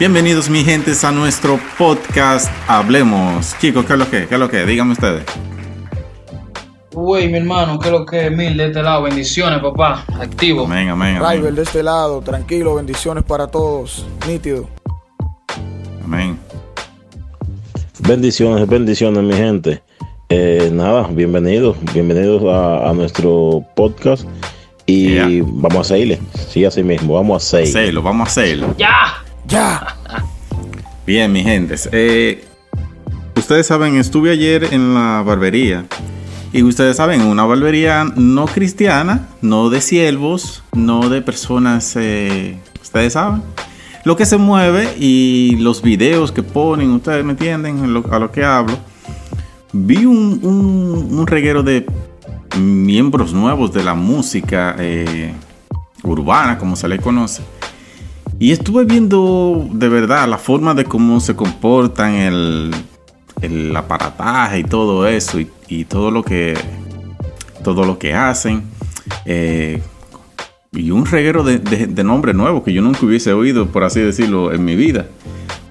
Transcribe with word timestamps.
Bienvenidos 0.00 0.48
mi 0.48 0.64
gentes 0.64 1.04
a 1.04 1.12
nuestro 1.12 1.60
podcast 1.76 2.50
Hablemos. 2.66 3.54
Chicos, 3.60 3.84
¿qué 3.84 3.92
es 3.92 3.98
lo 3.98 4.10
que? 4.10 4.26
¿Qué 4.26 4.34
es 4.34 4.40
lo 4.40 4.48
que? 4.48 4.64
Díganme 4.64 4.92
ustedes. 4.92 5.22
Uy, 6.94 7.28
mi 7.28 7.36
hermano, 7.36 7.78
¿qué 7.78 7.88
es 7.88 7.92
lo 7.92 8.06
que 8.06 8.26
es? 8.26 8.32
Mil 8.32 8.56
de 8.56 8.68
este 8.68 8.82
lado. 8.82 9.02
Bendiciones, 9.02 9.60
papá. 9.60 10.04
Activo. 10.18 10.64
Amén, 10.64 10.88
amén, 10.88 11.16
amén. 11.18 11.38
Rival 11.38 11.54
de 11.54 11.62
este 11.62 11.82
lado, 11.82 12.22
tranquilo, 12.22 12.74
bendiciones 12.76 13.24
para 13.24 13.46
todos. 13.46 14.06
Nítido. 14.26 14.66
Amén. 16.02 16.38
Bendiciones, 18.00 18.66
bendiciones, 18.66 19.22
mi 19.22 19.34
gente. 19.34 19.82
Eh, 20.30 20.70
nada, 20.72 21.08
bienvenidos, 21.10 21.76
bienvenidos 21.92 22.42
a, 22.44 22.88
a 22.88 22.94
nuestro 22.94 23.62
podcast. 23.76 24.24
Y 24.86 25.10
Yeah. 25.12 25.28
vamos 25.46 25.78
a 25.86 25.94
seguirle. 25.94 26.18
Sí, 26.48 26.64
así 26.64 26.82
mismo, 26.82 27.14
vamos 27.14 27.44
a 27.44 27.46
seguir. 27.58 27.68
Hacelo, 27.68 28.02
vamos 28.02 28.26
a 28.28 28.30
hacerlo. 28.30 28.74
¡Ya! 28.78 29.22
Ya. 29.46 29.96
Bien, 31.10 31.32
mi 31.32 31.42
gentes. 31.42 31.88
Eh, 31.90 32.44
ustedes 33.34 33.66
saben, 33.66 33.96
estuve 33.96 34.30
ayer 34.30 34.68
en 34.70 34.94
la 34.94 35.24
barbería. 35.26 35.84
Y 36.52 36.62
ustedes 36.62 36.98
saben, 36.98 37.22
una 37.22 37.44
barbería 37.44 38.04
no 38.14 38.46
cristiana, 38.46 39.26
no 39.42 39.70
de 39.70 39.80
siervos, 39.80 40.62
no 40.72 41.08
de 41.08 41.20
personas, 41.20 41.96
eh, 41.96 42.56
ustedes 42.80 43.14
saben, 43.14 43.42
lo 44.04 44.14
que 44.14 44.24
se 44.24 44.36
mueve 44.36 44.94
y 45.00 45.56
los 45.58 45.82
videos 45.82 46.30
que 46.30 46.44
ponen, 46.44 46.92
ustedes 46.92 47.24
me 47.24 47.32
entienden 47.32 47.82
a 47.82 48.18
lo, 48.20 48.30
que 48.30 48.44
hablo. 48.44 48.78
Vi 49.72 50.04
un, 50.04 50.38
un- 50.44 51.18
un 51.18 51.26
reguero 51.26 51.64
de 51.64 51.86
miembros 52.56 53.32
nuevos 53.32 53.72
de 53.72 53.82
la 53.82 53.94
música 53.94 54.76
eh, 54.78 55.34
urbana, 56.04 56.56
como 56.56 56.76
se 56.76 56.86
le 56.86 57.00
conoce. 57.00 57.42
Y 58.40 58.52
estuve 58.52 58.84
viendo 58.86 59.68
de 59.70 59.88
verdad 59.88 60.26
la 60.26 60.38
forma 60.38 60.72
de 60.74 60.84
cómo 60.86 61.20
se 61.20 61.36
comportan, 61.36 62.14
el, 62.14 62.74
el 63.42 63.76
aparataje 63.76 64.60
y 64.60 64.64
todo 64.64 65.06
eso, 65.06 65.38
y, 65.38 65.48
y 65.68 65.84
todo 65.84 66.10
lo 66.10 66.22
que 66.24 66.54
todo 67.62 67.84
lo 67.84 67.98
que 67.98 68.14
hacen. 68.14 68.62
eh, 69.26 69.82
y 70.72 70.90
un 70.92 71.04
reguero 71.04 71.42
de, 71.42 71.58
de, 71.58 71.86
de 71.88 72.04
nombre 72.04 72.32
nuevo 72.32 72.62
que 72.64 72.72
yo 72.72 72.80
nunca 72.80 73.04
hubiese 73.04 73.32
oído, 73.32 73.66
por 73.66 73.84
así 73.84 74.00
decirlo, 74.00 74.52
en 74.52 74.64
mi 74.64 74.74
vida. 74.74 75.06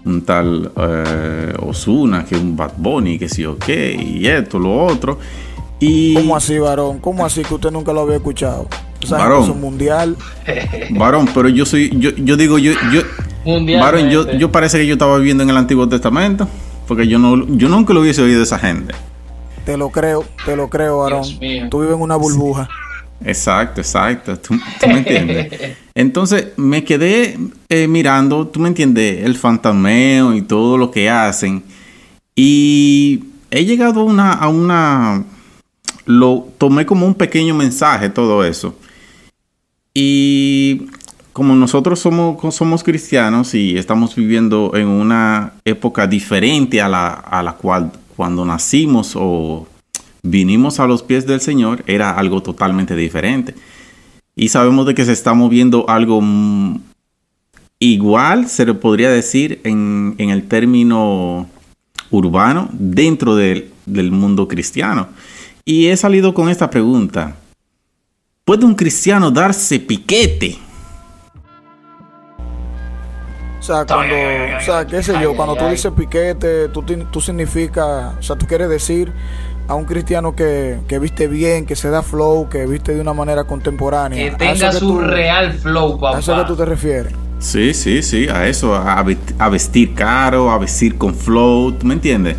Un 0.05 0.21
tal 0.23 0.71
eh, 0.75 1.53
Osuna, 1.65 2.23
que 2.25 2.35
un 2.35 2.55
Bad 2.55 2.73
Bunny, 2.77 3.17
que 3.17 3.29
sí 3.29 3.45
o 3.45 3.57
qué, 3.57 3.93
y 3.95 4.27
esto, 4.27 4.59
lo 4.59 4.85
otro. 4.85 5.17
Y 5.79 6.13
¿Cómo 6.15 6.35
así, 6.35 6.59
varón? 6.59 6.99
¿Cómo 6.99 7.25
así 7.25 7.41
que 7.43 7.53
usted 7.53 7.71
nunca 7.71 7.93
lo 7.93 8.01
había 8.01 8.17
escuchado? 8.17 8.67
O 9.03 9.07
sea, 9.07 9.17
Varón. 9.17 9.43
es 9.43 9.49
un 9.49 9.61
mundial. 9.61 10.17
varón, 10.91 11.29
pero 11.33 11.49
yo 11.49 11.65
soy, 11.65 11.89
yo, 11.97 12.11
yo 12.11 12.37
digo, 12.37 12.57
yo, 12.57 12.73
yo. 12.91 13.01
Varón, 13.79 14.09
yo, 14.09 14.31
yo 14.33 14.51
parece 14.51 14.77
que 14.77 14.87
yo 14.87 14.93
estaba 14.93 15.17
viviendo 15.17 15.43
en 15.43 15.49
el 15.49 15.57
Antiguo 15.57 15.87
Testamento, 15.87 16.47
porque 16.87 17.07
yo 17.07 17.17
no, 17.19 17.47
yo 17.55 17.69
nunca 17.69 17.93
lo 17.93 18.01
hubiese 18.01 18.21
oído 18.21 18.37
de 18.37 18.43
esa 18.43 18.59
gente. 18.59 18.93
Te 19.65 19.77
lo 19.77 19.89
creo, 19.89 20.25
te 20.45 20.55
lo 20.55 20.69
creo, 20.69 20.99
varón. 20.99 21.23
Tú 21.69 21.81
vives 21.81 21.95
en 21.95 22.01
una 22.01 22.15
burbuja. 22.15 22.67
Exacto, 23.23 23.81
exacto. 23.81 24.37
¿Tú, 24.39 24.55
tú 24.79 24.87
me 24.87 24.99
entiendes? 24.99 25.77
Entonces 25.95 26.49
me 26.57 26.83
quedé 26.83 27.37
eh, 27.67 27.87
mirando, 27.87 28.47
tú 28.47 28.59
me 28.59 28.69
entiendes, 28.69 29.23
el 29.25 29.35
fantasmeo 29.35 30.33
y 30.33 30.41
todo 30.41 30.77
lo 30.77 30.91
que 30.91 31.09
hacen. 31.09 31.63
Y 32.35 33.25
he 33.51 33.65
llegado 33.65 34.01
a 34.01 34.03
una, 34.05 34.31
a 34.33 34.47
una. 34.47 35.25
Lo 36.05 36.47
tomé 36.57 36.85
como 36.85 37.05
un 37.05 37.13
pequeño 37.13 37.53
mensaje, 37.53 38.09
todo 38.09 38.43
eso. 38.45 38.75
Y 39.93 40.87
como 41.33 41.55
nosotros 41.55 41.99
somos, 41.99 42.53
somos 42.55 42.83
cristianos 42.83 43.53
y 43.53 43.77
estamos 43.77 44.15
viviendo 44.15 44.71
en 44.75 44.87
una 44.87 45.53
época 45.65 46.07
diferente 46.07 46.81
a 46.81 46.89
la, 46.89 47.07
a 47.09 47.43
la 47.43 47.53
cual 47.53 47.91
cuando 48.15 48.45
nacimos 48.45 49.13
o 49.15 49.67
vinimos 50.21 50.79
a 50.79 50.87
los 50.87 51.03
pies 51.03 51.25
del 51.25 51.41
Señor, 51.41 51.83
era 51.87 52.11
algo 52.11 52.43
totalmente 52.43 52.95
diferente. 52.95 53.55
Y 54.35 54.49
sabemos 54.49 54.85
de 54.85 54.95
que 54.95 55.05
se 55.05 55.13
está 55.13 55.33
moviendo 55.33 55.89
algo 55.89 56.21
igual, 57.79 58.49
se 58.49 58.65
le 58.65 58.73
podría 58.73 59.09
decir 59.09 59.61
en, 59.63 60.15
en 60.17 60.29
el 60.29 60.47
término 60.47 61.47
urbano, 62.11 62.69
dentro 62.73 63.35
del, 63.35 63.71
del 63.85 64.11
mundo 64.11 64.47
cristiano. 64.47 65.07
Y 65.65 65.87
he 65.87 65.97
salido 65.97 66.33
con 66.33 66.49
esta 66.49 66.69
pregunta. 66.69 67.35
¿Puede 68.49 68.65
un 68.65 68.73
cristiano 68.73 69.29
darse 69.29 69.79
piquete? 69.79 70.57
O 73.59 73.61
sea, 73.61 73.85
cuando, 73.85 74.15
o 74.15 74.59
sea, 74.61 74.87
qué 74.87 75.03
sé 75.03 75.13
yo, 75.21 75.35
cuando 75.35 75.55
tú 75.55 75.67
dices 75.67 75.91
piquete, 75.95 76.69
tú, 76.69 76.81
tú 76.81 77.21
significa, 77.21 78.15
o 78.17 78.23
sea, 78.23 78.35
tú 78.37 78.47
quieres 78.47 78.67
decir 78.67 79.13
a 79.67 79.75
un 79.75 79.85
cristiano 79.85 80.35
que, 80.35 80.79
que 80.87 80.97
viste 80.97 81.27
bien, 81.27 81.67
que 81.67 81.75
se 81.75 81.91
da 81.91 82.01
flow, 82.01 82.49
que 82.49 82.65
viste 82.65 82.95
de 82.95 83.01
una 83.01 83.13
manera 83.13 83.43
contemporánea. 83.43 84.17
Que 84.17 84.33
¿A 84.33 84.37
tenga 84.55 84.71
su 84.71 84.79
tú- 84.79 84.99
real 85.01 85.53
flow, 85.53 86.03
¿A 86.07 86.17
eso 86.17 86.31
que 86.31 86.37
papá. 86.37 86.47
tú 86.47 86.55
te 86.55 86.65
refieres? 86.65 87.13
Sí, 87.37 87.75
sí, 87.75 88.01
sí, 88.01 88.27
a 88.29 88.47
eso, 88.47 88.73
a 88.73 89.49
vestir 89.49 89.93
caro, 89.93 90.49
a 90.49 90.57
vestir 90.57 90.97
con 90.97 91.13
flow, 91.13 91.73
¿tú 91.73 91.85
me 91.85 91.93
entiendes? 91.93 92.35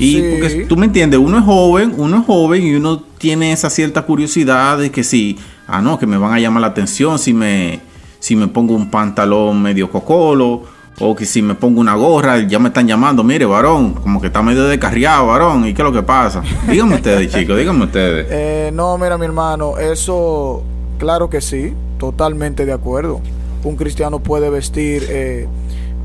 Y 0.00 0.12
Sí. 0.14 0.28
porque 0.32 0.64
tú 0.68 0.76
me 0.76 0.86
entiendes, 0.86 1.20
uno 1.20 1.38
es 1.38 1.44
joven, 1.44 1.94
uno 1.96 2.18
es 2.20 2.26
joven 2.26 2.62
y 2.66 2.74
uno 2.74 3.00
tiene 3.18 3.52
esa 3.52 3.68
cierta 3.70 4.02
curiosidad 4.02 4.78
de 4.78 4.90
que 4.90 5.04
si, 5.04 5.38
ah, 5.68 5.80
no, 5.82 5.98
que 5.98 6.06
me 6.06 6.16
van 6.16 6.32
a 6.32 6.38
llamar 6.40 6.62
la 6.62 6.68
atención 6.68 7.18
si 7.18 7.34
me, 7.34 7.80
si 8.18 8.34
me 8.34 8.48
pongo 8.48 8.74
un 8.74 8.90
pantalón 8.90 9.60
medio 9.62 9.90
cocolo 9.90 10.62
o 10.98 11.14
que 11.14 11.24
si 11.24 11.40
me 11.42 11.54
pongo 11.54 11.80
una 11.80 11.94
gorra, 11.94 12.40
ya 12.40 12.58
me 12.58 12.68
están 12.68 12.86
llamando, 12.86 13.22
mire, 13.24 13.44
varón, 13.46 13.94
como 13.94 14.20
que 14.20 14.26
está 14.28 14.42
medio 14.42 14.64
descarriado, 14.64 15.26
varón, 15.28 15.66
¿y 15.66 15.72
qué 15.74 15.82
es 15.82 15.86
lo 15.86 15.92
que 15.92 16.02
pasa? 16.02 16.42
Díganme 16.68 16.96
ustedes, 16.96 17.32
chicos, 17.34 17.56
díganme 17.58 17.84
ustedes. 17.84 18.26
Eh, 18.30 18.70
no, 18.74 18.98
mira, 18.98 19.16
mi 19.16 19.24
hermano, 19.26 19.78
eso, 19.78 20.62
claro 20.98 21.30
que 21.30 21.40
sí, 21.40 21.72
totalmente 21.98 22.66
de 22.66 22.72
acuerdo. 22.72 23.20
Un 23.64 23.76
cristiano 23.76 24.18
puede 24.20 24.48
vestir, 24.50 25.04
eh, 25.08 25.46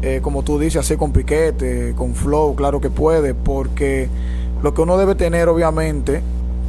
eh, 0.02 0.20
como 0.22 0.44
tú 0.44 0.60
dices, 0.60 0.82
así 0.82 0.98
con 0.98 1.12
piquete, 1.12 1.94
con 1.96 2.16
flow, 2.16 2.56
claro 2.56 2.82
que 2.82 2.90
puede, 2.90 3.34
porque 3.34 4.10
lo 4.62 4.74
que 4.74 4.82
uno 4.82 4.98
debe 4.98 5.16
tener, 5.16 5.48
obviamente, 5.50 6.22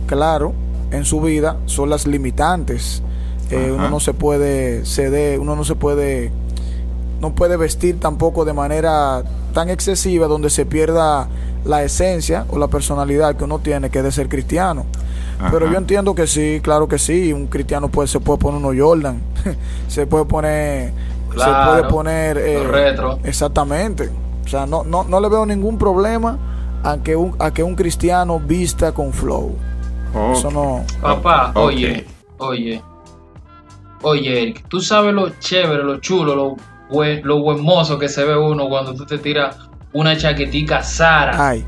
claro, 0.07 0.53
en 0.91 1.05
su 1.05 1.21
vida 1.21 1.59
son 1.67 1.91
las 1.91 2.07
limitantes. 2.07 3.03
Eh, 3.51 3.71
uno 3.73 3.91
no 3.91 4.01
se 4.01 4.13
puede 4.13 4.85
ceder, 4.85 5.39
uno 5.39 5.55
no 5.55 5.65
se 5.65 5.77
puede, 5.77 6.33
no 7.21 7.35
puede 7.35 7.57
vestir 7.57 8.01
tampoco 8.01 8.45
de 8.45 8.53
manera 8.53 9.23
tan 9.53 9.71
excesiva 9.71 10.27
donde 10.27 10.51
se 10.51 10.67
pierda 10.67 11.29
la 11.65 11.83
esencia 11.83 12.45
o 12.51 12.59
la 12.59 12.69
personalidad 12.69 13.37
que 13.37 13.45
uno 13.45 13.59
tiene 13.59 13.91
que 13.91 13.99
es 13.99 14.05
de 14.05 14.13
ser 14.13 14.29
cristiano. 14.29 14.85
Pero 15.51 15.71
yo 15.71 15.77
entiendo 15.77 16.15
que 16.15 16.27
sí, 16.27 16.61
claro 16.63 16.89
que 16.89 16.99
sí, 16.99 17.33
un 17.33 17.47
cristiano 17.47 17.89
puede, 17.89 18.09
se 18.09 18.21
puede 18.21 18.39
poner 18.39 18.65
uno 18.65 18.73
Jordan, 18.77 19.21
se 19.89 20.07
puede 20.07 20.25
poner, 20.25 20.93
se 21.37 21.51
puede 21.67 21.85
poner 21.85 22.39
eh, 22.39 22.55
los 22.55 22.67
retro. 22.69 23.19
Exactamente. 23.25 24.11
O 24.45 24.49
sea, 24.49 24.67
no, 24.67 24.85
no, 24.85 25.05
no 25.05 25.21
le 25.21 25.29
veo 25.29 25.45
ningún 25.47 25.77
problema 25.79 26.39
a 26.85 26.99
que 26.99 27.17
un, 27.17 27.35
a 27.39 27.53
que 27.53 27.63
un 27.63 27.75
cristiano 27.75 28.39
vista 28.41 28.93
con 28.93 29.13
flow. 29.13 29.57
Eso 30.33 30.51
no. 30.51 30.85
Papá, 31.01 31.53
oye, 31.55 32.07
oye. 32.39 32.83
Oye, 34.03 34.43
Eric, 34.43 34.65
tú 34.69 34.81
sabes 34.81 35.13
lo 35.13 35.31
chévere, 35.41 35.83
lo 35.83 35.99
chulo, 35.99 36.35
lo, 36.35 36.57
buen, 36.91 37.21
lo 37.25 37.41
buen 37.41 37.63
mozo 37.63 37.99
que 37.99 38.09
se 38.09 38.25
ve 38.25 38.37
uno 38.37 38.69
cuando 38.69 38.95
tú 38.95 39.05
te 39.05 39.19
tiras 39.19 39.57
una 39.93 40.17
chaquetica 40.17 40.83
Sara. 40.83 41.49
Ay, 41.51 41.65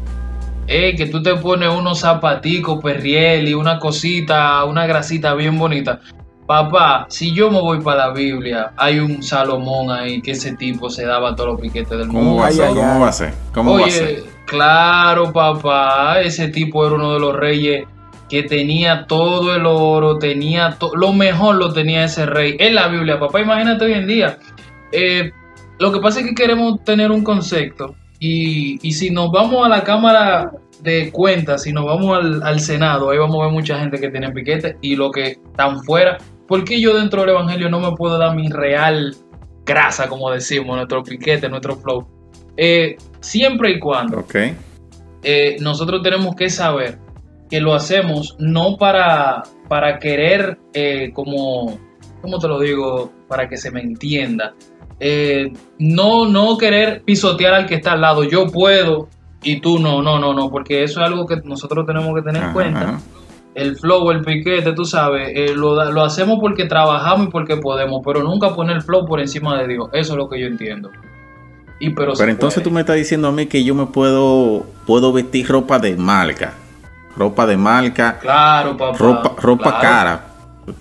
Eh, 0.67 0.95
que 0.97 1.07
tú 1.07 1.23
te 1.23 1.35
pones 1.37 1.71
unos 1.75 2.01
zapaticos 2.01 2.83
perriel 2.83 3.49
y 3.49 3.55
una 3.55 3.79
cosita, 3.79 4.65
una 4.65 4.87
grasita 4.87 5.35
bien 5.35 5.59
bonita. 5.59 6.01
Papá, 6.49 7.05
si 7.11 7.35
yo 7.35 7.51
me 7.51 7.61
voy 7.61 7.79
para 7.83 8.07
la 8.07 8.13
Biblia, 8.15 8.73
hay 8.79 9.01
un 9.01 9.23
Salomón 9.23 9.91
ahí 9.91 10.23
que 10.23 10.31
ese 10.31 10.57
tipo 10.57 10.89
se 10.89 11.05
daba 11.05 11.37
todos 11.37 11.51
los 11.51 11.61
piquetes 11.61 11.91
del 11.99 12.07
¿Cómo 12.09 12.23
mundo. 12.23 12.37
va 12.41 12.45
a 12.45 12.49
Ay, 12.49 12.55
ser? 12.55 12.65
ay, 12.69 12.75
¿Cómo 12.75 13.01
va 13.01 13.09
a 13.09 13.13
ser? 13.13 13.35
¿Cómo 13.53 13.73
va 13.75 13.81
a 13.81 13.83
Oye, 13.83 13.91
ser? 13.93 14.25
Claro, 14.47 15.31
papá, 15.31 16.23
ese 16.23 16.49
tipo 16.49 16.87
era 16.87 16.95
uno 16.97 17.13
de 17.13 17.21
los 17.21 17.37
reyes 17.37 17.85
que 18.31 18.45
tenía 18.45 19.05
todo 19.07 19.55
el 19.55 19.67
oro, 19.67 20.17
tenía 20.19 20.71
to- 20.79 20.97
lo 20.97 21.13
mejor 21.13 21.57
lo 21.57 21.75
tenía 21.75 22.05
ese 22.05 22.25
rey 22.25 22.57
en 22.59 22.75
la 22.77 22.89
Biblia, 22.89 23.21
papá. 23.21 23.43
Imagínate 23.43 23.85
hoy 23.85 23.93
en 23.93 24.07
día. 24.07 24.39
Eh, 24.91 25.31
lo 25.79 25.93
que 25.93 26.01
pasa 26.01 26.21
es 26.21 26.27
que 26.29 26.35
queremos 26.35 26.83
tener 26.83 27.11
un 27.11 27.23
concepto 27.23 27.95
y, 28.19 28.79
y 28.81 28.93
si 28.93 29.11
nos 29.11 29.31
vamos 29.31 29.67
a 29.67 29.69
la 29.69 29.85
Cámara 29.85 30.51
de 30.81 31.11
Cuentas, 31.13 31.65
si 31.65 31.73
nos 31.75 31.85
vamos 31.85 32.17
al, 32.17 32.43
al 32.43 32.59
Senado, 32.61 33.11
ahí 33.11 33.19
vamos 33.19 33.37
a 33.43 33.45
ver 33.45 33.53
mucha 33.53 33.79
gente 33.79 34.01
que 34.01 34.09
tiene 34.11 34.31
piquete 34.33 34.79
y 34.81 34.97
lo 34.97 35.11
que 35.11 35.33
están 35.33 35.83
fuera. 35.85 36.17
¿Por 36.49 36.65
qué 36.65 36.81
yo 36.81 36.97
dentro 36.97 37.21
del 37.21 37.31
Evangelio 37.31 37.69
no 37.69 37.79
me 37.79 37.95
puedo 37.95 38.19
dar 38.19 38.35
mi 38.35 38.49
real 38.49 39.15
grasa, 39.65 40.09
como 40.09 40.31
decimos, 40.31 40.75
nuestro 40.77 41.03
piquete, 41.03 41.49
nuestro 41.49 41.77
flow? 41.77 42.09
Eh, 42.57 42.97
siempre 43.21 43.71
y 43.73 43.79
cuando 43.79 44.21
Ok. 44.21 44.35
eh, 45.23 45.57
nosotros 45.61 46.03
tenemos 46.03 46.35
que 46.35 46.49
saber 46.51 46.99
que 47.51 47.61
lo 47.61 47.75
hacemos 47.75 48.35
no 48.39 48.77
para, 48.79 49.43
para 49.69 49.99
querer, 49.99 50.59
eh, 50.73 51.11
como, 51.15 51.79
¿cómo 52.23 52.39
te 52.39 52.49
lo 52.49 52.59
digo? 52.61 53.13
Para 53.29 53.49
que 53.49 53.57
se 53.57 53.71
me 53.71 53.81
entienda. 53.81 54.55
Eh, 55.01 55.53
no, 55.79 56.27
no 56.27 56.59
querer 56.59 57.03
pisotear 57.05 57.55
al 57.55 57.67
que 57.67 57.77
está 57.77 57.93
al 57.93 58.01
lado. 58.01 58.25
Yo 58.25 58.47
puedo 58.49 59.09
y 59.43 59.61
tú 59.61 59.79
no, 59.79 60.03
no, 60.03 60.19
no, 60.19 60.35
no, 60.35 60.51
porque 60.51 60.83
eso 60.83 61.01
es 61.01 61.07
algo 61.07 61.25
que 61.27 61.37
nosotros 61.45 61.87
tenemos 61.87 62.15
que 62.15 62.23
tener 62.23 62.43
en 62.43 62.53
cuenta. 62.53 63.01
El 63.59 63.77
flow, 63.77 64.11
el 64.11 64.23
piquete, 64.23 64.73
tú 64.73 64.85
sabes, 64.85 65.31
eh, 65.35 65.53
lo, 65.55 65.91
lo 65.93 66.05
hacemos 66.05 66.39
porque 66.41 66.65
trabajamos 66.67 67.27
y 67.29 67.31
porque 67.31 67.57
podemos, 67.57 68.01
pero 68.05 68.23
nunca 68.23 68.55
poner 68.55 68.77
el 68.77 68.83
flow 68.83 69.05
por 69.07 69.21
encima 69.21 69.59
de 69.61 69.69
Dios. 69.69 69.89
Eso 69.93 70.13
es 70.13 70.17
lo 70.19 70.29
que 70.29 70.41
yo 70.41 70.47
entiendo. 70.47 70.91
Y 71.81 71.91
pero, 71.91 72.13
entonces 72.13 72.55
puede. 72.55 72.65
tú 72.65 72.71
me 72.71 72.81
estás 72.81 72.97
diciendo 72.97 73.29
a 73.29 73.33
mí 73.33 73.47
que 73.47 73.63
yo 73.63 73.75
me 73.75 73.87
puedo, 73.87 74.67
puedo 74.87 75.13
vestir 75.13 75.47
ropa 75.49 75.79
de 75.79 75.97
marca. 75.97 76.55
Ropa 77.17 77.47
de 77.47 77.57
marca, 77.57 78.19
Claro, 78.21 78.77
papá. 78.77 78.97
ropa, 78.99 79.35
ropa 79.41 79.79
claro. 79.79 79.81
cara. 79.81 80.25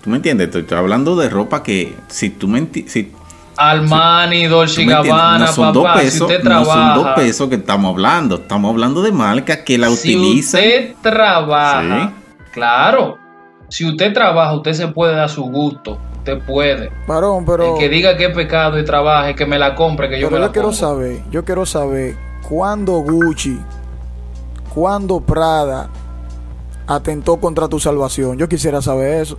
¿Tú 0.02 0.10
me 0.10 0.16
entiendes? 0.16 0.46
Estoy, 0.48 0.62
estoy 0.62 0.78
hablando 0.78 1.16
de 1.16 1.28
ropa 1.28 1.62
que 1.62 1.94
si 2.08 2.30
tú 2.30 2.46
me 2.48 2.66
si, 2.86 3.12
Armani, 3.56 4.46
Dolce 4.46 4.84
Gabbana, 4.84 5.38
no 5.46 5.52
son 5.52 5.72
dos 5.72 5.82
papá, 5.84 5.98
si 6.00 6.04
pesos, 6.06 6.20
usted 6.22 6.38
no 6.44 6.50
trabaja, 6.50 6.94
son 6.94 7.04
dos 7.04 7.14
pesos 7.14 7.48
que 7.48 7.54
estamos 7.56 7.90
hablando. 7.92 8.34
Estamos 8.36 8.70
hablando 8.70 9.02
de 9.02 9.10
marca 9.12 9.64
que 9.64 9.78
la 9.78 9.88
si 9.90 10.14
utilizan. 10.16 10.60
usted 10.62 10.94
trabaja, 11.02 12.08
Sí. 12.08 12.14
Claro, 12.52 13.18
si 13.68 13.84
usted 13.88 14.12
trabaja, 14.12 14.54
usted 14.54 14.72
se 14.72 14.88
puede 14.88 15.14
dar 15.14 15.28
su 15.28 15.44
gusto, 15.44 15.98
usted 16.18 16.38
puede. 16.46 16.90
Varón, 17.06 17.44
pero, 17.44 17.74
El 17.74 17.78
que 17.78 17.88
diga 17.88 18.16
que 18.16 18.26
es 18.26 18.34
pecado 18.34 18.78
y 18.78 18.84
trabaje, 18.84 19.34
que 19.34 19.46
me 19.46 19.58
la 19.58 19.74
compre, 19.74 20.08
que 20.08 20.18
yo 20.20 20.28
pero 20.28 20.36
me 20.36 20.40
la 20.40 20.46
yo 20.46 20.52
quiero 20.52 20.68
pongo. 20.68 20.78
saber, 20.78 21.20
yo 21.30 21.44
quiero 21.44 21.66
saber 21.66 22.16
cuándo 22.48 22.92
Gucci, 23.00 23.58
cuándo 24.74 25.20
Prada 25.20 25.88
atentó 26.86 27.36
contra 27.38 27.68
tu 27.68 27.78
salvación. 27.78 28.38
Yo 28.38 28.48
quisiera 28.48 28.80
saber 28.80 29.20
eso. 29.22 29.38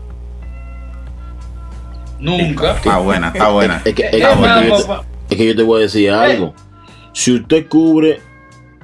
Nunca. 2.20 2.72
Está 2.76 2.98
buena, 2.98 3.28
está 3.30 3.50
buena. 3.52 3.82
Es 3.86 3.94
que, 3.96 4.04
te- 4.04 4.18
es 4.22 5.38
que 5.38 5.46
yo 5.48 5.56
te 5.56 5.64
voy 5.64 5.80
a 5.80 5.84
decir 5.84 6.12
algo. 6.12 6.54
Si 7.14 7.34
usted 7.36 7.68
cubre 7.68 8.22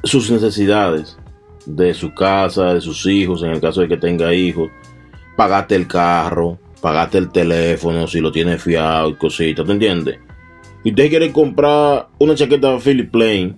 sus 0.04 0.32
necesidades 0.32 1.18
de 1.66 1.94
su 1.94 2.14
casa, 2.14 2.74
de 2.74 2.82
sus 2.82 3.06
hijos, 3.06 3.44
en 3.44 3.52
el 3.52 3.62
caso 3.62 3.82
de 3.82 3.88
que 3.88 3.98
tenga 3.98 4.34
hijos, 4.34 4.70
pagaste 5.36 5.76
el 5.76 5.88
carro, 5.88 6.58
pagaste 6.82 7.18
el 7.18 7.32
teléfono, 7.32 8.08
si 8.08 8.20
lo 8.20 8.32
tiene 8.32 8.58
fiado 8.58 9.10
y 9.10 9.16
cositas, 9.16 9.66
¿te 9.66 9.72
entiendes? 9.72 10.20
Y 10.84 10.90
usted 10.92 11.10
quiere 11.10 11.32
comprar 11.32 12.08
una 12.20 12.36
chaqueta 12.36 12.78
Philip 12.80 13.12
Plain 13.12 13.58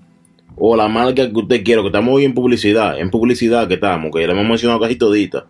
o 0.56 0.75
la 0.75 0.88
marca 0.88 1.30
que 1.30 1.38
usted 1.38 1.63
quiera, 1.63 1.81
que 1.81 1.88
estamos 1.88 2.15
hoy 2.15 2.24
en 2.25 2.33
publicidad, 2.33 2.98
en 3.00 3.09
publicidad 3.09 3.68
que 3.68 3.74
estamos, 3.75 4.12
que 4.13 4.21
ya 4.21 4.27
le 4.27 4.33
hemos 4.33 4.48
mencionado 4.48 4.80
casi 4.80 4.95
todita. 4.95 5.45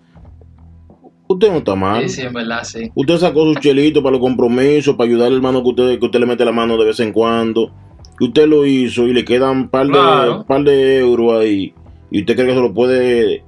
Usted 1.30 1.51
no 1.51 1.57
está 1.57 1.75
mal. 1.75 2.04
Sí, 2.09 2.15
sí, 2.15 2.21
en 2.21 2.33
verdad, 2.33 2.63
sí. 2.63 2.89
Usted 2.95 3.18
sacó 3.18 3.44
sus 3.45 3.59
chelitos 3.59 4.01
para 4.01 4.13
los 4.13 4.21
compromisos, 4.21 4.95
para 4.95 5.09
ayudar 5.09 5.27
al 5.27 5.36
hermano 5.36 5.62
que 5.62 5.69
usted, 5.69 6.00
que 6.00 6.06
usted 6.06 6.19
le 6.19 6.25
mete 6.25 6.45
la 6.45 6.54
mano 6.54 6.77
de 6.77 6.86
vez 6.86 7.00
en 7.01 7.12
cuando. 7.12 7.71
Y 8.19 8.25
usted 8.25 8.48
lo 8.48 8.65
hizo 8.65 9.06
y 9.07 9.13
le 9.13 9.25
quedan 9.25 9.57
un 9.57 9.69
par 9.69 9.86
de, 9.88 9.92
Claro. 9.92 10.45
par 10.48 10.63
de 10.63 11.00
euros 11.00 11.39
ahí. 11.42 11.74
Y 12.12 12.21
usted 12.21 12.36
cree 12.36 12.48
que 12.48 12.54
se 12.54 12.62
lo 12.62 12.74
puede 12.74 13.36
eh, 13.36 13.44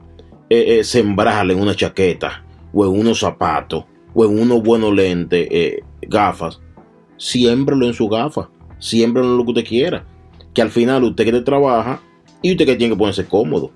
eh, 0.49 0.83
sembrar 0.83 1.49
en 1.49 1.59
una 1.59 1.75
chaqueta, 1.75 2.43
o 2.73 2.85
en 2.85 2.99
unos 2.99 3.19
zapatos, 3.19 3.85
o 4.13 4.25
en 4.25 4.39
unos 4.39 4.61
buenos 4.61 4.93
lentes, 4.93 5.47
eh, 5.51 5.83
gafas. 6.01 6.59
Siémbrelo 7.17 7.85
en 7.85 7.93
su 7.93 8.07
gafa. 8.07 8.49
Siémbrelo 8.79 9.31
en 9.31 9.37
lo 9.37 9.43
que 9.43 9.51
usted 9.51 9.65
quiera. 9.65 10.05
Que 10.53 10.61
al 10.61 10.69
final 10.69 11.03
usted 11.03 11.25
que 11.25 11.31
te 11.31 11.41
trabaja 11.41 12.01
y 12.41 12.51
usted 12.51 12.65
que 12.65 12.75
tiene 12.75 12.93
que 12.93 12.97
ponerse 12.97 13.25
cómodo. 13.25 13.71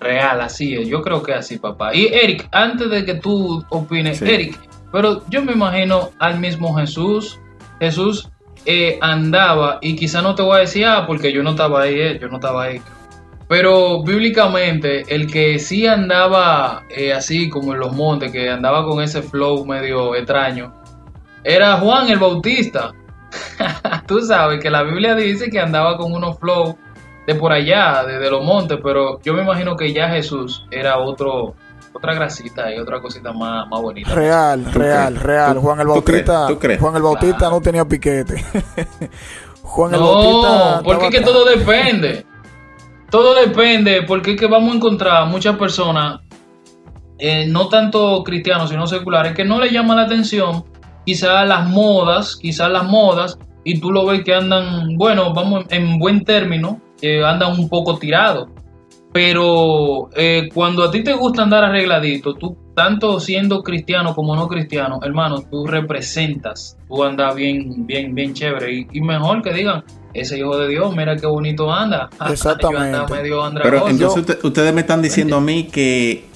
Real, 0.00 0.40
así 0.40 0.74
es. 0.74 0.88
Yo 0.88 1.02
creo 1.02 1.22
que 1.22 1.32
así, 1.32 1.58
papá. 1.58 1.94
Y 1.94 2.06
Eric, 2.06 2.48
antes 2.52 2.90
de 2.90 3.04
que 3.04 3.14
tú 3.14 3.64
opines, 3.70 4.18
Sí. 4.18 4.24
Eric, 4.26 4.58
pero 4.92 5.22
yo 5.28 5.42
me 5.42 5.52
imagino 5.52 6.10
al 6.18 6.38
mismo 6.38 6.74
Jesús. 6.74 7.40
Jesús 7.80 8.30
eh, 8.66 8.98
andaba, 9.00 9.78
y 9.80 9.94
quizá 9.94 10.22
no 10.22 10.34
te 10.34 10.42
voy 10.42 10.56
a 10.56 10.60
decir, 10.60 10.84
ah, 10.84 11.04
porque 11.06 11.32
yo 11.32 11.42
no 11.42 11.50
estaba 11.50 11.82
ahí, 11.82 12.00
eh, 12.00 12.18
yo 12.20 12.28
no 12.28 12.36
estaba 12.36 12.64
ahí. 12.64 12.82
Pero 13.48 14.02
bíblicamente, 14.02 15.04
el 15.14 15.30
que 15.30 15.58
sí 15.60 15.86
andaba 15.86 16.82
eh, 16.90 17.12
así 17.12 17.48
como 17.48 17.74
en 17.74 17.80
los 17.80 17.92
montes, 17.92 18.32
que 18.32 18.50
andaba 18.50 18.84
con 18.84 19.00
ese 19.00 19.22
flow 19.22 19.64
medio 19.64 20.16
extraño, 20.16 20.74
era 21.44 21.76
Juan 21.76 22.08
el 22.08 22.18
Bautista. 22.18 22.92
Tú 24.08 24.20
sabes 24.20 24.60
que 24.60 24.68
la 24.68 24.82
Biblia 24.82 25.14
dice 25.14 25.48
que 25.48 25.60
andaba 25.60 25.96
con 25.96 26.12
unos 26.12 26.38
flow 26.40 26.76
de 27.26 27.34
por 27.36 27.52
allá, 27.52 28.04
de, 28.04 28.18
de 28.18 28.30
los 28.30 28.44
montes, 28.44 28.78
pero 28.82 29.20
yo 29.22 29.32
me 29.32 29.42
imagino 29.42 29.76
que 29.76 29.92
ya 29.92 30.08
Jesús 30.08 30.66
era 30.72 30.98
otro, 30.98 31.54
otra 31.96 32.14
grasita 32.14 32.72
y 32.74 32.78
otra 32.78 33.00
cosita 33.00 33.32
más, 33.32 33.66
más 33.68 33.80
bonita. 33.80 34.14
Real, 34.14 34.64
¿Tú 34.72 34.78
real, 34.78 35.14
crees? 35.14 35.22
real. 35.22 35.54
¿Tú- 35.54 35.60
Juan 35.62 35.80
el 35.80 35.86
tú 35.86 35.92
Bautista, 35.92 36.32
crees? 36.44 36.46
¿Tú 36.48 36.58
crees? 36.58 36.80
Juan 36.80 36.96
el 36.96 37.02
Bautista 37.02 37.36
Claro. 37.38 37.54
no 37.56 37.60
tenía 37.60 37.84
piquete. 37.84 38.44
Juan 39.62 39.94
el 39.94 40.00
No, 40.00 40.06
Bautista. 40.14 40.82
porque 40.84 41.06
es 41.06 41.10
que 41.14 41.20
todo 41.22 41.44
depende. 41.44 42.26
Todo 43.10 43.34
depende, 43.34 44.02
porque 44.02 44.32
es 44.32 44.36
que 44.40 44.46
vamos 44.46 44.72
a 44.72 44.76
encontrar 44.76 45.26
muchas 45.28 45.56
personas, 45.56 46.20
eh, 47.18 47.46
no 47.48 47.68
tanto 47.68 48.22
cristianos, 48.24 48.68
sino 48.70 48.86
seculares, 48.86 49.32
que 49.34 49.44
no 49.44 49.60
le 49.60 49.70
llama 49.70 49.94
la 49.94 50.02
atención 50.02 50.64
quizás 51.04 51.46
las 51.48 51.68
modas, 51.68 52.36
quizás 52.36 52.68
las 52.70 52.84
modas, 52.84 53.38
y 53.64 53.78
tú 53.80 53.92
lo 53.92 54.04
ves 54.06 54.22
que 54.24 54.34
andan, 54.34 54.96
bueno, 54.96 55.32
vamos 55.32 55.64
en 55.70 55.98
buen 56.00 56.24
término, 56.24 56.80
que 57.00 57.24
andan 57.24 57.52
un 57.52 57.68
poco 57.68 57.96
tirados. 57.96 58.48
Pero 59.16 60.10
eh, 60.14 60.50
cuando 60.52 60.84
a 60.84 60.90
ti 60.90 61.02
te 61.02 61.14
gusta 61.14 61.42
andar 61.42 61.64
arregladito, 61.64 62.34
tú, 62.34 62.54
tanto 62.74 63.18
siendo 63.18 63.62
cristiano 63.62 64.14
como 64.14 64.36
no 64.36 64.46
cristiano, 64.46 65.00
hermano, 65.02 65.40
tú 65.50 65.66
representas, 65.66 66.76
tú 66.86 67.02
andas 67.02 67.34
bien, 67.34 67.86
bien, 67.86 68.14
bien 68.14 68.34
chévere. 68.34 68.74
Y, 68.74 68.86
y 68.92 69.00
mejor 69.00 69.40
que 69.40 69.54
digan, 69.54 69.84
ese 70.12 70.36
hijo 70.38 70.58
de 70.58 70.68
Dios, 70.68 70.94
mira 70.94 71.16
qué 71.16 71.26
bonito 71.26 71.72
anda. 71.72 72.10
Exactamente. 72.30 73.10
Medio 73.10 73.42
Pero 73.62 73.88
entonces 73.88 74.18
usted- 74.20 74.44
ustedes 74.44 74.74
me 74.74 74.82
están 74.82 75.00
diciendo 75.00 75.36
a 75.36 75.40
mí 75.40 75.64
que 75.64 76.26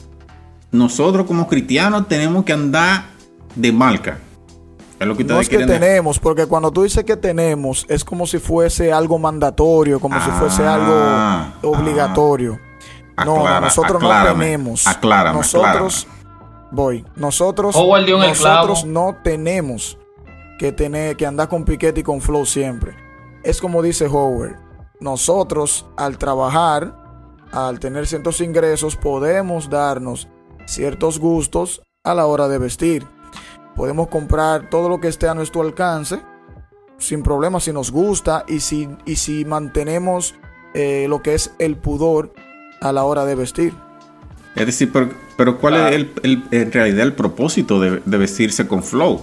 nosotros 0.72 1.26
como 1.26 1.46
cristianos 1.46 2.08
tenemos 2.08 2.44
que 2.44 2.54
andar 2.54 3.04
de 3.54 3.72
marca. 3.72 4.18
Es 4.98 5.06
lo 5.06 5.14
que 5.16 5.22
ustedes 5.22 5.36
No 5.36 5.40
es 5.42 5.48
que 5.50 5.58
decir. 5.58 5.72
tenemos, 5.80 6.18
porque 6.18 6.46
cuando 6.46 6.70
tú 6.70 6.82
dices 6.84 7.04
que 7.04 7.16
tenemos, 7.18 7.84
es 7.90 8.04
como 8.06 8.26
si 8.26 8.38
fuese 8.38 8.90
algo 8.90 9.18
mandatorio, 9.18 10.00
como 10.00 10.18
si 10.22 10.30
fuese 10.30 10.62
Ah, 10.64 11.52
algo 11.62 11.76
obligatorio. 11.76 12.58
No, 13.24 13.60
nosotros 13.60 14.02
aclárame, 14.02 14.30
no 14.32 14.40
tenemos. 14.40 14.86
aclárame, 14.86 15.38
nosotros, 15.38 16.06
voy, 16.70 17.04
nosotros, 17.16 17.76
nosotros 17.76 18.84
no 18.84 19.16
tenemos 19.22 19.98
que 20.58 20.72
tener, 20.72 21.16
que 21.16 21.26
andar 21.26 21.48
con 21.48 21.64
piquete 21.64 22.00
y 22.00 22.02
con 22.02 22.20
flow 22.20 22.44
siempre. 22.44 22.94
Es 23.42 23.60
como 23.60 23.82
dice 23.82 24.06
Howard, 24.06 24.56
nosotros 25.00 25.86
al 25.96 26.18
trabajar, 26.18 26.94
al 27.52 27.80
tener 27.80 28.06
ciertos 28.06 28.40
ingresos, 28.40 28.96
podemos 28.96 29.70
darnos 29.70 30.28
ciertos 30.66 31.18
gustos 31.18 31.82
a 32.04 32.14
la 32.14 32.26
hora 32.26 32.48
de 32.48 32.58
vestir. 32.58 33.06
Podemos 33.74 34.08
comprar 34.08 34.68
todo 34.68 34.88
lo 34.88 35.00
que 35.00 35.08
esté 35.08 35.28
a 35.28 35.34
nuestro 35.34 35.62
alcance 35.62 36.20
sin 37.00 37.22
problema 37.22 37.60
si 37.60 37.72
nos 37.72 37.90
gusta 37.90 38.44
y 38.46 38.60
si, 38.60 38.88
y 39.06 39.16
si 39.16 39.44
mantenemos 39.44 40.34
eh, 40.74 41.06
lo 41.08 41.22
que 41.22 41.34
es 41.34 41.54
el 41.58 41.76
pudor 41.76 42.32
a 42.80 42.92
la 42.92 43.04
hora 43.04 43.24
de 43.24 43.34
vestir. 43.34 43.74
Es 44.56 44.66
decir, 44.66 44.90
pero, 44.92 45.10
pero 45.36 45.58
¿cuál 45.58 45.74
es 45.74 45.94
el, 45.94 46.12
el- 46.22 46.42
en 46.50 46.72
realidad 46.72 47.00
el 47.06 47.12
propósito 47.14 47.78
de, 47.80 48.02
de 48.04 48.18
vestirse 48.18 48.66
con 48.66 48.82
flow? 48.82 49.20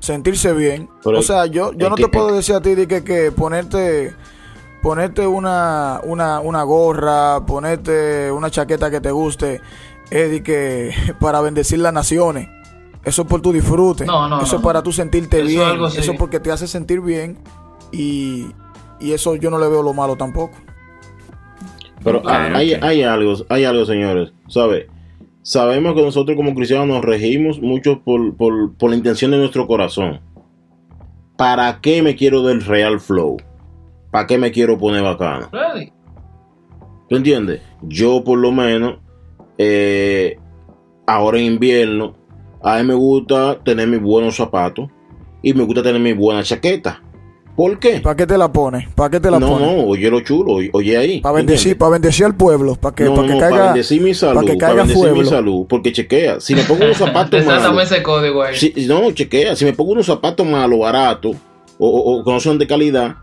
Sentirse 0.00 0.52
bien. 0.52 0.88
Pero 1.04 1.18
o 1.18 1.22
sea, 1.22 1.46
yo, 1.46 1.72
yo 1.72 1.86
es 1.86 1.90
no 1.90 1.96
que- 1.96 2.04
te 2.04 2.08
puedo 2.08 2.32
decir 2.34 2.54
a 2.54 2.60
ti 2.60 2.74
de 2.74 2.86
que, 2.86 3.02
que 3.04 3.32
ponerte 3.32 4.14
ponerte 4.82 5.26
una, 5.26 6.00
una, 6.04 6.38
una 6.40 6.62
gorra, 6.62 7.44
ponerte 7.44 8.30
una 8.30 8.48
chaqueta 8.48 8.90
que 8.92 9.00
te 9.00 9.10
guste, 9.10 9.60
es 10.10 10.30
de 10.30 10.42
que 10.42 10.94
para 11.20 11.40
bendecir 11.40 11.80
las 11.80 11.92
naciones. 11.92 12.48
Eso 13.04 13.22
es 13.22 13.28
por 13.28 13.40
tu 13.40 13.52
disfrute. 13.52 14.04
No, 14.06 14.28
no, 14.28 14.40
Eso 14.42 14.54
no, 14.54 14.58
es 14.58 14.64
para 14.64 14.78
no. 14.80 14.82
tú 14.84 14.92
sentirte 14.92 15.38
Eso 15.38 15.46
es 15.46 15.52
bien. 15.52 15.66
algo. 15.68 15.86
Eso 15.88 16.14
porque 16.18 16.40
te 16.40 16.52
hace 16.52 16.66
sentir 16.68 17.00
bien 17.00 17.38
y, 17.90 18.46
y 19.00 19.12
eso 19.12 19.34
yo 19.36 19.50
no 19.50 19.58
le 19.58 19.68
veo 19.68 19.82
lo 19.82 19.94
malo 19.94 20.16
tampoco. 20.16 20.56
Pero 22.02 22.18
Ok, 22.18 22.28
hay, 22.28 22.74
hay 22.74 23.02
algo, 23.02 23.34
hay 23.48 23.64
algo, 23.64 23.84
señores. 23.84 24.32
¿Sabe? 24.48 24.88
Sabemos 25.42 25.94
que 25.94 26.02
nosotros 26.02 26.36
como 26.36 26.54
cristianos 26.54 26.86
nos 26.86 27.04
regimos 27.04 27.60
mucho 27.60 28.00
por, 28.02 28.36
por, 28.36 28.74
por 28.74 28.90
la 28.90 28.96
intención 28.96 29.30
de 29.30 29.38
nuestro 29.38 29.66
corazón. 29.66 30.20
¿Para 31.36 31.80
qué 31.80 32.02
me 32.02 32.16
quiero 32.16 32.42
del 32.42 32.62
real 32.62 33.00
flow? 33.00 33.36
¿Para 34.10 34.26
qué 34.26 34.38
me 34.38 34.50
quiero 34.50 34.78
poner 34.78 35.02
bacano? 35.02 35.48
Ready. 35.52 35.92
¿Tú 37.08 37.16
entiendes? 37.16 37.62
Yo 37.82 38.22
por 38.24 38.38
lo 38.38 38.52
menos, 38.52 38.98
eh, 39.56 40.38
ahora 41.06 41.38
en 41.38 41.44
invierno, 41.44 42.14
a 42.62 42.78
mí 42.78 42.84
me 42.84 42.94
gusta 42.94 43.58
tener 43.62 43.88
mis 43.88 44.00
buenos 44.00 44.36
zapatos 44.36 44.90
y 45.42 45.54
me 45.54 45.62
gusta 45.62 45.82
tener 45.82 46.00
mi 46.00 46.12
buena 46.12 46.42
chaqueta. 46.42 47.02
¿Por 47.58 47.76
qué? 47.80 47.98
¿Para 47.98 48.14
qué 48.14 48.24
te 48.24 48.38
la 48.38 48.52
pones? 48.52 48.88
¿Para 48.94 49.10
qué 49.10 49.18
te 49.18 49.32
la 49.32 49.40
No, 49.40 49.48
pones? 49.48 49.66
no, 49.66 49.82
oye 49.88 50.08
lo 50.08 50.20
chulo, 50.20 50.52
oye- 50.72 50.96
ahí. 50.96 51.20
Para 51.20 51.32
¿tú 51.32 51.36
bendecir, 51.38 51.76
para 51.76 51.90
bendecir 51.90 52.24
al 52.24 52.36
pueblo, 52.36 52.76
para 52.76 52.94
que, 52.94 53.02
no, 53.02 53.14
para 53.16 53.26
que 53.26 53.32
no, 53.34 53.40
caiga, 53.40 53.50
para 53.56 53.64
bendecir 53.72 54.00
mi 54.00 54.14
salud, 54.14 54.34
para 54.36 54.46
que 54.46 54.52
para 54.54 54.66
caiga 54.68 54.82
bendecir 54.84 55.04
mi 55.08 55.10
pueblo. 55.14 55.28
salud, 55.30 55.66
porque 55.68 55.92
chequea, 55.92 56.38
si 56.38 56.54
me 56.54 56.62
pongo 56.62 56.84
unos 56.84 56.96
zapatos 56.98 57.44
malos, 57.44 57.82
ese 57.82 58.00
código 58.04 58.44
ahí. 58.44 58.54
si- 58.54 58.72
no, 58.86 59.10
chequea, 59.10 59.56
si 59.56 59.64
me 59.64 59.72
pongo 59.72 59.90
unos 59.90 60.06
zapatos 60.06 60.46
malos, 60.46 60.78
baratos, 60.78 61.34
o, 61.78 61.88
o- 61.88 62.20
o 62.20 62.24
que 62.24 62.30
no 62.30 62.38
son 62.38 62.58
de 62.58 62.68
calidad, 62.68 63.16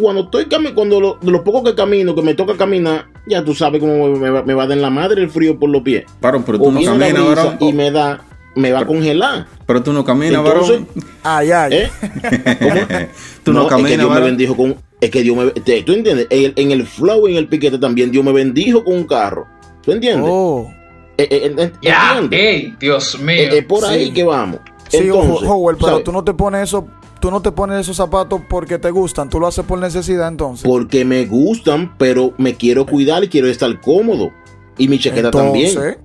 cuando 0.00 0.22
estoy 0.22 0.44
cami- 0.46 0.72
cuando 0.72 0.98
lo, 0.98 1.18
de 1.20 1.30
los 1.30 1.42
pocos 1.42 1.62
que 1.62 1.74
camino, 1.74 2.14
que 2.14 2.22
me 2.22 2.32
toca 2.34 2.56
caminar, 2.56 3.08
ya 3.26 3.44
tú 3.44 3.54
sabes 3.54 3.78
cómo 3.82 4.06
me, 4.08 4.18
me 4.20 4.30
va, 4.30 4.42
me 4.42 4.54
va 4.54 4.62
a 4.62 4.66
dar 4.68 4.78
en 4.78 4.82
la 4.82 4.88
madre 4.88 5.20
el 5.20 5.28
frío 5.28 5.58
por 5.58 5.68
los 5.68 5.82
pies. 5.82 6.06
Varón, 6.22 6.44
pero 6.46 6.56
O 6.56 6.62
tú 6.62 6.70
no 6.72 6.80
caminas, 6.80 7.56
y 7.60 7.74
me 7.74 7.90
da, 7.90 8.22
me 8.56 8.72
va 8.72 8.80
a 8.80 8.86
congelar. 8.86 9.46
Pero 9.66 9.82
tú 9.82 9.92
no 9.92 10.04
caminas, 10.04 10.42
varón. 10.42 10.86
Ay, 11.22 11.50
ay. 11.52 11.72
¿eh? 11.74 11.90
tú 13.42 13.52
no, 13.52 13.60
es 13.62 13.64
que 13.66 13.70
caminas, 13.70 13.98
Dios 13.98 14.10
me 14.14 14.20
bendijo 14.20 14.56
con, 14.56 14.76
es 15.00 15.10
que 15.10 15.22
Dios 15.22 15.36
me, 15.36 15.50
te- 15.50 15.82
tú 15.82 15.92
entiendes, 15.92 16.26
en 16.30 16.44
el, 16.46 16.52
en 16.56 16.70
el 16.72 16.86
flow, 16.86 17.26
en 17.28 17.36
el 17.36 17.48
piquete 17.48 17.78
también, 17.78 18.10
Dios 18.10 18.24
me 18.24 18.32
bendijo 18.32 18.84
con 18.84 18.94
un 18.94 19.04
carro. 19.04 19.46
¿Tú 19.82 19.92
entiendes? 19.92 20.28
Oh. 20.30 20.70
Eh, 21.16 21.28
eh, 21.30 21.54
eh, 21.58 21.72
Ya, 21.82 22.18
¿entiendes? 22.18 22.40
ey, 22.40 22.74
Dios 22.80 23.18
mío. 23.20 23.34
Eh, 23.36 23.58
es 23.58 23.64
por 23.64 23.84
ahí 23.84 24.06
Sí. 24.06 24.12
que 24.12 24.24
vamos. 24.24 24.60
Sí, 24.88 24.96
Entonces, 24.98 25.30
ojo, 25.42 25.54
Howell, 25.54 25.76
pero 25.76 25.88
¿sabes? 25.90 26.04
tú 26.04 26.12
no 26.12 26.24
te 26.24 26.34
pones 26.34 26.62
eso, 26.64 26.86
tú 27.20 27.30
no 27.30 27.40
te 27.40 27.52
pones 27.52 27.80
esos 27.80 27.96
zapatos 27.96 28.40
porque 28.48 28.78
te 28.78 28.90
gustan, 28.90 29.28
tú 29.30 29.38
lo 29.38 29.46
haces 29.46 29.64
por 29.64 29.78
necesidad 29.78 30.26
entonces. 30.26 30.68
Porque 30.68 31.04
me 31.04 31.26
gustan, 31.26 31.94
pero 31.96 32.32
me 32.38 32.54
quiero 32.56 32.84
cuidar 32.86 33.22
y 33.22 33.28
quiero 33.28 33.46
estar 33.46 33.80
cómodo. 33.80 34.30
Y 34.78 34.88
mi 34.88 34.98
chaqueta 34.98 35.30
también. 35.30 35.68
entonces, 35.68 35.98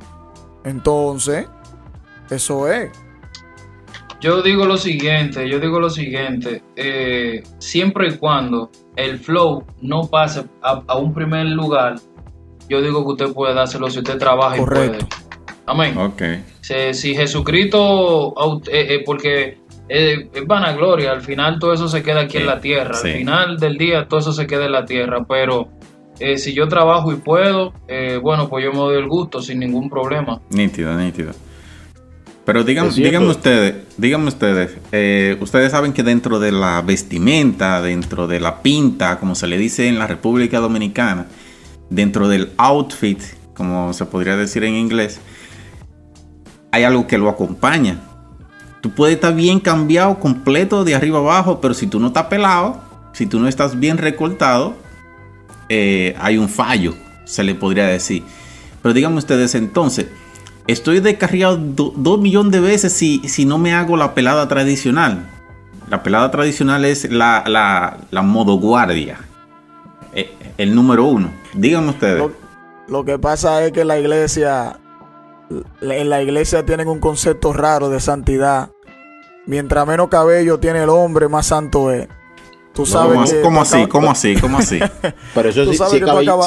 entonces, 0.64 1.46
eso 2.30 2.72
es. 2.72 2.90
Yo 4.22 4.42
digo 4.42 4.66
lo 4.66 4.78
siguiente, 4.78 5.48
yo 5.48 5.60
digo 5.60 5.80
lo 5.80 5.90
siguiente, 5.90 6.64
eh, 6.76 7.44
siempre 7.60 8.08
y 8.08 8.18
cuando 8.18 8.72
el 8.96 9.20
flow 9.20 9.64
no 9.82 10.08
pase 10.10 10.46
a, 10.64 10.82
a 10.88 10.98
un 10.98 11.14
primer 11.14 11.46
lugar, 11.48 11.96
yo 12.68 12.82
digo 12.82 13.04
que 13.06 13.12
usted 13.24 13.34
puede 13.34 13.54
dárselo 13.54 13.90
si 13.90 14.00
usted 14.00 14.18
trabaja 14.18 14.58
Correcto. 14.58 14.96
y 14.96 15.00
puede. 15.00 15.26
Amén. 15.68 15.98
Ok. 15.98 16.22
Si, 16.62 16.94
si 16.94 17.16
Jesucristo, 17.16 18.34
eh, 18.72 18.96
eh, 18.96 19.04
porque 19.06 19.60
eh, 19.90 20.30
es 20.34 20.48
vanagloria, 20.48 21.12
al 21.12 21.22
final 21.22 21.60
todo 21.60 21.74
eso 21.74 21.88
se 21.88 22.02
queda 22.02 22.22
aquí 22.22 22.38
en 22.38 22.48
la 22.48 22.60
tierra, 22.60 22.94
sí. 22.96 23.10
al 23.10 23.18
final 23.18 23.58
del 23.58 23.78
día 23.78 24.08
todo 24.08 24.20
eso 24.20 24.32
se 24.32 24.48
queda 24.48 24.66
en 24.66 24.72
la 24.72 24.86
tierra, 24.86 25.26
pero 25.28 25.70
eh, 26.20 26.38
si 26.38 26.54
yo 26.54 26.68
trabajo 26.68 27.12
y 27.12 27.18
puedo, 27.18 27.74
eh, 27.88 28.18
bueno, 28.22 28.48
pues 28.48 28.64
yo 28.64 28.72
me 28.72 28.78
doy 28.78 28.98
el 28.98 29.08
gusto 29.08 29.42
sin 29.42 29.60
ningún 29.60 29.90
problema. 29.90 30.42
Nítido, 30.50 30.96
nítido. 30.96 31.34
Pero 32.46 32.64
digan, 32.64 32.94
díganme 32.94 33.30
ustedes, 33.30 33.74
díganme 33.98 34.28
ustedes, 34.28 34.78
eh, 34.92 35.36
ustedes 35.42 35.72
saben 35.72 35.94
que 35.94 36.04
dentro 36.04 36.40
de 36.40 36.52
la 36.52 36.84
vestimenta, 36.84 37.82
dentro 37.82 38.28
de 38.28 38.40
la 38.40 38.62
pinta, 38.62 39.20
como 39.20 39.34
se 39.34 39.48
le 39.48 39.58
dice 39.58 39.88
en 39.88 39.98
la 39.98 40.06
República 40.06 40.60
Dominicana, 40.60 41.26
dentro 41.90 42.28
del 42.28 42.52
outfit, 42.58 43.20
como 43.56 43.94
se 43.94 44.06
podría 44.06 44.38
decir 44.38 44.64
en 44.64 44.76
inglés, 44.76 45.20
hay 46.72 46.84
algo 46.84 47.08
que 47.08 47.18
lo 47.18 47.30
acompaña. 47.30 48.00
Tú 48.82 48.92
puedes 48.92 49.16
estar 49.16 49.34
bien 49.34 49.60
cambiado, 49.60 50.20
completo 50.20 50.84
de 50.84 50.94
arriba 50.94 51.18
abajo, 51.18 51.60
pero 51.60 51.74
si 51.74 51.88
tú 51.88 52.00
no 52.00 52.08
estás 52.08 52.26
pelado, 52.26 52.80
si 53.14 53.26
tú 53.26 53.40
no 53.40 53.48
estás 53.48 53.80
bien 53.80 53.98
recortado, 53.98 54.76
eh, 55.70 56.16
hay 56.20 56.38
un 56.38 56.48
fallo, 56.48 56.94
se 57.24 57.44
le 57.44 57.56
podría 57.56 57.88
decir. 57.88 58.22
Pero 58.84 58.94
díganme 58.94 59.18
ustedes 59.18 59.56
entonces, 59.56 60.06
estoy 60.68 61.00
descarriado 61.00 61.58
do- 61.58 61.94
dos 61.96 62.20
millones 62.20 62.52
de 62.52 62.60
veces 62.60 62.94
si, 62.94 63.20
si 63.28 63.46
no 63.46 63.58
me 63.58 63.74
hago 63.74 63.98
la 63.98 64.14
pelada 64.14 64.48
tradicional. 64.48 65.30
La 65.90 66.02
pelada 66.02 66.32
tradicional 66.32 66.84
es 66.86 67.10
la, 67.12 67.44
la, 67.48 67.98
la 68.10 68.22
modo 68.24 68.56
guardia. 68.56 69.20
Eh, 70.14 70.32
el 70.58 70.74
número 70.74 71.06
uno. 71.06 71.30
Díganme 71.54 71.90
ustedes. 71.90 72.18
Lo, 72.18 72.32
lo 72.88 73.06
que 73.06 73.20
pasa 73.20 73.64
es 73.66 73.72
que 73.72 73.86
la 73.86 74.00
iglesia, 74.00 74.80
en 75.82 76.10
la 76.10 76.24
iglesia 76.24 76.66
tienen 76.66 76.88
un 76.88 77.00
concepto 77.00 77.54
raro 77.54 77.90
de 77.90 78.00
santidad. 78.00 78.70
Mientras 79.46 79.86
menos 79.86 80.08
cabello 80.08 80.60
tiene 80.60 80.82
el 80.84 80.90
hombre, 80.90 81.28
más 81.28 81.46
santo 81.48 81.92
es. 81.92 82.08
Tú 82.74 82.86
sabes 82.86 83.14
¿Cómo, 83.14 83.26
que 83.30 83.42
cómo 83.42 83.56
tú 83.58 83.62
así? 83.62 83.88
¿Cómo 83.88 84.12
así? 84.12 84.36
¿Cómo 84.36 84.58
así? 84.58 84.80
Pero 85.36 85.50
eso 85.50 85.66
sí, 85.66 85.78
si, 85.78 85.84
es 85.84 85.90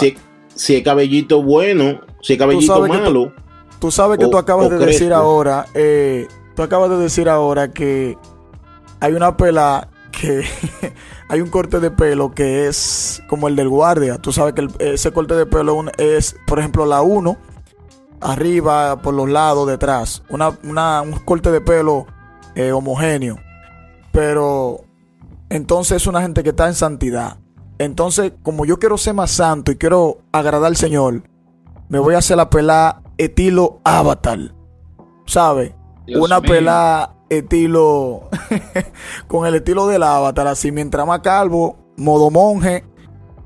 si- 0.00 0.16
si 0.56 0.82
cabellito 0.82 1.42
bueno, 1.42 2.00
si 2.20 2.32
es 2.32 2.38
cabellito 2.38 2.74
tú- 2.82 2.88
malo. 2.88 3.32
Tú 3.78 3.90
sabes 3.90 4.18
que 4.18 4.24
O- 4.24 4.30
tú 4.30 4.38
acabas 4.38 4.70
de 4.70 4.78
decir 4.78 5.12
ahora, 5.12 5.66
eh, 5.74 6.26
tú 6.56 6.62
acabas 6.62 6.90
de 6.90 6.96
decir 6.96 7.28
ahora 7.28 7.68
que 7.72 8.16
hay 9.00 9.12
una 9.12 9.36
pela 9.36 9.88
que 10.10 10.42
hay 11.28 11.40
un 11.40 11.48
corte 11.50 11.78
de 11.78 11.90
pelo 11.90 12.32
que 12.32 12.66
es 12.66 13.22
como 13.28 13.46
el 13.48 13.54
del 13.56 13.68
guardia. 13.68 14.18
Tú 14.18 14.32
sabes 14.32 14.54
que 14.54 14.62
el- 14.62 14.74
ese 14.80 15.12
corte 15.12 15.34
de 15.34 15.46
pelo 15.46 15.84
es, 15.96 16.34
por 16.46 16.58
ejemplo, 16.58 16.86
la 16.86 17.02
1, 17.02 17.36
arriba, 18.20 19.00
por 19.00 19.14
los 19.14 19.28
lados, 19.28 19.68
detrás. 19.68 20.22
Una, 20.28 20.58
una- 20.64 21.02
un 21.02 21.12
corte 21.20 21.50
de 21.52 21.60
pelo 21.60 22.06
eh, 22.56 22.72
homogéneo. 22.72 23.36
Pero 24.10 24.80
entonces 25.50 25.98
es 26.02 26.06
una 26.08 26.22
gente 26.22 26.42
que 26.42 26.50
está 26.50 26.66
en 26.66 26.74
santidad. 26.74 27.36
Entonces, 27.78 28.32
como 28.42 28.64
yo 28.64 28.78
quiero 28.80 28.98
ser 28.98 29.14
más 29.14 29.30
santo 29.30 29.70
y 29.70 29.76
quiero 29.76 30.18
agradar 30.32 30.66
al 30.66 30.76
Señor, 30.76 31.22
me 31.88 32.00
voy 32.00 32.14
a 32.14 32.18
hacer 32.18 32.36
la 32.36 32.50
pelada 32.50 33.02
estilo 33.18 33.80
avatar. 33.84 34.54
¿Sabes? 35.26 35.74
Una 36.06 36.40
mío. 36.40 36.50
pelada 36.50 37.16
estilo. 37.28 38.28
con 39.26 39.46
el 39.46 39.56
estilo 39.56 39.86
del 39.86 40.02
avatar. 40.02 40.46
Así, 40.46 40.72
mientras 40.72 41.06
más 41.06 41.20
calvo, 41.20 41.76
modo 41.96 42.30
monje, 42.30 42.84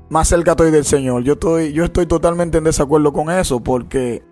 más 0.09 0.29
cerca 0.29 0.51
estoy 0.51 0.71
del 0.71 0.85
Señor. 0.85 1.23
Yo 1.23 1.33
estoy, 1.33 1.73
yo 1.73 1.83
estoy 1.83 2.05
totalmente 2.05 2.59
en 2.59 2.63
desacuerdo 2.63 3.11
con 3.11 3.29
eso. 3.29 3.59
Porque 3.61 4.23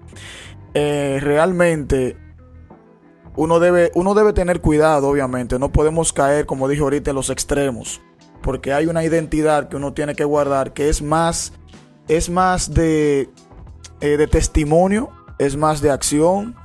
eh, 0.74 1.19
realmente. 1.21 2.17
Uno 3.33 3.62
debe, 3.62 3.91
uno 3.95 4.13
debe 4.13 4.33
tener 4.33 4.60
cuidado, 4.60 5.07
obviamente. 5.07 5.57
No 5.57 5.71
podemos 5.71 6.12
caer, 6.12 6.45
como 6.45 6.67
dije 6.67 6.81
ahorita, 6.81 7.12
en 7.12 7.15
los 7.15 7.29
extremos. 7.29 8.01
Porque 8.41 8.74
hay 8.74 8.88
una 8.88 9.03
identidad 9.03 9.69
que 9.69 9.77
uno 9.77 9.93
tiene 9.93 10.15
que 10.15 10.25
guardar 10.25 10.74
que 10.74 10.89
es 10.89 11.01
más, 11.01 11.53
es 12.07 12.29
más 12.29 12.74
de, 12.74 13.29
eh, 14.01 14.17
de 14.17 14.27
testimonio, 14.27 15.12
es 15.45 15.57
más 15.57 15.81
de 15.81 15.89
acción 15.91 16.55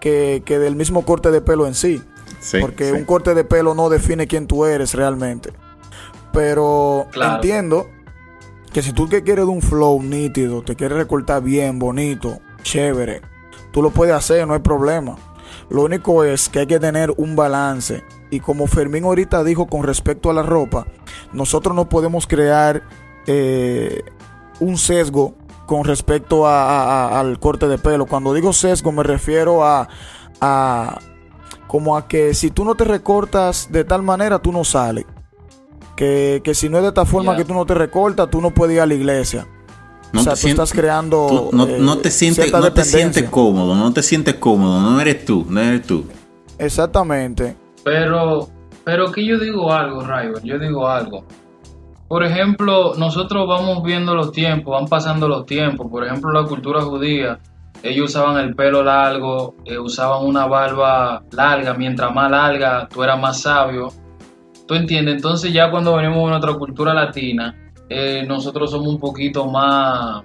que, 0.00 0.42
que 0.44 0.58
del 0.58 0.76
mismo 0.76 1.04
corte 1.04 1.30
de 1.30 1.40
pelo 1.40 1.66
en 1.66 1.74
sí. 1.74 2.02
Sí, 2.40 2.58
porque 2.60 2.86
sí. 2.86 2.92
un 2.92 3.04
corte 3.04 3.34
de 3.34 3.44
pelo 3.44 3.74
no 3.74 3.88
define 3.90 4.26
quién 4.26 4.46
tú 4.46 4.64
eres 4.64 4.94
realmente. 4.94 5.52
Pero 6.32 7.06
Claro. 7.12 7.36
entiendo 7.36 7.88
que 8.72 8.82
si 8.82 8.92
tú 8.92 9.08
que 9.08 9.22
quieres 9.22 9.44
de 9.46 9.50
un 9.50 9.62
flow 9.62 10.02
nítido, 10.02 10.62
te 10.62 10.76
quieres 10.76 10.96
recortar 10.96 11.42
bien, 11.42 11.78
bonito, 11.78 12.38
chévere, 12.62 13.20
tú 13.72 13.82
lo 13.82 13.90
puedes 13.90 14.14
hacer, 14.14 14.46
no 14.46 14.54
hay 14.54 14.60
problema. 14.60 15.16
Lo 15.68 15.82
único 15.82 16.24
es 16.24 16.48
que 16.48 16.60
hay 16.60 16.66
que 16.66 16.78
tener 16.78 17.12
un 17.16 17.34
balance. 17.36 18.04
Y 18.30 18.40
como 18.40 18.66
Fermín 18.68 19.04
ahorita 19.04 19.42
dijo 19.44 19.66
con 19.66 19.82
respecto 19.82 20.30
a 20.30 20.34
la 20.34 20.42
ropa, 20.42 20.86
nosotros 21.32 21.74
no 21.74 21.88
podemos 21.88 22.26
crear 22.26 22.82
eh, 23.26 24.02
un 24.60 24.76
sesgo 24.78 25.34
con 25.70 25.84
respecto 25.84 26.48
a- 26.48 26.64
a- 26.64 26.82
a- 27.14 27.20
al 27.20 27.38
corte 27.38 27.68
de 27.68 27.78
pelo. 27.78 28.04
Cuando 28.06 28.34
digo 28.34 28.52
sesgo 28.52 28.90
me 28.90 29.04
refiero 29.04 29.64
a, 29.64 29.86
a 30.40 30.98
como 31.68 31.96
a 31.96 32.08
que 32.08 32.34
si 32.34 32.50
tú 32.50 32.64
no 32.64 32.74
te 32.74 32.82
recortas 32.82 33.68
de 33.70 33.84
tal 33.84 34.02
manera, 34.02 34.40
tú 34.40 34.50
no 34.50 34.64
sales. 34.64 35.04
Que, 35.94 36.40
que 36.42 36.54
si 36.54 36.68
no 36.68 36.78
es 36.78 36.82
de 36.82 36.88
esta 36.88 37.04
forma 37.04 37.36
que 37.36 37.44
tú 37.44 37.54
no 37.54 37.64
te 37.66 37.74
recortas, 37.74 38.28
tú 38.28 38.40
no 38.40 38.50
puedes 38.50 38.74
ir 38.74 38.80
a 38.80 38.86
la 38.86 38.94
iglesia. 38.94 39.46
No 40.12 40.22
o 40.22 40.24
sea, 40.24 40.34
te 40.34 40.40
tú 40.40 40.48
estás 40.48 40.72
creando. 40.72 41.26
Tú 41.28 41.56
no, 41.56 41.68
eh, 41.68 41.76
no 41.78 41.98
te 41.98 42.10
sientes, 42.10 42.50
no 42.52 42.72
te 42.72 42.82
sientes 42.82 43.30
cómodo, 43.30 43.76
no 43.76 43.92
te 43.92 44.02
sientes 44.02 44.34
cómodo, 44.34 44.80
no 44.80 45.00
eres 45.00 45.24
tú, 45.24 45.46
no 45.48 45.60
eres 45.60 45.86
tú. 45.86 46.04
Exactamente. 46.58 47.54
Pero, 47.84 48.48
pero 48.82 49.12
que 49.12 49.24
yo 49.24 49.38
digo 49.38 49.72
algo, 49.72 50.00
Rival, 50.00 50.42
yo 50.42 50.58
digo 50.58 50.88
algo. 50.88 51.24
Por 52.10 52.24
ejemplo, 52.24 52.94
nosotros 52.98 53.46
vamos 53.46 53.84
viendo 53.84 54.16
los 54.16 54.32
tiempos, 54.32 54.72
van 54.74 54.88
pasando 54.88 55.28
los 55.28 55.46
tiempos. 55.46 55.86
Por 55.88 56.04
ejemplo, 56.04 56.32
la 56.32 56.42
cultura 56.42 56.82
judía, 56.82 57.38
ellos 57.84 58.10
usaban 58.10 58.36
el 58.38 58.56
pelo 58.56 58.82
largo, 58.82 59.54
eh, 59.64 59.78
usaban 59.78 60.26
una 60.26 60.44
barba 60.46 61.22
larga. 61.30 61.72
Mientras 61.74 62.12
más 62.12 62.28
larga, 62.28 62.88
tú 62.92 63.04
eras 63.04 63.20
más 63.20 63.42
sabio. 63.42 63.92
¿Tú 64.66 64.74
entiendes? 64.74 65.14
Entonces 65.14 65.52
ya 65.52 65.70
cuando 65.70 65.94
venimos 65.94 66.24
de 66.24 66.30
nuestra 66.30 66.54
cultura 66.54 66.92
latina, 66.92 67.54
eh, 67.88 68.24
nosotros 68.26 68.72
somos 68.72 68.88
un 68.88 68.98
poquito 68.98 69.46
más, 69.46 70.24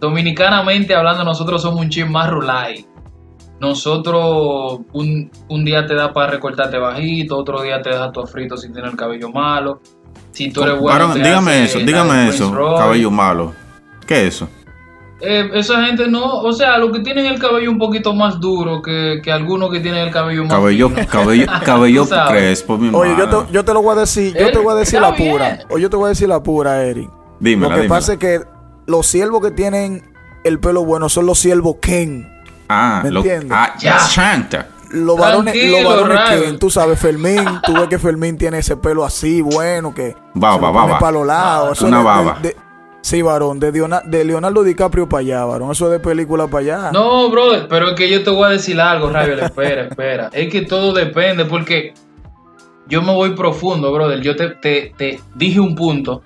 dominicanamente 0.00 0.94
hablando, 0.94 1.24
nosotros 1.24 1.60
somos 1.60 1.82
un 1.82 1.90
chin 1.90 2.10
más 2.10 2.30
rulay. 2.30 2.86
Nosotros 3.60 4.80
un, 4.94 5.30
un 5.50 5.64
día 5.66 5.84
te 5.84 5.94
da 5.94 6.10
para 6.10 6.30
recortarte 6.30 6.78
bajito, 6.78 7.36
otro 7.36 7.60
día 7.60 7.82
te 7.82 7.90
deja 7.90 8.12
todo 8.12 8.26
frito 8.26 8.56
si 8.56 8.72
tienes 8.72 8.92
el 8.92 8.96
cabello 8.96 9.28
malo. 9.28 9.82
Si 10.38 10.50
tú 10.50 10.62
eres 10.62 10.78
bueno, 10.78 11.14
dígame 11.14 11.64
eso, 11.64 11.78
dígame 11.80 12.28
eso, 12.28 12.54
Roy. 12.54 12.78
cabello 12.78 13.10
malo. 13.10 13.54
¿Qué 14.06 14.26
es 14.26 14.34
eso? 14.36 14.48
Eh, 15.20 15.50
esa 15.54 15.84
gente 15.84 16.06
no, 16.06 16.22
o 16.42 16.52
sea, 16.52 16.78
los 16.78 16.92
que 16.92 17.00
tienen 17.00 17.26
el 17.26 17.40
cabello 17.40 17.72
un 17.72 17.78
poquito 17.78 18.14
más 18.14 18.38
duro 18.38 18.80
que, 18.80 19.20
que 19.20 19.32
algunos 19.32 19.68
que 19.72 19.80
tienen 19.80 20.04
el 20.06 20.12
cabello 20.12 20.44
más 20.44 20.52
Cabello, 20.52 20.90
fino. 20.90 21.06
cabello, 21.08 21.46
cabello 21.64 22.06
crespo, 22.28 22.78
mi 22.78 22.88
Oye, 22.94 23.16
yo 23.18 23.28
te, 23.28 23.52
yo 23.52 23.64
te 23.64 23.74
lo 23.74 23.82
voy 23.82 23.96
a 23.96 24.00
decir, 24.00 24.32
yo 24.32 24.38
Eric, 24.42 24.52
te 24.52 24.58
voy 24.60 24.74
a 24.74 24.76
decir 24.76 25.00
la 25.00 25.16
pura. 25.16 25.58
Oye, 25.70 25.82
yo 25.82 25.90
te 25.90 25.96
voy 25.96 26.06
a 26.06 26.08
decir 26.10 26.28
la 26.28 26.40
pura, 26.40 26.84
Eric. 26.84 27.10
Dímela, 27.40 27.68
lo 27.68 27.74
que 27.74 27.82
dímela. 27.82 27.94
pasa 27.96 28.12
es 28.12 28.18
que 28.20 28.40
los 28.86 29.06
siervos 29.08 29.42
que 29.42 29.50
tienen 29.50 30.08
el 30.44 30.60
pelo 30.60 30.84
bueno 30.84 31.08
son 31.08 31.26
los 31.26 31.40
siervos 31.40 31.76
Ken. 31.82 32.32
Ah, 32.68 33.00
¿Me 33.02 33.10
lo, 33.10 33.18
entiendes? 33.20 33.50
ah, 33.52 33.74
Ya. 33.80 33.98
Shanta. 34.08 34.68
Los 34.90 35.18
varones, 35.18 35.54
los 35.70 35.84
varones. 35.84 36.20
Ken, 36.42 36.58
tú 36.58 36.70
sabes, 36.70 36.98
Fermín, 36.98 37.44
tú 37.64 37.74
ves 37.74 37.88
que 37.88 37.98
Fermín 37.98 38.38
tiene 38.38 38.58
ese 38.58 38.76
pelo 38.76 39.04
así, 39.04 39.40
bueno, 39.42 39.94
que 39.94 40.14
Baba, 40.34 40.70
baba. 40.70 40.98
para 40.98 41.12
los 41.12 41.26
lados. 41.26 41.78
Eso 41.78 41.86
Una 41.86 41.98
de- 41.98 42.04
baba. 42.04 42.38
de- 42.42 42.56
sí, 43.02 43.20
varón, 43.22 43.60
de, 43.60 43.72
Diona- 43.72 44.02
de 44.04 44.24
Leonardo 44.24 44.62
DiCaprio 44.62 45.08
para 45.08 45.20
allá, 45.20 45.44
varón. 45.44 45.70
Eso 45.72 45.86
es 45.86 45.92
de 45.92 46.00
película 46.00 46.46
para 46.46 46.58
allá. 46.60 46.90
No, 46.92 47.28
brother, 47.30 47.66
pero 47.68 47.88
es 47.90 47.94
que 47.96 48.08
yo 48.08 48.22
te 48.22 48.30
voy 48.30 48.44
a 48.46 48.50
decir 48.50 48.80
algo, 48.80 49.10
Ravel, 49.10 49.38
espera, 49.40 49.82
espera. 49.88 50.30
Es 50.32 50.50
que 50.50 50.62
todo 50.62 50.92
depende 50.92 51.44
porque 51.44 51.92
yo 52.88 53.02
me 53.02 53.12
voy 53.12 53.30
profundo, 53.34 53.92
brother. 53.92 54.20
Yo 54.22 54.36
te, 54.36 54.48
te, 54.50 54.94
te 54.96 55.20
dije 55.34 55.60
un 55.60 55.74
punto 55.74 56.22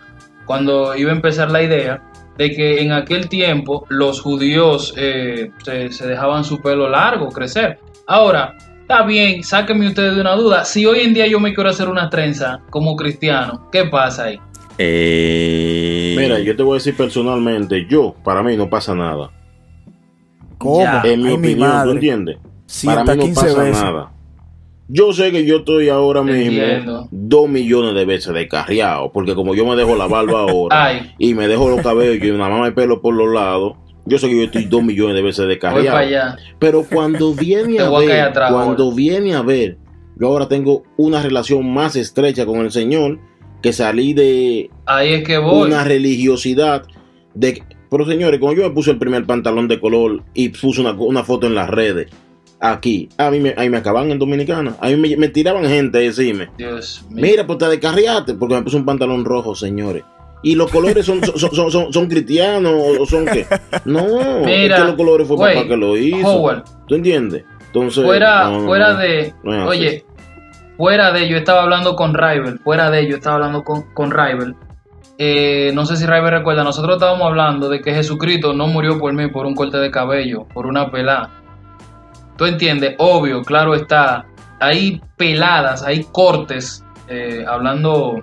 cuando 0.47 0.95
iba 0.95 1.11
a 1.11 1.15
empezar 1.15 1.51
la 1.51 1.63
idea 1.63 2.03
de 2.39 2.51
que 2.55 2.81
en 2.81 2.93
aquel 2.93 3.29
tiempo 3.29 3.85
los 3.89 4.21
judíos 4.21 4.95
eh, 4.97 5.51
se, 5.65 5.91
se 5.93 6.07
dejaban 6.07 6.45
su 6.45 6.61
pelo 6.61 6.89
largo 6.89 7.29
crecer. 7.31 7.79
Ahora, 8.13 8.55
está 8.83 9.05
bien, 9.05 9.43
sáquenme 9.43 9.87
ustedes 9.89 10.15
de 10.17 10.21
una 10.21 10.35
duda. 10.35 10.67
Si 10.67 10.85
hoy 10.85 11.01
en 11.01 11.15
día 11.15 11.27
yo 11.27 11.41
me 11.41 11.55
quiero 11.55 11.71
hacer 11.71 11.89
una 11.89 12.11
trenza 12.11 12.61
como 12.69 12.95
cristiano, 12.95 13.71
¿qué 13.73 13.87
pasa 13.87 14.25
ahí? 14.25 14.39
Eh, 14.77 16.15
Mira, 16.19 16.39
yo 16.41 16.55
te 16.55 16.63
voy 16.63 16.73
a 16.73 16.75
decir 16.75 16.95
personalmente, 16.95 17.87
yo, 17.89 18.15
para 18.23 18.43
mí 18.43 18.55
no 18.55 18.69
pasa 18.69 18.95
nada. 18.95 19.31
¿Cómo? 20.59 20.83
Ya. 20.83 21.01
En 21.07 21.23
mi 21.23 21.29
Ay, 21.29 21.35
opinión, 21.37 21.59
¿tú 21.71 21.75
madre. 21.75 21.93
entiendes? 21.93 22.37
Para 22.85 23.03
mí 23.05 23.17
no 23.17 23.23
15 23.25 23.41
pasa 23.47 23.63
veces. 23.63 23.83
nada. 23.83 24.13
Yo 24.89 25.13
sé 25.15 25.33
que 25.33 25.47
yo 25.47 25.59
estoy 25.59 25.89
ahora 25.89 26.23
mismo 26.23 26.61
Entiendo. 26.61 27.09
dos 27.11 27.49
millones 27.49 27.95
de 27.95 28.05
veces 28.05 28.35
descarriado, 28.35 29.11
porque 29.11 29.35
como 29.35 29.55
yo 29.55 29.65
me 29.65 29.75
dejo 29.75 29.97
la 29.97 30.07
barba 30.07 30.41
ahora 30.51 31.15
y 31.17 31.33
me 31.33 31.49
dejo 31.49 31.71
los 31.71 31.81
cabellos 31.81 32.23
y 32.23 32.31
una 32.31 32.51
mama 32.51 32.67
de 32.67 32.73
pelo 32.73 33.01
por 33.01 33.15
los 33.15 33.33
lados, 33.33 33.77
yo 34.07 34.19
sé 34.19 34.29
que 34.29 34.37
yo 34.37 34.45
estoy 34.45 34.65
dos 34.65 34.83
millones 34.83 35.15
de 35.17 35.23
veces 35.23 35.59
para 35.59 35.99
allá. 35.99 36.37
Pero 36.59 36.85
cuando 36.85 37.35
viene 37.35 37.79
a 37.81 37.91
ver, 37.91 38.21
atrás 38.21 38.53
cuando 38.53 38.93
viene 38.93 39.35
a 39.35 39.43
ver, 39.43 39.79
yo 40.17 40.29
ahora 40.29 40.49
tengo 40.49 40.85
una 40.97 41.23
relación 41.23 41.73
más 41.73 41.97
estrecha 41.97 42.45
con 42.47 42.61
el 42.61 42.71
Señor 42.71 43.19
que 43.63 43.73
salí 43.73 44.13
de 44.13 44.71
Ahí 44.87 45.15
es 45.15 45.25
que 45.25 45.39
voy. 45.39 45.69
una 45.69 45.85
religiosidad 45.85 46.85
de 47.35 47.63
pero 47.91 48.07
señores, 48.07 48.41
cuando 48.41 48.63
yo 48.63 48.69
me 48.69 48.75
puse 48.75 48.91
el 48.91 48.99
primer 48.99 49.27
pantalón 49.27 49.69
de 49.69 49.79
color 49.79 50.23
y 50.33 50.49
puse 50.49 50.81
una, 50.81 50.93
una 50.93 51.25
foto 51.25 51.47
en 51.47 51.55
las 51.55 51.69
redes 51.69 52.09
aquí, 52.59 53.09
a 53.19 53.31
mí 53.31 53.41
me, 53.41 53.55
ahí 53.57 53.69
me 53.69 53.77
acaban 53.77 54.11
en 54.11 54.19
Dominicana, 54.19 54.77
a 54.81 54.89
mí 54.89 54.97
me, 54.97 55.17
me 55.17 55.29
tiraban 55.29 55.65
gente 55.67 55.99
a 55.99 56.01
decirme, 56.01 56.49
Dios 56.57 57.05
mío. 57.11 57.23
mira, 57.23 57.47
pues 57.47 57.59
te 57.59 57.69
descarriaste 57.69 58.35
porque 58.35 58.55
me 58.55 58.63
puse 58.63 58.77
un 58.77 58.87
pantalón 58.87 59.25
rojo, 59.25 59.55
señores. 59.55 60.05
Y 60.43 60.55
los 60.57 60.71
colores 60.71 61.07
son, 61.07 61.21
son, 61.25 61.71
son, 61.71 61.93
son- 61.93 62.09
cristianos 62.09 62.73
o 62.99 63.07
son 63.07 63.27
qué? 63.27 63.47
No, 63.85 64.41
Mira, 64.45 64.77
es 64.77 64.83
que 64.83 64.89
los 64.89 64.97
colores 64.97 65.29
fue 65.29 65.37
güey, 65.37 65.55
papá 65.55 65.69
que 65.69 65.77
lo 65.77 65.97
hizo. 65.97 66.27
Howard, 66.29 66.65
¿Tú 66.89 66.97
entiendes? 66.97 67.45
Entonces, 67.67 68.05
fuera, 68.05 68.51
no, 68.51 68.65
fuera 68.65 68.93
no. 68.93 68.99
de, 68.99 69.35
no 69.45 69.67
oye, 69.69 70.05
fuera 70.77 71.13
de, 71.13 71.29
yo 71.29 71.37
estaba 71.37 71.63
hablando 71.63 71.95
con 71.97 72.13
Rival, 72.13 72.59
fuera 72.59 72.91
de, 72.91 73.09
yo 73.09 73.17
estaba 73.17 73.37
hablando 73.37 73.63
con, 73.63 73.83
con 73.95 74.11
Rival. 74.11 74.57
Eh, 75.19 75.71
no 75.75 75.87
sé 75.87 75.97
si 75.97 76.05
Rival 76.05 76.33
recuerda, 76.33 76.65
nosotros 76.65 76.97
estábamos 76.97 77.29
hablando 77.29 77.69
de 77.69 77.81
que 77.81 77.95
Jesucristo 77.95 78.53
no 78.53 78.67
murió 78.67 78.99
por 78.99 79.13
mí 79.13 79.29
por 79.29 79.47
un 79.47 79.55
corte 79.55 79.77
de 79.79 79.91
cabello, 79.91 80.45
por 80.53 80.67
una 80.67 80.91
pelada. 80.91 81.31
Tú 82.37 82.47
entiendes, 82.47 82.97
obvio, 82.99 83.43
claro 83.43 83.75
está. 83.75 84.27
Hay 84.59 85.01
peladas, 85.17 85.83
hay 85.85 86.05
cortes, 86.13 86.85
eh, 87.09 87.45
hablando 87.49 88.21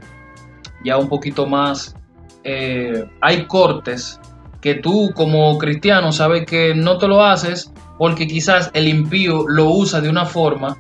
ya 0.83 0.97
un 0.97 1.07
poquito 1.09 1.45
más, 1.45 1.95
eh, 2.43 3.05
hay 3.21 3.45
cortes 3.45 4.19
que 4.61 4.75
tú 4.75 5.11
como 5.15 5.57
cristiano 5.57 6.11
sabes 6.11 6.45
que 6.45 6.73
no 6.75 6.97
te 6.97 7.07
lo 7.07 7.23
haces 7.23 7.71
porque 7.97 8.27
quizás 8.27 8.71
el 8.73 8.87
impío 8.87 9.43
lo 9.47 9.71
usa 9.71 10.01
de 10.01 10.09
una 10.09 10.25
forma 10.25 10.77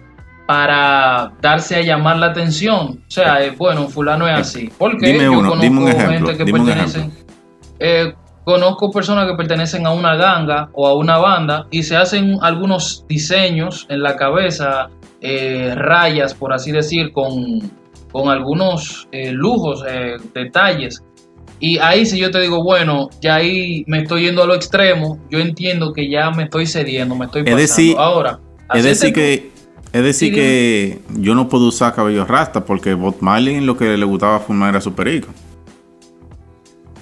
para 0.47 1.33
darse 1.41 1.75
a 1.75 1.81
llamar 1.81 2.17
la 2.17 2.27
atención. 2.27 3.03
O 3.07 3.11
sea, 3.11 3.45
eh, 3.45 3.53
bueno, 3.55 3.87
fulano 3.87 4.27
es 4.27 4.33
así. 4.33 4.71
Porque 4.79 5.05
Dime 5.05 5.25
yo 5.25 5.33
uno, 5.33 5.49
conozco 5.49 5.63
dime 5.63 5.81
un 5.81 5.87
ejemplo, 5.89 6.27
gente 6.27 6.37
que 6.37 6.43
dime 6.43 6.59
un 6.61 6.65
pertenecen, 6.65 7.11
eh, 7.77 8.13
conozco 8.43 8.89
personas 8.89 9.27
que 9.29 9.35
pertenecen 9.35 9.85
a 9.85 9.91
una 9.91 10.15
ganga 10.15 10.69
o 10.73 10.87
a 10.87 10.95
una 10.95 11.19
banda 11.19 11.67
y 11.69 11.83
se 11.83 11.95
hacen 11.95 12.39
algunos 12.41 13.05
diseños 13.07 13.85
en 13.89 14.01
la 14.01 14.15
cabeza, 14.15 14.89
eh, 15.21 15.75
rayas, 15.75 16.33
por 16.33 16.51
así 16.51 16.71
decir, 16.71 17.11
con, 17.11 17.71
con 18.11 18.29
algunos 18.29 19.07
lujos, 19.11 19.83
detalles. 20.33 21.03
Y 21.59 21.77
ahí 21.79 22.05
si 22.05 22.17
yo 22.17 22.31
te 22.31 22.39
digo, 22.39 22.63
bueno, 22.63 23.09
ya 23.21 23.35
ahí 23.35 23.83
me 23.87 23.99
estoy 24.01 24.23
yendo 24.23 24.43
a 24.43 24.45
lo 24.47 24.55
extremo, 24.55 25.19
yo 25.29 25.39
entiendo 25.39 25.91
que 25.93 26.09
ya 26.09 26.31
me 26.31 26.43
estoy 26.43 26.65
cediendo, 26.65 27.15
me 27.15 27.25
estoy 27.25 27.41
Es 27.41 27.45
pasando. 27.45 27.61
decir, 27.61 27.95
Ahora, 27.97 28.39
Es 28.73 28.83
decir 28.83 29.13
que 29.13 29.51
es 29.91 30.03
decir 30.03 30.29
Sí, 30.29 30.35
que 30.35 30.99
yo 31.17 31.33
no 31.33 31.49
puedo 31.49 31.65
usar 31.65 31.95
cabello 31.95 32.23
rasta 32.23 32.63
porque 32.63 32.93
Bob 32.93 33.15
Marley 33.21 33.59
lo 33.59 33.75
que 33.75 33.97
le 33.97 34.05
gustaba 34.05 34.39
fumar 34.39 34.69
era 34.69 34.81
su 34.81 34.93
perico. 34.93 35.29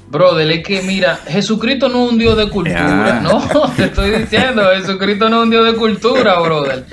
Brother, 0.10 0.50
es 0.50 0.64
que 0.66 0.82
mira, 0.84 1.18
Jesucristo 1.28 1.90
no 1.90 2.06
es 2.06 2.12
un 2.14 2.18
Dios 2.18 2.38
de 2.38 2.50
cultura, 2.50 3.20
no, 3.24 3.42
te 3.76 3.86
estoy 3.86 4.12
diciendo, 4.12 4.64
Jesucristo 4.74 5.30
no 5.30 5.40
es 5.40 5.44
un 5.44 5.50
Dios 5.50 5.66
de 5.66 5.74
cultura, 5.78 6.40
brother. 6.40 6.86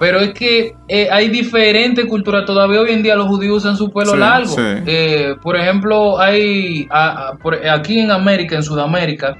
Pero 0.00 0.18
es 0.18 0.32
que 0.32 0.74
eh, 0.88 1.08
hay 1.12 1.28
diferentes 1.28 2.06
culturas, 2.06 2.44
todavía 2.46 2.80
hoy 2.80 2.90
en 2.90 3.02
día 3.02 3.14
los 3.14 3.26
judíos 3.28 3.58
usan 3.58 3.76
su 3.76 3.92
pelo 3.92 4.12
Sí, 4.12 4.18
largo. 4.18 4.48
sí. 4.48 4.62
Eh, 4.86 5.34
por 5.42 5.56
ejemplo, 5.56 6.18
hay 6.18 6.88
a- 6.90 7.28
a- 7.28 7.34
por- 7.36 7.64
aquí 7.68 8.00
en 8.00 8.10
América, 8.10 8.56
en 8.56 8.62
Sudamérica, 8.62 9.36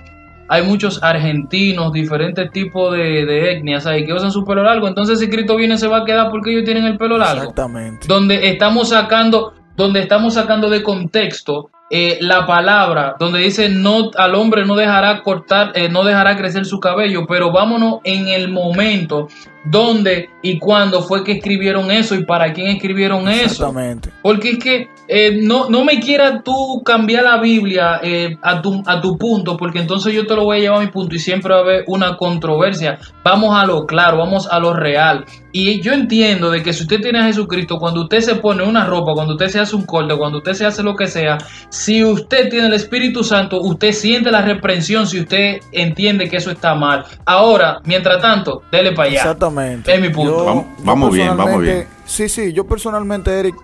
hay 0.49 0.63
muchos 0.63 1.03
argentinos, 1.03 1.93
diferentes 1.93 2.51
tipos 2.51 2.93
de, 2.93 3.25
de 3.25 3.53
etnias 3.53 3.87
ahí 3.87 4.05
que 4.05 4.13
usan 4.13 4.31
su 4.33 4.45
pelo 4.45 4.63
largo. 4.63 4.87
Entonces, 4.87 5.19
si 5.19 5.31
Cristo 5.31 5.57
viene, 5.57 5.79
se 5.79 5.87
va 5.89 5.99
a 5.99 6.05
quedar 6.05 6.29
porque 6.31 6.51
ellos 6.53 6.65
tienen 6.65 6.85
el 6.85 6.99
pelo 6.99 7.17
largo 7.17 7.41
Exactamente. 7.43 8.07
donde 8.07 8.49
estamos 8.49 8.91
sacando, 8.91 9.55
donde 9.77 10.01
estamos 10.01 10.35
sacando 10.35 10.69
de 10.69 10.83
contexto 10.83 11.71
eh, 11.93 12.19
la 12.21 12.47
palabra, 12.47 13.17
donde 13.19 13.41
dice 13.41 13.69
no 13.69 14.11
al 14.17 14.37
hombre 14.37 14.65
no 14.65 14.77
dejará 14.77 15.23
cortar, 15.25 15.73
eh, 15.75 15.89
no 15.89 16.05
dejará 16.05 16.37
crecer 16.37 16.65
su 16.65 16.79
cabello, 16.79 17.27
pero 17.27 17.51
vámonos 17.51 17.99
en 18.05 18.29
el 18.29 18.49
momento 18.49 19.27
dónde 19.65 20.31
y 20.43 20.59
cuándo 20.59 21.03
fue 21.03 21.23
que 21.25 21.33
escribieron 21.33 21.91
eso 21.91 22.15
y 22.15 22.25
para 22.25 22.53
quién 22.53 22.69
escribieron 22.69 23.29
eso. 23.29 23.45
Exactamente. 23.45 24.11
Porque 24.23 24.53
es 24.53 24.59
que 24.59 24.89
eh, 25.09 25.41
no, 25.43 25.69
no 25.69 25.85
me 25.85 26.01
quieras 26.01 26.43
tú 26.45 26.83
cambiar 26.85 27.25
la 27.25 27.41
Biblia 27.41 28.01
eh, 28.03 28.37
a, 28.43 28.63
tu, 28.63 28.83
a 28.87 29.01
tu 29.01 29.19
punto, 29.19 29.57
porque 29.57 29.81
entonces 29.81 30.13
yo 30.15 30.27
te 30.27 30.35
lo 30.35 30.45
voy 30.45 30.59
a 30.59 30.61
llevar 30.61 30.79
a 30.79 30.85
mi 30.85 30.91
punto 30.91 31.15
y 31.15 31.19
siempre 31.19 31.53
va 31.53 31.61
a 31.61 31.63
haber 31.63 31.85
una 31.89 32.17
controversia. 32.17 32.99
Vamos 33.25 33.59
a 33.59 33.67
lo 33.67 33.87
claro, 33.87 34.19
vamos 34.19 34.49
a 34.51 34.59
lo 34.59 34.73
real. 34.73 35.25
Y 35.53 35.81
yo 35.81 35.93
entiendo 35.93 36.51
de 36.51 36.63
que 36.63 36.73
si 36.73 36.83
usted 36.83 37.01
tiene 37.01 37.19
a 37.19 37.25
Jesucristo, 37.25 37.77
cuando 37.79 38.03
usted 38.03 38.21
se 38.21 38.37
pone 38.37 38.63
una 38.63 38.85
ropa, 38.85 39.15
cuando 39.15 39.35
usted 39.35 39.49
se 39.49 39.59
hace 39.59 39.75
un 39.75 39.85
corte, 39.85 40.17
cuando 40.17 40.39
usted 40.39 40.53
se 40.53 40.65
hace 40.65 40.83
lo 40.83 40.95
que 40.95 41.09
sea, 41.09 41.39
si 41.71 42.05
usted 42.05 42.49
tiene 42.49 42.69
el 42.69 42.75
Espíritu 42.75 43.25
Santo, 43.25 43.61
usted 43.61 43.93
siente 43.93 44.31
la 44.31 44.43
reprensión 44.43 45.09
si 45.09 45.21
usted 45.21 45.59
entiende 45.73 46.29
que 46.29 46.37
eso 46.37 46.53
está 46.53 46.75
mal. 46.77 47.05
Ahora, 47.27 47.81
mientras 47.85 48.23
tanto, 48.23 48.63
dele 48.71 48.93
para 48.93 49.09
allá. 49.09 49.19
Exactamente. 49.19 49.50
Es 49.93 50.01
mi 50.01 50.09
punto. 50.11 50.45
Vamos- 50.45 50.65
vamos 50.85 51.13
bien, 51.13 51.29
vamos 51.37 51.63
bien. 51.63 51.87
Sí, 52.05 52.29
sí, 52.29 52.53
yo 52.53 52.67
personalmente, 52.67 53.31
Eric, 53.39 53.57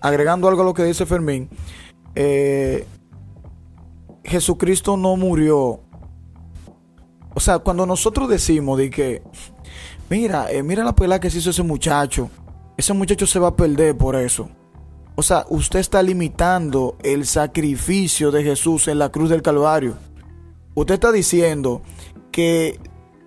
agregando 0.00 0.48
algo 0.48 0.62
a 0.62 0.64
lo 0.64 0.74
que 0.74 0.84
dice 0.84 1.06
Fermín, 1.06 1.48
eh, 2.14 2.86
Jesucristo 4.24 4.96
no 4.96 5.16
murió. 5.16 5.80
O 7.34 7.40
sea, 7.40 7.58
cuando 7.60 7.86
nosotros 7.86 8.28
decimos 8.28 8.78
de 8.78 8.90
que, 8.90 9.22
mira, 10.10 10.50
eh, 10.52 10.62
mira 10.62 10.84
la 10.84 10.94
pelada 10.94 11.20
que 11.20 11.30
se 11.30 11.38
hizo 11.38 11.50
ese 11.50 11.62
muchacho, 11.62 12.30
ese 12.76 12.92
muchacho 12.92 13.26
se 13.26 13.38
va 13.38 13.48
a 13.48 13.56
perder 13.56 13.96
por 13.96 14.16
eso. 14.16 14.48
O 15.14 15.22
sea, 15.22 15.44
usted 15.48 15.78
está 15.78 16.02
limitando 16.02 16.96
el 17.02 17.26
sacrificio 17.26 18.30
de 18.30 18.42
Jesús 18.44 18.88
en 18.88 18.98
la 18.98 19.10
cruz 19.10 19.28
del 19.30 19.42
Calvario. 19.42 19.96
Usted 20.74 20.94
está 20.94 21.12
diciendo 21.12 21.82
que, 22.30 22.78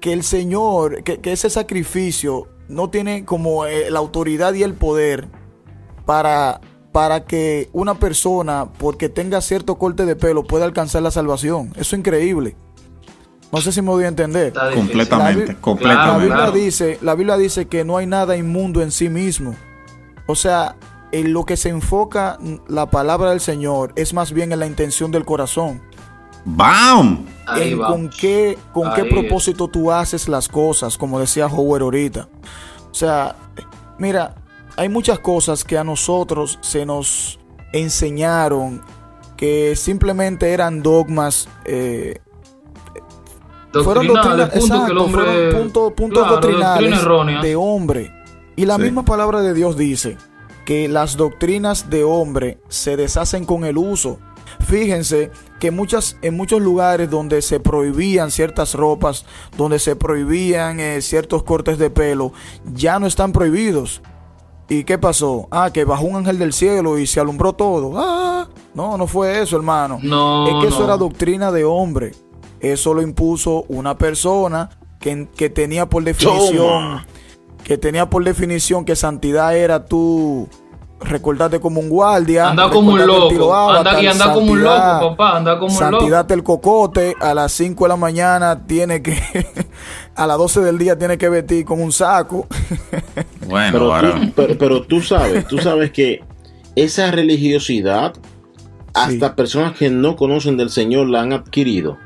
que 0.06 0.14
el 0.14 0.22
Señor, 0.22 1.02
que, 1.04 1.20
que 1.20 1.32
ese 1.32 1.50
sacrificio 1.50 2.48
no 2.68 2.92
tiene 2.92 3.26
como 3.26 3.66
eh, 3.66 3.90
la 3.90 3.98
autoridad 3.98 4.54
y 4.54 4.62
el 4.62 4.76
poder 4.76 5.28
para, 6.06 6.62
para 6.92 7.26
que 7.26 7.70
una 7.74 7.96
persona, 7.96 8.72
porque 8.78 9.10
tenga 9.10 9.42
cierto 9.42 9.80
corte 9.80 10.06
de 10.06 10.16
pelo, 10.16 10.44
pueda 10.44 10.66
alcanzar 10.66 11.02
la 11.02 11.10
salvación. 11.10 11.72
Eso 11.72 11.96
es 11.96 12.00
increíble. 12.00 12.56
No 13.52 13.62
sé 13.62 13.72
si 13.72 13.82
me 13.82 13.90
voy 13.90 14.04
a 14.04 14.10
entender. 14.10 14.54
Completamente, 14.54 15.40
La 15.40 15.46
Bi- 15.48 15.54
La 15.56 15.62
completamente. 15.62 16.20
Biblia, 16.20 16.36
claro. 16.36 16.52
dice, 16.52 17.00
la 17.02 17.16
Biblia 17.16 17.38
dice 17.38 17.66
que 17.66 17.84
no 17.84 17.98
hay 17.98 18.06
nada 18.06 18.38
inmundo 18.38 18.84
en 18.84 18.92
sí 18.92 19.10
mismo. 19.10 19.56
O 20.28 20.36
sea, 20.36 20.76
en 21.12 21.34
lo 21.34 21.46
que 21.46 21.58
se 21.58 21.70
enfoca 21.70 22.38
la 22.68 22.92
palabra 22.92 23.32
del 23.32 23.40
Señor 23.40 23.92
es 23.96 24.14
más 24.14 24.34
bien 24.34 24.52
en 24.52 24.60
la 24.60 24.68
intención 24.68 25.10
del 25.12 25.26
corazón. 25.26 25.82
¡Bam! 26.46 27.26
Con 27.88 28.10
qué, 28.10 28.58
con 28.74 28.94
qué 28.94 29.06
propósito 29.06 29.68
tú 29.68 29.92
haces 29.92 30.28
las 30.28 30.48
cosas, 30.48 30.98
como 30.98 31.20
decía 31.20 31.48
Howard 31.48 31.82
ahorita. 31.84 32.28
O 32.92 32.94
sea, 32.94 33.36
mira, 34.00 34.36
hay 34.78 34.90
muchas 34.90 35.20
cosas 35.20 35.64
que 35.64 35.78
a 35.78 35.84
nosotros 35.84 36.58
se 36.62 36.86
nos 36.86 37.40
enseñaron 37.74 38.82
que 39.38 39.76
simplemente 39.76 40.52
eran 40.54 40.82
dogmas 40.82 41.48
eh, 41.66 42.20
fueron 43.84 44.08
doctrinas, 44.08 44.50
punto 44.50 44.52
que 44.52 44.58
el 44.58 44.62
exacto, 44.64 45.04
hombre- 45.04 45.24
fueron 45.26 45.62
punto- 45.62 45.96
puntos 45.96 46.20
Claro, 46.24 46.36
doctrinales 46.42 47.04
doctrina 47.04 47.42
de 47.42 47.56
hombre. 47.58 48.12
Y 48.56 48.66
la 48.66 48.78
Sí. 48.78 48.84
misma 48.84 49.04
palabra 49.04 49.42
de 49.42 49.54
Dios 49.54 49.76
dice 49.76 50.18
que 50.66 50.88
las 50.88 51.18
doctrinas 51.18 51.90
de 51.90 52.04
hombre 52.06 52.58
se 52.70 52.96
deshacen 52.96 53.44
con 53.46 53.66
el 53.66 53.78
uso. 53.78 54.18
Fíjense 54.66 55.32
que 55.66 55.72
muchas, 55.72 56.16
en 56.22 56.38
muchos 56.38 56.62
lugares 56.62 57.10
donde 57.10 57.42
se 57.42 57.60
prohibían 57.60 58.30
ciertas 58.30 58.76
ropas, 58.76 59.26
donde 59.58 59.80
se 59.80 59.96
prohibían 59.96 60.80
eh, 60.80 61.02
ciertos 61.02 61.42
cortes 61.42 61.80
de 61.80 61.90
pelo, 61.90 62.34
ya 62.72 63.00
no 63.00 63.08
están 63.08 63.32
prohibidos. 63.32 64.04
¿Y 64.70 64.84
qué 64.84 65.00
pasó? 65.00 65.48
Ah, 65.50 65.72
que 65.74 65.84
bajó 65.84 66.06
un 66.06 66.18
ángel 66.18 66.38
del 66.38 66.54
cielo 66.54 67.00
y 67.00 67.08
se 67.08 67.20
alumbró 67.20 67.54
todo. 67.54 67.94
Ah, 67.96 68.48
no, 68.76 68.96
no 68.96 69.08
fue 69.08 69.42
eso, 69.42 69.56
hermano. 69.56 69.98
No, 70.04 70.46
es 70.48 70.54
que 70.62 70.68
eso 70.68 70.82
no. 70.82 70.86
era 70.86 70.98
doctrina 70.98 71.52
de 71.52 71.64
hombre. 71.64 72.12
Eso 72.60 72.94
lo 72.94 73.02
impuso 73.02 73.66
una 73.68 73.98
persona 73.98 74.70
que, 75.00 75.28
que 75.36 75.50
tenía 75.50 75.90
por 75.90 76.04
definición, 76.04 76.58
Toma. 76.58 77.08
que 77.64 77.80
tenía 77.80 78.08
por 78.08 78.24
definición 78.24 78.86
que 78.86 78.96
santidad 78.96 79.58
era 79.58 79.84
tú 79.84 80.48
recordarte 81.06 81.60
como 81.60 81.80
un 81.80 81.90
guardia. 81.90 82.50
Anda 82.50 82.70
como 82.70 82.92
un 82.94 83.06
loco. 83.06 83.54
Anda, 83.54 83.80
avatar, 83.82 84.04
y 84.04 84.08
anda 84.08 84.34
como 84.34 84.52
un 84.52 84.60
santidad- 84.64 85.02
loco, 85.02 85.16
papá. 85.16 85.38
Anda 85.38 85.60
como 85.60 85.72
un 85.72 85.78
Santidad 85.80 86.22
loco. 86.24 86.34
el 86.34 86.44
cocote, 86.44 87.16
a 87.22 87.34
las 87.34 87.52
5 87.54 87.86
de 87.86 87.90
la 87.90 87.96
mañana 87.98 88.66
tiene 88.66 89.02
que, 89.02 89.18
a 90.16 90.28
las 90.28 90.38
12 90.38 90.62
del 90.62 90.78
día 90.78 90.98
tiene 90.98 91.18
que 91.18 91.30
vestir 91.30 91.66
con 91.66 91.82
un 91.82 91.92
saco. 91.92 92.48
Bueno, 93.48 93.74
Pero 93.74 93.94
ahora. 93.96 94.12
tú, 94.20 94.32
pero, 94.36 94.58
pero 94.58 94.82
tú 94.82 95.02
sabes, 95.02 95.48
tú 95.48 95.60
sabes 95.60 95.92
que 95.92 96.24
esa 96.76 97.12
religiosidad, 97.12 98.14
hasta 98.96 99.36
personas 99.36 99.74
que 99.78 99.90
no 99.92 100.16
conocen 100.16 100.58
del 100.58 100.72
Señor 100.72 101.08
la 101.10 101.22
han 101.22 101.32
adquirido. 101.32 101.98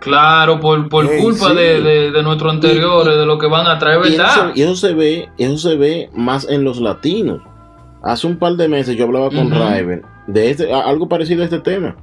Claro, 0.00 0.60
por, 0.60 0.88
por 0.88 1.06
culpa 1.18 1.48
sí. 1.50 1.56
de, 1.56 1.80
de, 1.80 2.10
de 2.12 2.22
nuestros 2.22 2.52
anteriores, 2.52 3.16
de 3.16 3.26
lo 3.26 3.38
que 3.38 3.46
van 3.48 3.66
a 3.66 3.78
traer, 3.78 3.98
Y 4.04 4.08
eso, 4.14 4.16
¿verdad? 4.18 4.52
y 4.54 4.62
eso 4.62 4.76
se 4.76 4.94
ve, 4.94 5.28
eso 5.38 5.56
se 5.58 5.76
ve 5.76 6.10
más 6.14 6.48
en 6.48 6.62
los 6.64 6.80
latinos. 6.80 7.40
Hace 8.02 8.26
un 8.26 8.36
par 8.38 8.52
de 8.54 8.68
meses 8.68 8.96
yo 8.96 9.04
hablaba 9.04 9.30
con 9.30 9.46
Ujú. 9.52 9.54
Raven 9.58 10.02
de 10.28 10.50
este, 10.50 10.72
a- 10.72 10.80
algo 10.82 11.08
parecido 11.08 11.42
a 11.42 11.44
este 11.46 11.58
tema. 11.60 11.96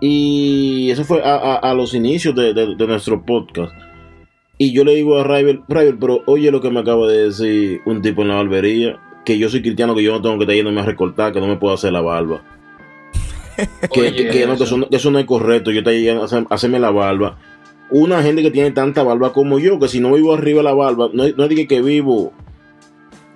Y 0.00 0.90
eso 0.90 1.04
fue 1.04 1.22
a, 1.22 1.34
a- 1.34 1.56
a 1.56 1.74
los 1.74 1.94
inicios 1.94 2.34
de, 2.34 2.54
de- 2.54 2.76
de 2.76 2.86
nuestro 2.86 3.22
podcast. 3.24 3.72
Y 4.56 4.72
yo 4.72 4.84
le 4.84 4.94
digo 4.94 5.18
a 5.18 5.24
Raven, 5.24 5.62
Raven, 5.68 5.98
pero 5.98 6.22
oye 6.26 6.50
lo 6.50 6.60
que 6.60 6.70
me 6.70 6.80
acaba 6.80 7.06
de 7.06 7.24
decir 7.26 7.80
un 7.86 8.02
tipo 8.02 8.22
en 8.22 8.28
la 8.28 8.34
barbería, 8.36 8.98
que 9.24 9.38
yo 9.38 9.48
soy 9.48 9.62
cristiano, 9.62 9.94
que 9.94 10.02
yo 10.02 10.12
no 10.12 10.20
tengo 10.22 10.36
que 10.36 10.44
estar 10.44 10.54
yéndome 10.56 10.80
a 10.80 10.84
recortar, 10.84 11.32
que 11.32 11.40
no 11.40 11.46
me 11.46 11.56
puedo 11.56 11.74
hacer 11.74 11.92
la 11.92 12.00
barba. 12.00 12.42
que, 13.92 14.00
Oye, 14.00 14.14
que- 14.14 14.28
que 14.30 14.46
no, 14.46 14.52
que 14.52 14.54
eso. 14.56 14.64
eso, 14.64 14.76
no- 14.78 14.88
que 14.88 14.96
eso 14.96 15.10
no 15.10 15.18
es 15.18 15.26
correcto, 15.26 15.70
yo 15.70 15.78
estoy 15.80 16.02
yendo 16.02 16.22
a 16.22 16.24
hacer- 16.26 16.46
a 16.48 16.54
hacerme 16.54 16.78
la 16.78 16.90
barba. 16.90 17.38
Una 17.90 18.22
gente 18.22 18.42
que 18.42 18.50
tiene 18.50 18.70
tanta 18.70 19.02
barba 19.02 19.32
como 19.32 19.58
yo, 19.58 19.78
que 19.78 19.88
si 19.88 19.98
no 20.00 20.12
vivo 20.12 20.34
arriba 20.34 20.58
de 20.58 20.64
la 20.64 20.74
barba, 20.74 21.08
no, 21.12 21.24
no 21.36 21.48
digo 21.48 21.66
que 21.68 21.80
vivo, 21.82 22.32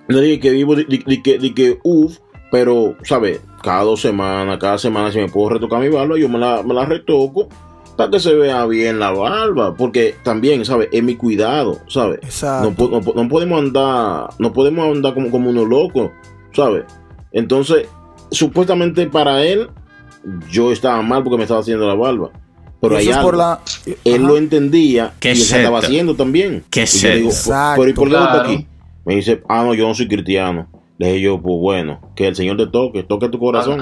no 0.07 0.19
digo 0.19 0.41
que 0.41 0.51
vivo 0.51 0.75
de, 0.75 0.83
de- 0.85 1.03
de 1.05 1.21
que, 1.23 1.39
de 1.39 1.53
que 1.53 1.79
uff, 1.83 2.17
pero, 2.51 2.95
¿sabes? 3.03 3.41
Cada 3.63 3.83
dos 3.83 4.01
semanas, 4.01 4.57
cada 4.59 4.77
semana, 4.77 5.11
si 5.11 5.17
me 5.19 5.27
puedo 5.29 5.49
retocar 5.49 5.79
mi 5.81 5.89
barba, 5.89 6.17
yo 6.19 6.29
me 6.29 6.37
la, 6.37 6.61
me 6.63 6.73
la 6.73 6.85
retoco 6.85 7.47
para 7.97 8.11
que 8.11 8.19
se 8.19 8.33
vea 8.35 8.65
bien 8.65 8.99
la 8.99 9.11
barba, 9.11 9.75
porque 9.75 10.15
también, 10.23 10.63
¿sabes? 10.65 10.89
Es 10.91 11.01
mi 11.03 11.15
cuidado, 11.15 11.79
¿sabes? 11.87 12.19
No, 12.63 12.71
no 12.89 13.01
no 13.15 13.27
podemos 13.29 13.59
andar, 13.59 14.29
no 14.39 14.51
podemos 14.53 14.85
andar 14.95 15.13
como, 15.15 15.31
como 15.31 15.49
unos 15.49 15.67
locos, 15.67 16.11
¿sabes? 16.53 16.83
Entonces, 17.31 17.87
supuestamente 18.31 19.07
para 19.07 19.43
él, 19.45 19.69
yo 20.49 20.71
estaba 20.71 21.01
mal 21.01 21.23
porque 21.23 21.37
me 21.37 21.43
estaba 21.43 21.59
haciendo 21.61 21.87
la 21.87 21.95
barba. 21.95 22.31
Pero 22.81 22.97
por 23.21 23.37
la. 23.37 23.59
Él 24.03 24.15
Ajá. 24.21 24.27
lo 24.27 24.37
entendía 24.37 25.13
Qué 25.19 25.29
y 25.29 25.31
él 25.31 25.37
se 25.37 25.57
estaba 25.57 25.79
haciendo 25.79 26.15
también. 26.15 26.63
Qué 26.69 26.81
y 26.83 26.85
yo 26.85 27.09
digo, 27.15 27.29
Exacto. 27.29 27.81
pero 27.81 27.89
¿y 27.89 27.93
por 27.93 28.09
qué 28.09 28.15
está 28.15 28.31
Claro. 28.31 28.49
aquí? 28.49 28.67
Me 29.05 29.15
dice, 29.15 29.41
ah, 29.47 29.63
no, 29.63 29.73
yo 29.73 29.87
no 29.87 29.93
soy 29.95 30.07
cristiano. 30.07 30.67
Le 30.97 31.07
dije 31.07 31.21
yo, 31.21 31.41
pues 31.41 31.55
bueno, 31.59 32.01
que 32.15 32.27
el 32.27 32.35
Señor 32.35 32.57
te 32.57 32.67
toque, 32.67 33.03
toque 33.03 33.29
tu 33.29 33.39
corazón. 33.39 33.81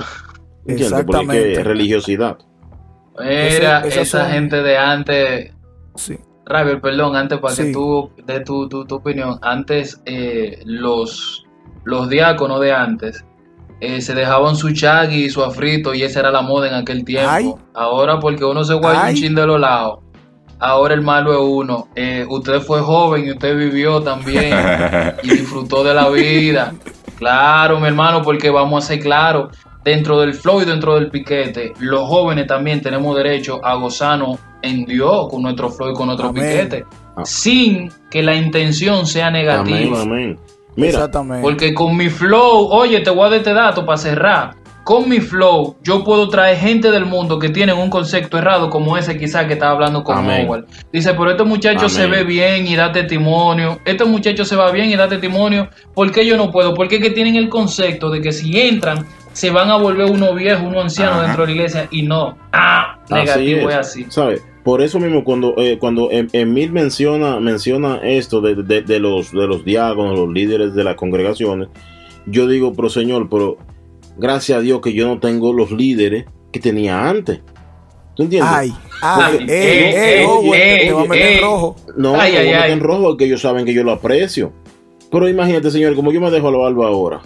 ¿Entiendes? 0.66 0.66
Porque 0.66 0.78
es 0.78 0.82
Exactamente. 0.92 1.64
religiosidad. 1.64 2.38
Era 3.20 3.82
esa 3.82 4.06
son- 4.06 4.32
gente 4.32 4.62
de 4.62 4.78
antes. 4.78 5.54
Sí. 5.96 6.18
Raver, 6.46 6.82
perdón, 6.82 7.16
antes 7.16 7.40
para 7.40 7.56
que 7.56 7.72
tú 7.72 8.12
de 8.26 8.40
tu, 8.42 8.68
tu, 8.70 8.86
tu 8.86 8.96
opinión. 8.96 9.38
Antes, 9.42 10.02
eh, 10.06 10.62
los, 10.66 11.46
los 11.84 12.10
diáconos 12.10 12.60
de 12.62 12.72
antes 12.72 13.26
eh, 13.82 14.00
se 14.02 14.14
dejaban 14.14 14.56
su 14.56 14.72
chagui 14.72 15.26
y 15.26 15.30
su 15.30 15.44
afrito, 15.44 15.94
y 15.94 16.04
esa 16.04 16.22
era 16.22 16.32
la 16.32 16.42
moda 16.42 16.68
en 16.70 16.76
aquel 16.76 17.04
tiempo. 17.04 17.30
Ay. 17.30 17.52
Ahora, 17.74 18.20
porque 18.20 18.46
uno 18.46 18.64
se 18.64 18.76
guarda 18.76 19.10
un 19.10 19.16
chin 19.16 19.36
de 19.36 19.46
los 19.46 19.60
lados. 19.60 20.00
Ahora 20.60 20.94
el 20.94 21.02
malo 21.02 21.34
es 21.34 21.40
uno. 21.42 21.88
Eh, 21.96 22.24
usted 22.30 22.62
fue 22.62 22.80
joven 22.82 23.26
y 23.26 23.32
usted 23.32 23.58
vivió 23.58 24.02
también 24.02 24.54
y 25.24 25.30
disfrutó 25.32 25.84
de 25.84 25.94
la 25.96 26.08
vida. 26.10 26.74
Claro, 27.18 27.80
mi 27.80 27.88
hermano, 27.88 28.22
porque 28.22 28.50
vamos 28.52 28.84
a 28.84 28.88
ser 28.88 29.00
claros, 29.00 29.58
dentro 29.84 30.20
del 30.20 30.36
flow 30.36 30.62
y 30.62 30.66
dentro 30.66 30.96
del 30.96 31.10
piquete, 31.10 31.74
los 31.80 32.08
jóvenes 32.08 32.46
también 32.48 32.82
tenemos 32.82 33.16
derecho 33.18 33.60
a 33.66 33.74
gozarnos 33.76 34.40
en 34.62 34.86
Dios 34.86 35.28
con 35.30 35.42
nuestro 35.42 35.70
flow 35.72 35.90
y 35.92 35.94
con 35.94 36.06
nuestro 36.08 36.30
Amén. 36.30 36.44
piquete, 36.44 36.86
Ah. 37.16 37.26
sin 37.26 37.92
que 38.12 38.22
la 38.24 38.36
intención 38.36 39.06
sea 39.08 39.28
Amén, 39.28 39.42
negativa. 39.46 40.02
amén. 40.04 40.40
Mira, 40.76 40.90
Exactamente. 40.90 41.42
Porque 41.42 41.74
con 41.74 41.96
mi 41.98 42.10
flow, 42.10 42.68
oye, 42.72 43.02
te 43.02 43.10
voy 43.10 43.28
a 43.28 43.30
dar 43.30 43.38
este 43.40 43.54
dato 43.54 43.86
para 43.86 43.98
cerrar. 43.98 44.56
Con 44.84 45.08
mi 45.08 45.20
flow, 45.20 45.76
yo 45.84 46.04
puedo 46.04 46.28
traer 46.30 46.58
gente 46.58 46.90
del 46.90 47.06
mundo 47.06 47.38
que 47.38 47.50
tienen 47.50 47.78
un 47.78 47.92
concepto 47.92 48.40
errado, 48.40 48.72
como 48.72 48.98
ese 48.98 49.16
quizás 49.16 49.46
que 49.46 49.54
estaba 49.54 49.74
hablando 49.74 50.04
con. 50.04 50.28
Howard. 50.28 50.66
Dice, 50.92 51.14
pero 51.14 51.30
este 51.30 51.44
muchacho 51.44 51.88
se 51.88 52.08
ve 52.08 52.24
bien 52.24 52.66
y 52.66 52.76
da 52.76 52.92
testimonio. 52.92 53.80
Este 53.86 54.06
muchacho 54.06 54.44
se 54.44 54.56
va 54.56 54.72
bien 54.72 54.90
y 54.90 54.96
da 54.96 55.08
testimonio. 55.08 55.70
¿Por 55.94 56.12
qué 56.12 56.26
yo 56.26 56.36
no 56.36 56.50
puedo? 56.50 56.74
Porque 56.74 56.96
es 56.96 57.02
que 57.02 57.12
tienen 57.12 57.36
el 57.36 57.48
concepto 57.48 58.10
de 58.10 58.22
que 58.22 58.32
si 58.32 58.60
entran, 58.60 59.06
se 59.34 59.52
van 59.52 59.70
a 59.70 59.78
volver 59.78 60.10
uno 60.10 60.34
viejo, 60.34 60.66
uno 60.66 60.82
anciano 60.82 61.12
Ajá. 61.14 61.24
dentro 61.24 61.44
de 61.44 61.48
la 61.48 61.54
iglesia. 61.54 61.88
Y 61.92 62.02
no. 62.02 62.36
Ah, 62.52 63.00
negativo 63.10 63.70
es, 63.70 63.76
así. 63.76 64.08
¿Sabes? 64.10 64.42
Por 64.64 64.82
eso 64.82 65.00
mismo 65.00 65.24
cuando 65.24 65.56
eh, 65.58 65.78
cuando 65.80 66.12
Em- 66.12 66.28
Emil 66.34 66.72
menciona 66.72 67.40
menciona 67.40 68.00
esto 68.04 68.42
de, 68.42 68.56
de- 68.56 68.82
de 68.84 69.00
los 69.00 69.32
de 69.32 69.48
los 69.48 69.66
diáconos, 69.66 70.18
los 70.20 70.30
líderes 70.30 70.76
de 70.76 70.84
las 70.84 70.96
congregaciones, 70.96 71.70
yo 72.28 72.48
digo, 72.48 72.74
pero 72.74 72.90
Señor, 72.90 73.28
pero 73.30 73.58
gracias 74.18 74.60
a 74.60 74.62
Dios 74.62 74.82
que 74.82 74.94
yo 74.94 75.08
no 75.08 75.20
tengo 75.20 75.52
los 75.54 75.72
líderes 75.72 76.26
que 76.52 76.60
tenía 76.60 77.10
antes. 77.10 77.40
¿Tú 78.16 78.24
entiendes? 78.24 78.52
Ay, 78.54 78.74
ay, 79.02 79.38
Ay, 79.40 79.46
ey, 79.50 79.94
ey, 79.96 80.26
oh, 80.28 80.54
eh, 80.54 80.80
te 80.86 80.94
va 80.94 81.02
a 81.02 81.06
meter 81.06 81.32
en 81.38 81.42
rojo. 81.42 81.76
No, 81.96 82.10
Ay, 82.20 82.34
no 82.34 82.38
ay, 82.40 82.46
voy 82.46 82.54
a 82.54 82.58
meter 82.58 82.62
ay. 82.64 82.72
en 82.74 82.80
rojo 82.82 83.04
porque 83.04 83.26
ellos 83.26 83.42
saben 83.42 83.66
que 83.66 83.74
yo 83.74 83.84
lo 83.84 83.92
aprecio. 83.94 84.52
Pero 85.10 85.28
imagínate, 85.28 85.72
Señor, 85.72 85.96
como 85.96 86.12
yo 86.12 86.22
me 86.22 86.30
dejo 86.30 86.52
la 86.52 86.58
barba 86.58 86.88
ahora. 86.88 87.22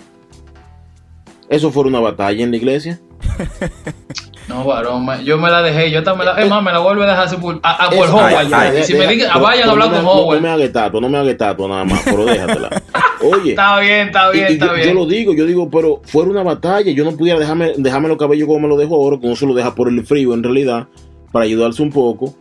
¿Eso 1.49 1.71
fue 1.71 1.83
una 1.83 1.99
batalla 1.99 2.43
en 2.43 2.51
la 2.51 2.57
iglesia? 2.57 2.99
No, 4.55 4.63
varón, 4.65 5.05
me- 5.05 5.23
yo 5.23 5.37
me 5.37 5.49
la 5.49 5.61
dejé. 5.61 5.91
Yo 5.91 6.03
también 6.03 6.27
la. 6.33 6.41
Es 6.41 6.49
más, 6.49 6.63
me 6.63 6.71
la 6.71 6.79
vuelvo 6.79 7.03
a 7.03 7.07
dejar 7.07 7.25
así 7.25 7.35
por, 7.37 7.59
a, 7.63 7.85
a 7.85 7.89
por 7.89 8.07
Howard. 8.09 8.53
ay, 8.53 8.83
si 8.83 8.93
me 8.93 8.99
deja- 8.99 9.11
digan, 9.11 9.41
vayan 9.41 9.67
a 9.67 9.71
hablar 9.71 9.89
no 9.89 9.95
con 9.97 10.05
Howard. 10.05 10.35
No 10.37 10.41
me 10.41 10.49
haga 10.49 10.63
estatua, 10.63 11.01
no 11.01 11.09
me 11.09 11.17
haga 11.17 11.31
estatua 11.31 11.67
nada 11.67 11.83
más, 11.85 12.01
pero 12.05 12.25
déjatela. 12.25 12.69
Oye, 13.21 13.51
Está 13.51 13.79
bien, 13.79 14.07
está 14.07 14.29
bien, 14.29 14.47
y 14.49 14.53
está 14.53 14.67
yo, 14.67 14.73
bien. 14.73 14.87
yo 14.89 14.93
lo 14.93 15.05
digo, 15.07 15.33
yo 15.33 15.45
digo, 15.45 15.69
pero 15.69 16.01
fuera 16.05 16.29
una 16.29 16.43
batalla, 16.43 16.91
yo 16.91 17.03
no 17.03 17.11
pudiera 17.17 17.39
dejarme, 17.39 17.73
dejarme 17.77 18.07
los 18.07 18.17
cabellos 18.17 18.47
como 18.47 18.59
me 18.59 18.67
lo 18.67 18.77
dejo 18.77 18.95
ahora, 18.95 19.17
uno 19.21 19.35
se 19.35 19.45
lo 19.47 19.53
deja 19.55 19.73
por 19.73 19.89
el 19.89 20.05
frío 20.05 20.33
en 20.33 20.43
realidad, 20.43 20.87
para 21.31 21.45
ayudarse 21.45 21.81
un 21.81 21.91
poco, 21.91 22.35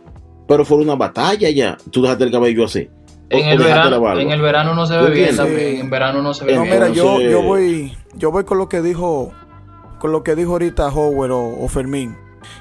pero 0.47 0.63
fuera 0.63 0.83
una 0.83 0.95
batalla 0.95 1.49
ya, 1.49 1.77
tú 1.91 2.01
dejaste 2.03 2.25
el 2.25 2.31
cabello 2.31 2.65
así. 2.65 2.87
o- 3.31 3.35
en, 3.35 3.45
el 3.47 3.57
verano, 3.57 4.19
en 4.19 4.31
el 4.31 4.41
verano 4.41 4.75
no 4.75 4.85
se 4.85 4.95
ve 4.97 5.07
¿Tú 5.07 5.11
bien 5.13 5.35
también. 5.35 5.77
En 5.79 5.89
verano 5.89 6.21
no 6.21 6.33
se 6.35 6.45
ve 6.45 6.53
No, 6.55 6.61
bien. 6.61 6.73
mira, 6.75 6.89
yo, 6.89 7.19
yo 7.19 7.41
voy, 7.41 7.91
yo 8.15 8.29
voy 8.31 8.43
con 8.43 8.59
lo 8.59 8.69
que 8.69 8.81
dijo, 8.83 9.31
con 9.99 10.11
lo 10.11 10.23
que 10.23 10.35
dijo 10.35 10.51
ahorita 10.53 10.87
Howard 10.87 11.31
o, 11.31 11.63
o 11.63 11.67
Fermín, 11.67 12.17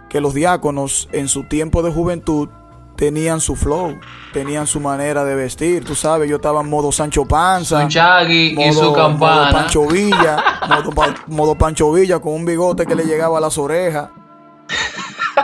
que 0.09 0.20
los 0.20 0.35
diáconos 0.35 1.09
en 1.12 1.29
su 1.29 1.44
tiempo 1.44 1.83
de 1.83 1.92
juventud 1.92 2.49
tenían 2.97 3.40
su 3.40 3.57
flow, 3.57 3.99
tenían 4.33 4.66
su 4.68 4.79
manera 4.81 5.25
de 5.25 5.35
vestir. 5.35 5.85
Tú 5.85 5.94
sabes, 5.97 6.29
yo 6.31 6.37
estaba 6.37 6.61
en 6.61 6.70
modo 6.70 6.92
Sancho 6.92 7.25
Panza. 7.25 7.83
Su 7.83 7.88
Chagui 7.88 8.55
y 8.57 8.73
su 8.73 8.92
campana. 8.92 9.42
Modo 9.42 9.53
Pancho 9.53 9.87
Villa, 9.88 10.44
modo, 10.68 10.90
pa- 10.92 11.14
modo 11.27 11.55
Pancho 11.57 11.92
Villa 11.92 12.20
con 12.20 12.35
un 12.35 12.44
bigote 12.44 12.87
que 12.87 12.94
le 12.94 13.05
llegaba 13.05 13.38
a 13.38 13.40
las 13.40 13.59
orejas. 13.59 14.11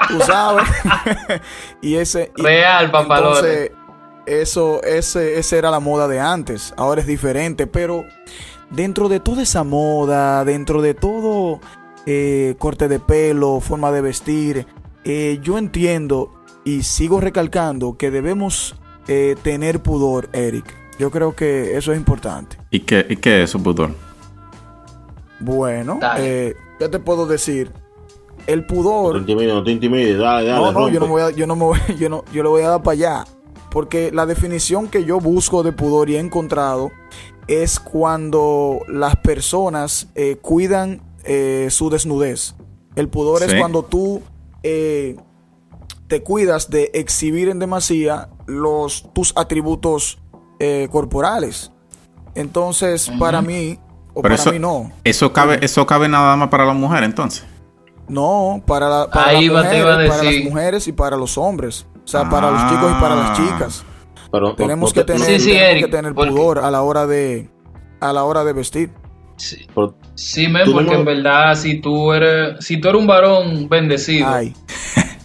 Tú 0.09 0.21
sabes. 0.21 0.65
y 1.83 1.97
ese. 1.97 2.33
y- 2.37 2.43
Real, 2.43 2.91
papalote. 2.91 3.39
entonces, 3.67 3.71
eso, 4.27 4.83
ese, 4.85 5.39
esa 5.39 5.57
era 5.57 5.71
la 5.71 5.81
moda 5.81 6.07
de 6.07 6.21
antes. 6.21 6.73
Ahora 6.77 7.01
es 7.01 7.07
diferente, 7.09 7.67
pero 7.67 8.05
dentro 8.71 9.09
de 9.09 9.19
toda 9.19 9.43
esa 9.43 9.65
moda, 9.65 10.45
dentro 10.45 10.83
de 10.83 10.95
todo 10.95 11.61
eh, 12.13 12.57
corte 12.59 12.89
de 12.89 12.99
pelo, 12.99 13.61
forma 13.61 13.93
de 13.93 14.01
vestir, 14.01 14.67
eh, 15.05 15.39
yo 15.43 15.59
entiendo 15.59 16.33
y 16.65 16.83
sigo 16.83 17.21
recalcando 17.21 17.97
que 17.97 18.11
debemos 18.11 18.75
eh, 19.07 19.37
tener 19.41 19.81
pudor, 19.81 20.29
Eric. 20.33 20.65
Yo 20.99 21.13
creo 21.13 21.37
que 21.37 21.77
eso 21.77 21.93
es 21.93 21.99
importante. 21.99 22.57
¿Y 22.73 22.81
qué, 22.81 23.07
y 23.09 23.17
qué 23.17 23.45
es 23.45 23.51
eso, 23.51 23.63
pudor? 23.63 23.91
Bueno, 25.39 26.01
eh, 26.19 26.57
¿qué 26.81 26.89
te 26.89 26.99
puedo 26.99 27.27
decir? 27.27 27.71
El 28.49 28.63
No 28.63 28.67
te 28.67 28.73
pudor 28.75 29.17
intimides, 29.19 29.55
no 29.55 29.63
te 29.63 29.71
intimides, 29.71 30.19
dale, 30.19 30.49
dale. 30.49 30.65
No, 30.65 30.73
no, 30.73 30.89
yo 30.89 30.99
no 30.99 31.07
voy 31.07 31.23
a, 31.23 31.31
yo 31.31 31.47
no 31.47 31.55
me 31.55 31.65
voy, 31.65 31.79
yo 31.99 32.09
no, 32.09 32.25
yo 32.33 32.43
le 32.43 32.49
voy 32.49 32.63
a 32.63 32.71
dar 32.71 32.83
para 32.83 32.95
allá. 32.95 33.25
Porque 33.71 34.11
la 34.13 34.27
definición 34.27 34.89
que 34.89 35.05
yo 35.05 35.21
busco 35.21 35.63
de 35.63 35.71
pudor 35.71 36.11
y 36.11 36.17
he 36.17 36.19
encontrado 36.19 36.91
es 37.47 37.79
cuando 37.79 38.81
las 38.89 39.15
personas 39.17 40.09
eh, 40.17 40.39
cuidan 40.43 41.03
eh, 41.25 41.69
su 41.71 41.91
desnudez. 41.91 42.55
El 42.97 43.09
pudor 43.09 43.43
es 43.43 43.55
cuando 43.55 43.85
tú 43.85 44.23
eh, 44.63 45.17
te 46.09 46.23
cuidas 46.23 46.71
de 46.71 46.91
exhibir 46.95 47.49
en 47.49 47.59
demasía 47.59 48.29
los, 48.47 49.13
tus 49.13 49.33
atributos 49.37 50.19
eh, 50.59 50.89
corporales. 50.91 51.73
Entonces, 52.35 53.11
para 53.19 53.43
mí, 53.43 53.79
o 54.15 54.23
Pero 54.23 54.23
para 54.23 54.35
eso, 54.35 54.53
mí 54.53 54.59
no. 54.59 54.93
eso 55.05 55.33
cabe, 55.33 55.59
eso 55.65 55.87
cabe 55.87 56.09
nada 56.09 56.37
más 56.37 56.49
para 56.49 56.65
la 56.65 56.73
mujer, 56.73 57.03
entonces. 57.05 57.45
No, 58.09 58.63
para, 58.67 58.89
la- 58.89 59.11
para, 59.11 59.29
Ahí 59.31 59.47
las 59.49 59.65
mujeres, 59.65 60.11
para 60.11 60.23
las 60.25 60.45
mujeres 60.45 60.89
y 60.89 60.93
para 60.93 61.17
los 61.17 61.39
hombres. 61.39 61.87
O 62.05 62.09
sea, 62.09 62.29
para 62.29 62.51
los 62.51 62.61
chicos 62.71 62.91
y 62.97 63.01
para 63.01 63.15
las 63.15 63.31
Ah. 63.31 63.35
chicas. 63.37 63.85
Pero, 64.33 64.55
Tenemos 64.57 64.93
que 64.93 65.05
te- 65.05 65.13
tener, 65.15 65.27
Sí, 65.27 65.39
sí, 65.39 65.51
tenemos 65.51 65.71
Eric, 65.71 65.85
que 65.87 65.91
tener 65.91 66.15
pudor 66.15 66.59
a 66.59 66.71
la 66.71 66.83
hora 66.83 67.07
de 67.07 67.51
a 68.01 68.13
la 68.13 68.25
hora 68.25 68.43
de 68.45 68.53
vestir. 68.53 68.91
Sí, 69.41 69.67
pero- 69.75 69.95
sí, 70.15 70.49
men, 70.49 70.67
no 70.67 70.73
porque 70.73 70.91
me- 70.91 70.97
en 70.97 71.05
verdad, 71.05 71.55
si 71.57 71.81
tú 71.81 72.13
eres, 72.13 72.63
si 72.65 72.79
tú 72.79 72.89
eres 72.89 73.01
un 73.01 73.07
varón 73.07 73.69
bendecido, 73.69 74.29
Ay, 74.29 74.53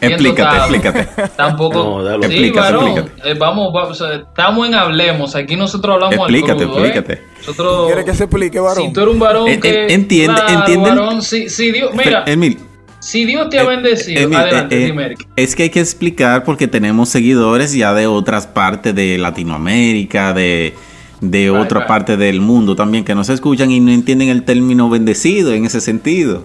Explícate, 0.00 0.56
explícate. 0.56 1.28
Tampoco. 1.36 1.74
No, 1.82 2.04
dale. 2.04 2.26
sí, 2.28 2.32
Explícate, 2.34 2.60
varón. 2.72 2.88
explícate. 2.98 3.30
eh, 3.30 3.34
vamos, 3.38 3.74
va- 3.74 3.84
o 3.86 3.94
sea, 3.94 4.14
estamos 4.14 4.66
en 4.68 4.74
hablemos. 4.74 5.34
Aquí 5.34 5.56
nosotros 5.56 5.94
hablamos 5.94 6.28
al 6.28 6.34
Explícate, 6.34 6.64
crudo, 6.64 6.84
¿eh? 6.84 6.88
explícate. 6.88 7.22
Nosotros, 7.38 7.86
¿Quiere 7.86 8.04
que 8.04 8.14
se 8.14 8.24
explique, 8.24 8.60
varón? 8.60 8.84
Si 8.86 8.92
tú 8.92 9.00
eres 9.00 9.14
un 9.14 9.20
varón 9.20 9.48
En- 9.48 9.60
que. 9.60 9.84
en- 9.84 9.90
entiende- 9.90 10.34
claro, 10.42 10.58
entiende 10.58 10.90
varón, 10.90 11.22
si, 11.22 11.48
si 11.48 11.70
Dios, 11.70 11.90
mira, 11.94 12.24
Emil, 12.26 12.58
si 12.98 13.24
Dios 13.24 13.48
te 13.48 13.58
ha 13.58 13.62
eh, 13.62 13.66
bendecido, 13.66 14.36
adelante, 14.36 14.76
eh, 14.76 14.82
eh, 14.82 14.86
dime, 14.86 15.04
Eric. 15.06 15.26
es 15.36 15.54
que 15.54 15.62
hay 15.64 15.70
que 15.70 15.80
explicar 15.80 16.44
porque 16.44 16.66
tenemos 16.68 17.08
seguidores 17.08 17.72
ya 17.72 17.94
de 17.94 18.06
otras 18.06 18.46
partes 18.46 18.94
de 18.94 19.16
Latinoamérica, 19.16 20.32
de, 20.34 20.74
de 21.30 21.50
Right, 21.50 21.60
otra 21.62 21.80
right. 21.80 21.88
parte 21.88 22.16
del 22.16 22.40
mundo 22.40 22.74
también, 22.76 23.04
que 23.04 23.14
nos 23.14 23.28
escuchan 23.28 23.70
y 23.70 23.80
no 23.80 23.90
entienden 23.92 24.28
el 24.28 24.44
término 24.44 24.88
bendecido 24.88 25.52
en 25.52 25.64
ese 25.66 25.80
sentido. 25.80 26.44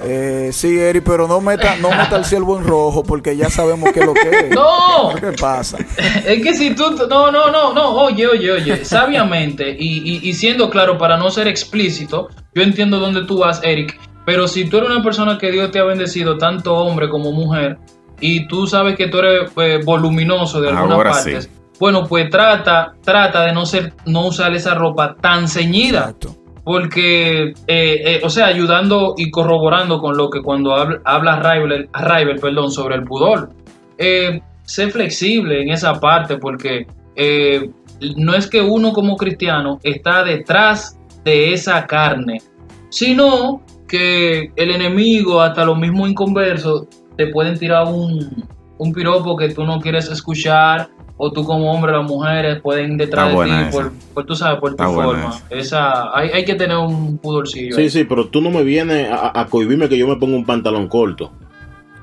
Eh, 0.00 0.50
sí, 0.52 0.78
Eri, 0.78 1.00
pero 1.00 1.26
no 1.26 1.40
meta, 1.40 1.74
no 1.82 1.90
meta 1.90 2.14
el 2.16 2.24
ciervo 2.24 2.56
en 2.56 2.64
rojo 2.64 3.02
porque 3.02 3.36
ya 3.36 3.50
sabemos 3.50 3.90
qué 3.92 3.98
es 4.00 4.06
lo 4.06 4.14
que 4.14 4.28
es. 4.30 4.50
¡No! 4.54 5.12
¿Qué 5.18 5.32
pasa? 5.32 5.78
Es 6.24 6.40
que 6.40 6.54
si 6.54 6.70
tú, 6.74 6.84
no, 7.10 7.32
no, 7.32 7.50
no, 7.50 7.74
no, 7.74 7.90
oye, 8.02 8.28
oye, 8.28 8.52
oye, 8.52 8.84
sabiamente 8.84 9.68
y, 9.76 9.98
y- 10.08 10.20
y 10.28 10.34
siendo 10.34 10.70
claro 10.70 10.98
para 10.98 11.16
no 11.16 11.30
ser 11.30 11.48
explícito, 11.48 12.28
yo 12.54 12.62
entiendo 12.62 13.00
dónde 13.00 13.24
tú 13.24 13.38
vas, 13.38 13.60
Eric, 13.64 13.98
pero 14.24 14.46
si 14.46 14.66
tú 14.66 14.76
eres 14.78 14.90
una 14.90 15.02
persona 15.02 15.36
que 15.36 15.50
Dios 15.50 15.72
te 15.72 15.80
ha 15.80 15.84
bendecido, 15.84 16.38
tanto 16.38 16.76
hombre 16.76 17.08
como 17.08 17.32
mujer, 17.32 17.78
y 18.20 18.46
tú 18.46 18.66
sabes 18.68 18.94
que 18.96 19.08
tú 19.08 19.18
eres 19.18 19.50
eh, 19.56 19.80
voluminoso 19.84 20.60
de 20.60 20.68
algunas 20.68 20.92
Ahora 20.96 21.10
partes, 21.12 21.44
sí. 21.44 21.50
Bueno, 21.80 22.04
pues 22.08 22.28
trata, 22.28 22.94
trata 23.02 23.44
de 23.44 23.52
no 23.52 23.64
ser, 23.64 23.92
no 24.06 24.26
usar 24.26 24.54
esa 24.54 24.74
ropa 24.74 25.14
tan 25.20 25.48
ceñida. 25.48 26.00
Exacto. 26.00 26.34
Porque, 26.64 27.48
eh, 27.48 27.54
eh, 27.66 28.20
o 28.22 28.28
sea, 28.28 28.46
ayudando 28.46 29.14
y 29.16 29.30
corroborando 29.30 30.00
con 30.00 30.16
lo 30.16 30.28
que 30.28 30.42
cuando 30.42 30.74
habla, 30.74 30.98
habla 31.04 31.40
Rival, 31.40 31.88
Rival, 31.94 32.38
perdón, 32.40 32.70
sobre 32.70 32.96
el 32.96 33.04
pudor, 33.04 33.50
eh, 33.96 34.40
sé 34.64 34.90
flexible 34.90 35.62
en 35.62 35.70
esa 35.70 35.94
parte 35.94 36.36
porque 36.36 36.86
no 38.16 38.34
es 38.34 38.48
que 38.48 38.60
uno 38.60 38.92
como 38.92 39.16
cristiano 39.16 39.78
está 39.82 40.22
detrás 40.22 41.00
de 41.24 41.52
esa 41.52 41.86
carne, 41.86 42.38
sino 42.90 43.62
que 43.88 44.50
el 44.54 44.70
enemigo, 44.70 45.40
hasta 45.40 45.64
los 45.64 45.78
mismos 45.78 46.10
inconversos, 46.10 46.86
te 47.16 47.28
pueden 47.28 47.58
tirar 47.58 47.86
un, 47.86 48.46
un 48.78 48.92
piropo 48.92 49.36
que 49.36 49.48
tú 49.48 49.64
no 49.64 49.80
quieres 49.80 50.08
escuchar, 50.10 50.88
o 51.20 51.32
tú 51.32 51.44
como 51.44 51.72
hombre, 51.72 51.92
las 51.92 52.06
mujeres 52.08 52.62
pueden 52.62 52.96
detrás 52.96 53.30
Está 53.32 53.44
de 53.44 53.64
ti, 53.64 53.70
por, 53.72 53.92
por, 54.14 54.24
tú 54.24 54.34
sabes, 54.36 54.60
por 54.60 54.70
tu 54.76 54.82
Está 54.82 54.88
forma. 54.94 55.34
Esa, 55.50 56.16
hay, 56.16 56.30
hay 56.30 56.44
que 56.44 56.54
tener 56.54 56.76
un 56.76 57.18
pudorcillo. 57.18 57.74
Sí, 57.74 57.82
ahí. 57.82 57.90
sí, 57.90 58.04
pero 58.04 58.28
tú 58.28 58.40
no 58.40 58.50
me 58.50 58.62
vienes 58.62 59.10
a, 59.10 59.38
a 59.38 59.46
cohibirme 59.46 59.88
que 59.88 59.98
yo 59.98 60.06
me 60.06 60.16
ponga 60.16 60.36
un 60.36 60.46
pantalón 60.46 60.86
corto. 60.88 61.32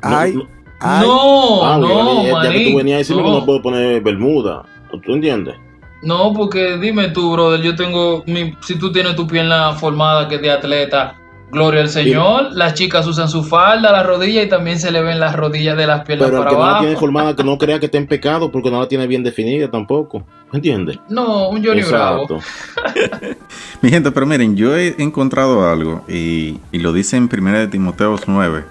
No, 0.04 0.18
Ay, 0.18 0.34
no- 0.34 0.48
ay. 0.82 1.08
No, 1.08 1.66
ah, 1.66 1.78
no, 1.80 2.24
ya, 2.24 2.44
ya 2.44 2.52
que 2.52 2.70
tú 2.72 2.78
venías 2.78 2.96
a 2.96 2.98
decirme 3.00 3.24
que 3.24 3.30
no. 3.30 3.40
no 3.40 3.46
puedo 3.46 3.62
poner 3.62 4.02
bermuda. 4.02 4.64
¿Tú 5.04 5.14
entiendes? 5.14 5.56
No, 6.04 6.34
porque 6.34 6.78
dime 6.78 7.08
tú, 7.10 7.32
brother, 7.32 7.62
yo 7.62 7.76
tengo, 7.76 8.22
mi, 8.28 8.54
si 8.62 8.78
tú 8.78 8.92
tienes 8.92 9.16
tu 9.16 9.26
pierna 9.26 9.74
formada 9.74 10.28
que 10.28 10.36
es 10.36 10.42
de 10.42 10.52
atleta, 10.52 11.16
gloria 11.52 11.82
al 11.82 11.90
Señor, 11.90 12.52
las 12.54 12.74
chicas 12.74 13.08
usan 13.08 13.30
su 13.30 13.44
falda, 13.44 13.92
la 13.92 14.04
rodilla 14.04 14.44
y 14.44 14.50
también 14.50 14.80
se 14.80 14.92
le 14.92 15.02
ven 15.02 15.20
las 15.20 15.36
rodillas 15.36 15.78
de 15.78 15.88
las 15.88 16.06
piernas 16.06 16.30
Pero 16.30 16.40
el 16.40 16.44
para 16.44 16.50
que 16.50 16.56
no 16.56 16.62
la 16.62 16.68
abajo. 16.68 16.84
tiene 16.84 17.00
formada, 17.00 17.36
que 17.36 17.44
no 17.44 17.58
crea 17.58 17.80
que 17.80 17.86
está 17.86 17.98
en 17.98 18.08
pecado 18.08 18.52
porque 18.52 18.72
no 18.72 18.80
la 18.80 18.88
tiene 18.88 19.08
bien 19.08 19.24
definida 19.24 19.70
tampoco. 19.70 20.24
¿Entiendes? 20.52 21.00
No, 21.10 21.50
un 21.50 21.64
Johnny 21.64 21.82
Bravo. 21.82 22.28
Mi 23.82 23.90
gente, 23.90 24.12
pero 24.12 24.26
miren, 24.26 24.56
yo 24.56 24.76
he 24.76 24.96
encontrado 25.00 25.70
algo 25.70 26.04
y, 26.08 26.60
y 26.72 26.80
lo 26.80 26.94
dice 26.94 27.18
en 27.18 27.30
1 27.32 27.60
de 27.60 27.68
Timoteo 27.68 28.16
9, 28.26 28.64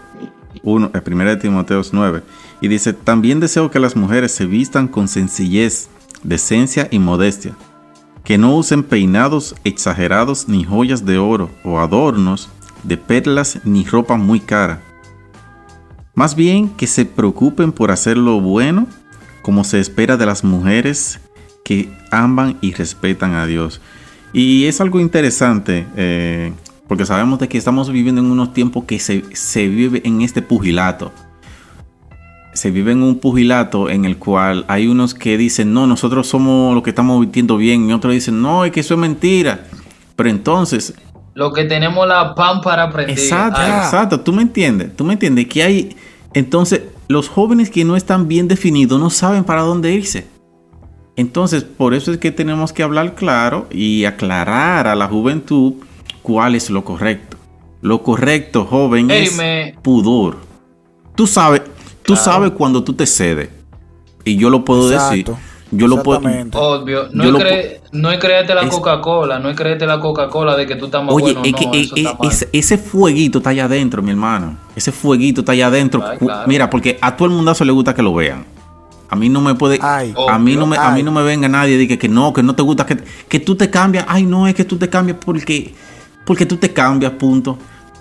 1, 0.63 0.91
eh, 0.95 1.03
1 1.07 1.25
de 1.25 1.37
Timoteo 1.37 1.83
9, 1.91 2.23
y 2.61 2.69
dice, 2.69 2.93
también 2.93 3.41
deseo 3.41 3.71
que 3.71 3.79
las 3.81 3.97
mujeres 3.97 4.33
se 4.33 4.47
vistan 4.47 4.89
con 4.89 5.09
sencillez, 5.09 5.89
decencia 6.23 6.89
y 6.91 6.99
modestia, 6.99 7.55
que 8.25 8.39
no 8.39 8.57
usen 8.57 8.83
peinados 8.83 9.55
exagerados 9.65 10.49
ni 10.49 10.65
joyas 10.65 11.05
de 11.05 11.19
oro 11.19 11.51
o 11.63 11.79
adornos 11.79 12.49
de 12.85 12.97
perlas 12.97 13.61
ni 13.65 13.85
ropa 13.85 14.17
muy 14.17 14.41
cara. 14.41 14.81
Más 16.15 16.37
bien 16.37 16.69
que 16.69 16.87
se 16.87 17.05
preocupen 17.05 17.73
por 17.73 17.91
hacer 17.91 18.17
lo 18.17 18.41
bueno 18.41 18.87
como 19.43 19.65
se 19.65 19.79
espera 19.79 20.17
de 20.17 20.25
las 20.25 20.43
mujeres 20.43 21.21
que 21.65 21.91
aman 22.11 22.57
y 22.61 22.73
respetan 22.73 23.35
a 23.35 23.47
Dios. 23.47 23.81
Y 24.33 24.65
es 24.65 24.81
algo 24.81 25.01
interesante, 25.01 25.87
eh, 25.97 26.53
porque 26.89 27.05
sabemos 27.05 27.39
de 27.41 27.49
que 27.49 27.59
estamos 27.59 27.91
viviendo 27.91 28.21
en 28.21 28.31
unos 28.31 28.53
tiempos 28.53 28.85
que 28.85 28.99
se, 28.99 29.25
se 29.33 29.69
vive 29.69 30.03
en 30.05 30.23
este 30.23 30.41
pugilato. 30.41 31.13
Se 32.53 32.71
vive 32.71 32.93
en 32.93 33.03
un 33.03 33.19
pugilato 33.19 33.91
en 33.91 34.05
el 34.05 34.17
cual 34.17 34.65
hay 34.69 34.87
unos 34.87 35.15
que 35.15 35.37
dicen, 35.37 35.75
no, 35.75 35.87
nosotros 35.87 36.27
somos 36.27 36.75
los 36.75 36.83
que 36.83 36.91
estamos 36.91 37.21
vistiendo 37.21 37.57
bien, 37.57 37.89
y 37.89 37.93
otros 37.93 38.15
dicen, 38.15 38.41
no, 38.41 38.65
es 38.65 38.73
que 38.73 38.81
eso 38.81 38.95
es 38.95 39.01
mentira. 39.01 39.67
Pero 40.17 40.31
entonces, 40.31 40.95
Lo 41.35 41.53
que 41.53 41.65
tenemos 41.65 42.07
la 42.07 42.35
pan 42.35 42.61
para 42.61 42.85
aprender. 42.85 43.19
Exacto, 43.19 43.61
Ay, 43.61 43.71
exacto. 43.85 44.21
Tú 44.21 44.33
me 44.33 44.43
entiendes. 44.43 44.95
Tú 44.97 45.05
me 45.05 45.15
entiendes 45.15 45.47
que 45.49 45.63
hay. 45.63 45.97
Entonces, 46.33 46.83
los 47.09 47.29
jóvenes 47.29 47.71
que 47.71 47.85
no 47.85 47.97
están 47.97 48.29
bien 48.29 48.49
definidos 48.49 49.01
no 49.01 49.11
saben 49.11 49.45
para 49.45 49.63
dónde 49.63 49.93
irse. 49.93 50.27
Entonces, 51.17 51.63
por 51.65 51.95
eso 51.95 52.13
es 52.13 52.19
que 52.19 52.31
tenemos 52.33 52.73
que 52.73 52.83
hablar 52.83 53.15
claro 53.15 53.67
y 53.71 54.05
aclarar 54.05 54.87
a 54.89 54.95
la 54.95 55.07
juventud 55.07 55.75
cuál 56.23 56.55
es 56.55 56.71
lo 56.71 56.85
correcto. 56.85 57.37
Lo 57.83 58.03
correcto, 58.03 58.65
joven, 58.65 59.11
es 59.11 59.37
me- 59.37 59.75
pudor. 59.83 60.39
Tú 61.15 61.27
sabes, 61.27 61.63
tú 62.03 62.15
Claro. 62.15 62.23
sabes 62.25 62.51
cuando 62.53 62.83
tú 62.83 62.95
te 62.95 63.07
cedes. 63.07 63.51
Y 64.25 64.37
yo 64.37 64.51
lo 64.51 64.65
puedo 64.65 64.89
decir. 64.89 65.27
Yo 65.77 65.89
lo 65.89 66.03
puedo. 66.03 66.21
Obvio, 66.55 67.09
no 67.13 67.25
Yo 67.25 67.31
lo 67.33 67.39
no 67.93 68.11
es 68.11 68.19
creerte 68.19 68.55
la 68.55 68.63
Es- 68.63 68.71
Coca-Cola, 68.71 69.39
no 69.39 69.49
es 69.51 69.57
creerte 69.57 69.87
la 69.87 70.01
Coca-Cola 70.01 70.57
de 70.57 70.67
que 70.67 70.77
tú 70.77 70.87
estás 70.87 71.05
más 71.05 71.15
Oye, 71.15 71.33
bueno, 71.35 71.43
es 71.45 71.53
no, 71.53 71.59
que 71.71 71.81
eso 71.81 71.97
eh, 71.97 72.01
está 72.01 72.17
mal. 72.19 72.29
ese, 72.31 72.49
ese 72.53 72.79
fueguito 72.79 73.39
está 73.39 73.51
allá 73.51 73.65
adentro, 73.67 74.03
mi 74.03 74.11
hermano. 74.11 74.57
Ese 74.75 74.91
fueguito 74.93 75.41
está 75.43 75.53
allá 75.53 75.69
adentro. 75.69 76.03
Ay, 76.05 76.19
Cu- 76.19 76.27
claro. 76.27 76.49
Mira, 76.49 76.71
porque 76.71 76.99
a 77.01 77.17
todo 77.17 77.29
el 77.29 77.35
mundazo 77.35 77.65
le 77.65 77.73
gusta 77.73 77.95
que 77.95 78.03
lo 78.03 78.15
vean. 78.15 78.45
A 79.09 79.17
mí 79.17 79.29
no 79.29 79.41
me 79.41 79.55
puede. 79.55 79.79
Ay. 79.81 80.13
a 80.29 80.39
mí 80.39 80.57
no 80.57 80.67
me, 80.67 80.77
a 80.77 80.91
mí 80.91 81.03
no 81.03 81.13
me 81.13 81.23
venga 81.23 81.49
nadie 81.49 81.75
y 81.75 81.79
diga 81.79 81.97
que 81.97 82.09
no, 82.09 82.33
que 82.33 82.43
no 82.43 82.55
te 82.55 82.63
gusta, 82.63 82.85
que, 82.85 82.97
que 83.29 83.39
tú 83.39 83.55
te 83.55 83.71
cambias. 83.71 84.05
Ay, 84.09 84.25
no, 84.25 84.47
es 84.49 84.55
que 84.55 84.65
tú 84.65 84.77
te 84.77 84.89
cambias 84.89 85.19
porque, 85.25 85.73
porque 86.25 86.47
tú 86.47 86.57
te 86.57 86.73
cambias, 86.73 87.13
punto. 87.13 87.57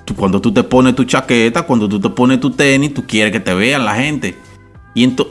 Tú, 0.05 0.15
cuando 0.15 0.41
tú 0.41 0.51
te 0.51 0.63
pones 0.63 0.95
tu 0.95 1.03
chaqueta, 1.03 1.61
cuando 1.61 1.87
tú 1.87 1.99
te 1.99 2.09
pones 2.09 2.39
tu 2.39 2.49
tenis, 2.51 2.93
tú 2.93 3.05
quieres 3.05 3.31
que 3.31 3.39
te 3.39 3.53
vean 3.53 3.85
la 3.85 3.95
gente. 3.95 4.35
Y, 4.95 5.05
ento- 5.07 5.27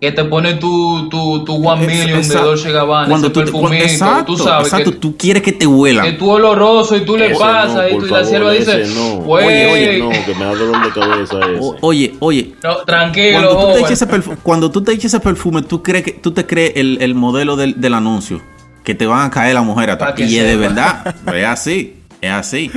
que 0.00 0.12
te 0.12 0.24
pone 0.24 0.54
tu, 0.54 1.08
tu, 1.08 1.42
tu 1.44 1.66
One 1.66 1.82
Es- 1.86 1.88
Million 2.06 2.22
de. 2.28 2.34
Dolce 2.34 2.70
Gabbana, 2.70 3.08
Cuando 3.08 3.28
ese 3.28 3.34
tú, 3.34 3.44
te- 3.44 3.50
cuando- 3.50 3.70
perfumito, 3.70 3.92
exacto, 3.92 4.24
tú 4.26 4.36
sabes 4.38 4.66
exacto, 4.66 4.92
que, 4.92 4.96
tú 4.98 5.16
quieres 5.16 5.42
que 5.42 5.52
te 5.52 5.66
huelan. 5.66 6.04
que 6.04 6.12
tú 6.12 6.30
oloroso 6.30 6.96
y 6.96 7.00
tú 7.00 7.16
le 7.16 7.26
Ese 7.30 7.38
pasas 7.40 7.74
no, 7.74 7.88
y, 7.88 7.98
tú, 8.00 8.06
y 8.06 8.10
la 8.10 8.24
sierva 8.24 8.52
dice, 8.52 8.84
no. 8.94 9.16
"Güey, 9.22 9.46
Oye, 9.46 9.72
oye, 9.72 9.98
No, 10.00 10.10
que 10.26 10.34
me 10.38 10.44
da 10.44 10.54
dolor 10.54 10.84
de 10.84 11.00
cabeza 11.00 11.38
ese. 11.40 11.58
O- 11.60 11.76
oye, 11.80 12.14
oye, 12.20 12.54
no, 12.62 12.76
tranquilo, 12.84 13.32
cuando 13.40 13.50
tú, 13.50 13.56
te 13.56 13.62
joven". 13.64 13.78
echas 13.80 13.90
ese 13.92 14.06
perfume, 14.06 14.36
cuando 14.42 14.70
tú 14.70 14.82
te 14.82 14.92
echas 14.92 15.04
ese 15.06 15.20
perfume, 15.20 15.62
tú 15.62 15.82
crees 15.82 16.04
que 16.04 16.12
tú 16.12 16.30
te 16.32 16.44
crees 16.46 16.72
el, 16.76 16.98
el 17.00 17.14
modelo 17.14 17.56
del, 17.56 17.80
del 17.80 17.94
anuncio, 17.94 18.42
que 18.84 18.94
te 18.94 19.06
van 19.06 19.24
a 19.26 19.30
caer 19.30 19.54
la 19.54 19.62
mujer 19.62 19.90
atrás. 19.90 20.10
Pa' 20.10 20.14
que 20.16 20.24
Y 20.26 20.36
es 20.36 20.44
de 20.44 20.56
verdad, 20.58 21.14
es 21.34 21.44
así, 21.46 21.96
es 22.20 22.30
así. 22.30 22.70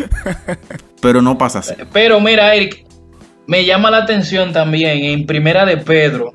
Pero 1.01 1.21
no 1.21 1.37
pasa 1.37 1.59
así. 1.59 1.73
Pero 1.91 2.19
mira, 2.21 2.55
Eric, 2.55 2.85
me 3.45 3.65
llama 3.65 3.91
la 3.91 3.97
atención 3.97 4.53
también 4.53 5.03
en 5.03 5.25
Primera 5.25 5.65
de 5.65 5.77
Pedro, 5.77 6.33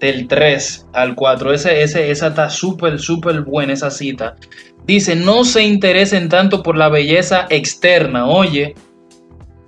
del 0.00 0.26
3 0.28 0.88
al 0.92 1.14
4. 1.14 1.52
Ese, 1.52 1.82
ese, 1.82 2.10
esa 2.10 2.28
está 2.28 2.50
súper, 2.50 2.98
súper 2.98 3.42
buena 3.42 3.72
esa 3.72 3.90
cita. 3.90 4.36
Dice, 4.86 5.16
no 5.16 5.44
se 5.44 5.62
interesen 5.62 6.28
tanto 6.28 6.62
por 6.62 6.76
la 6.76 6.88
belleza 6.88 7.46
externa, 7.48 8.26
oye, 8.26 8.74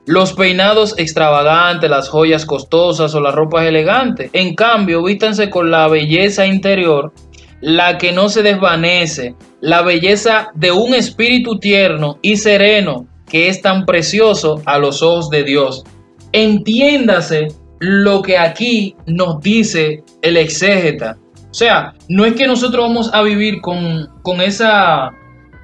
los 0.06 0.34
peinados 0.34 0.96
extravagantes, 0.98 1.90
las 1.90 2.08
joyas 2.08 2.46
costosas 2.46 3.14
o 3.14 3.20
las 3.20 3.34
ropas 3.34 3.66
elegantes. 3.66 4.30
En 4.32 4.54
cambio, 4.54 5.02
vístanse 5.02 5.50
con 5.50 5.70
la 5.70 5.88
belleza 5.88 6.46
interior, 6.46 7.12
la 7.60 7.98
que 7.98 8.12
no 8.12 8.28
se 8.28 8.42
desvanece, 8.42 9.34
la 9.60 9.82
belleza 9.82 10.50
de 10.54 10.70
un 10.70 10.94
espíritu 10.94 11.58
tierno 11.58 12.18
y 12.22 12.36
sereno 12.36 13.08
que 13.26 13.48
es 13.48 13.60
tan 13.60 13.84
precioso 13.84 14.62
a 14.64 14.78
los 14.78 15.02
ojos 15.02 15.28
de 15.30 15.42
Dios. 15.42 15.82
Entiéndase 16.30 17.48
lo 17.80 18.22
que 18.22 18.38
aquí 18.38 18.94
nos 19.06 19.40
dice 19.40 20.04
el 20.28 20.36
exégeta. 20.36 21.16
O 21.50 21.54
sea, 21.54 21.94
no 22.08 22.24
es 22.24 22.34
que 22.34 22.46
nosotros 22.46 22.86
vamos 22.86 23.10
a 23.14 23.22
vivir 23.22 23.60
con, 23.60 24.08
con 24.22 24.40
esa... 24.40 25.08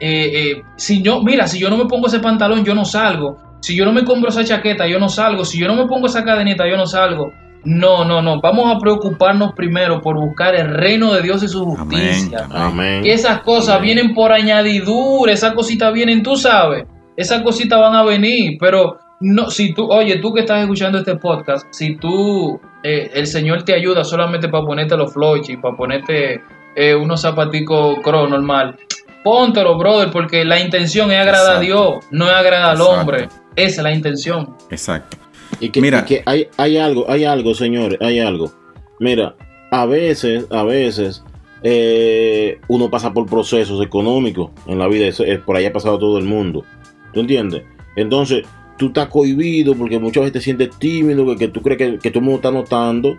eh, 0.01 0.31
eh, 0.35 0.62
si 0.77 1.03
yo, 1.03 1.22
mira, 1.22 1.46
si 1.46 1.59
yo 1.59 1.68
no 1.68 1.77
me 1.77 1.85
pongo 1.87 2.07
ese 2.07 2.18
pantalón, 2.20 2.64
yo 2.64 2.75
no 2.75 2.85
salgo. 2.85 3.37
Si 3.61 3.77
yo 3.77 3.85
no 3.85 3.92
me 3.92 4.05
compro 4.05 4.31
esa 4.31 4.42
chaqueta, 4.44 4.87
yo 4.87 4.98
no 4.98 5.09
salgo. 5.09 5.44
Si 5.44 5.59
yo 5.59 5.68
no 5.68 5.75
me 5.77 5.87
pongo 5.87 6.07
esa 6.07 6.25
cadenita, 6.25 6.66
yo 6.68 6.77
no 6.77 6.87
salgo. 6.87 7.31
No, 7.64 8.05
no, 8.05 8.20
no. 8.20 8.40
Vamos 8.40 8.75
a 8.75 8.79
preocuparnos 8.79 9.53
primero 9.55 10.01
por 10.01 10.16
buscar 10.16 10.55
el 10.57 10.75
reino 10.75 11.12
de 11.12 11.22
Dios 11.22 11.42
y 11.44 11.48
su 11.48 11.64
justicia. 11.64 12.46
amén. 12.51 12.57
Amén. 12.57 13.03
Que 13.05 13.12
esas 13.12 13.42
cosas 13.42 13.77
Amén. 13.77 13.85
vienen 13.85 14.14
por 14.14 14.33
añadidura, 14.33 15.33
esas 15.33 15.53
cositas 15.55 15.92
vienen, 15.92 16.22
tú 16.25 16.37
sabes, 16.37 16.87
esas 17.16 17.42
cositas 17.42 17.79
van 17.79 17.94
a 17.94 18.03
venir, 18.03 18.57
pero 18.59 18.98
no, 19.23 19.51
si 19.51 19.73
tú, 19.73 19.91
oye, 19.91 20.19
tú 20.19 20.35
que 20.35 20.41
estás 20.41 20.61
escuchando 20.61 20.99
este 20.99 21.17
podcast, 21.17 21.67
si 21.71 21.97
tú, 21.97 22.61
eh, 22.83 23.11
el 23.15 23.27
Señor 23.27 23.63
te 23.63 23.73
ayuda 23.73 24.05
solamente 24.05 24.49
para 24.49 24.65
ponerte 24.65 24.97
los 24.97 25.15
y 25.49 25.57
para 25.57 25.77
ponerte 25.77 26.43
eh, 26.75 26.95
unos 26.95 27.23
zapaticos 27.23 27.99
cro 28.03 28.27
normal, 28.27 28.77
póntelo, 29.23 29.79
brother, 29.79 30.11
porque 30.11 30.45
la 30.45 30.61
intención 30.61 31.11
es 31.13 31.21
agradar 31.21 31.57
a. 31.57 31.61
Dios, 31.61 32.05
no 32.11 32.27
es 32.27 32.33
agradar 32.33 32.71
al 32.71 32.77
Exacto. 32.77 33.01
hombre, 33.01 33.29
esa 33.55 33.81
es 33.81 33.83
la 33.83 33.93
intención. 33.93 34.57
Exacto. 34.71 35.17
Y 35.61 35.71
que, 35.71 35.81
Mira. 35.81 36.01
y 36.01 36.05
que 36.05 36.23
hay, 36.27 36.49
hay 36.57 36.77
algo, 36.79 37.09
hay 37.09 37.25
algo, 37.25 37.55
señores, 37.55 37.99
hay 38.01 38.19
algo. 38.19 38.51
Mira, 38.99 39.37
a 39.71 39.87
veces, 39.87 40.47
a 40.51 40.65
veces, 40.65 41.23
eh, 41.63 42.61
uno 42.67 42.91
pasa 42.91 43.13
por 43.13 43.27
procesos 43.27 43.81
económicos 43.85 44.51
en 44.67 44.79
la 44.81 44.89
vida, 44.89 45.07
eso 45.07 45.23
es, 45.23 45.39
por 45.39 45.57
ahí 45.57 45.67
ha 45.67 45.73
pasado 45.73 45.99
todo 45.99 46.19
el 46.19 46.25
mundo. 46.25 46.65
¿Tú 47.13 47.21
entiendes? 47.21 47.63
Entonces, 47.95 48.45
tú 48.79 48.87
estás 48.89 49.09
cohibido 49.09 49.75
porque 49.75 49.99
muchas 49.99 50.23
veces 50.23 50.33
te 50.35 50.41
sientes 50.41 50.71
tímido, 50.79 51.27
que, 51.27 51.37
que 51.37 51.49
tú 51.49 51.63
crees 51.63 51.79
que, 51.79 51.99
que 51.99 52.11
todo 52.11 52.19
el 52.21 52.25
mundo 52.25 52.37
está 52.37 52.51
notando 52.51 53.19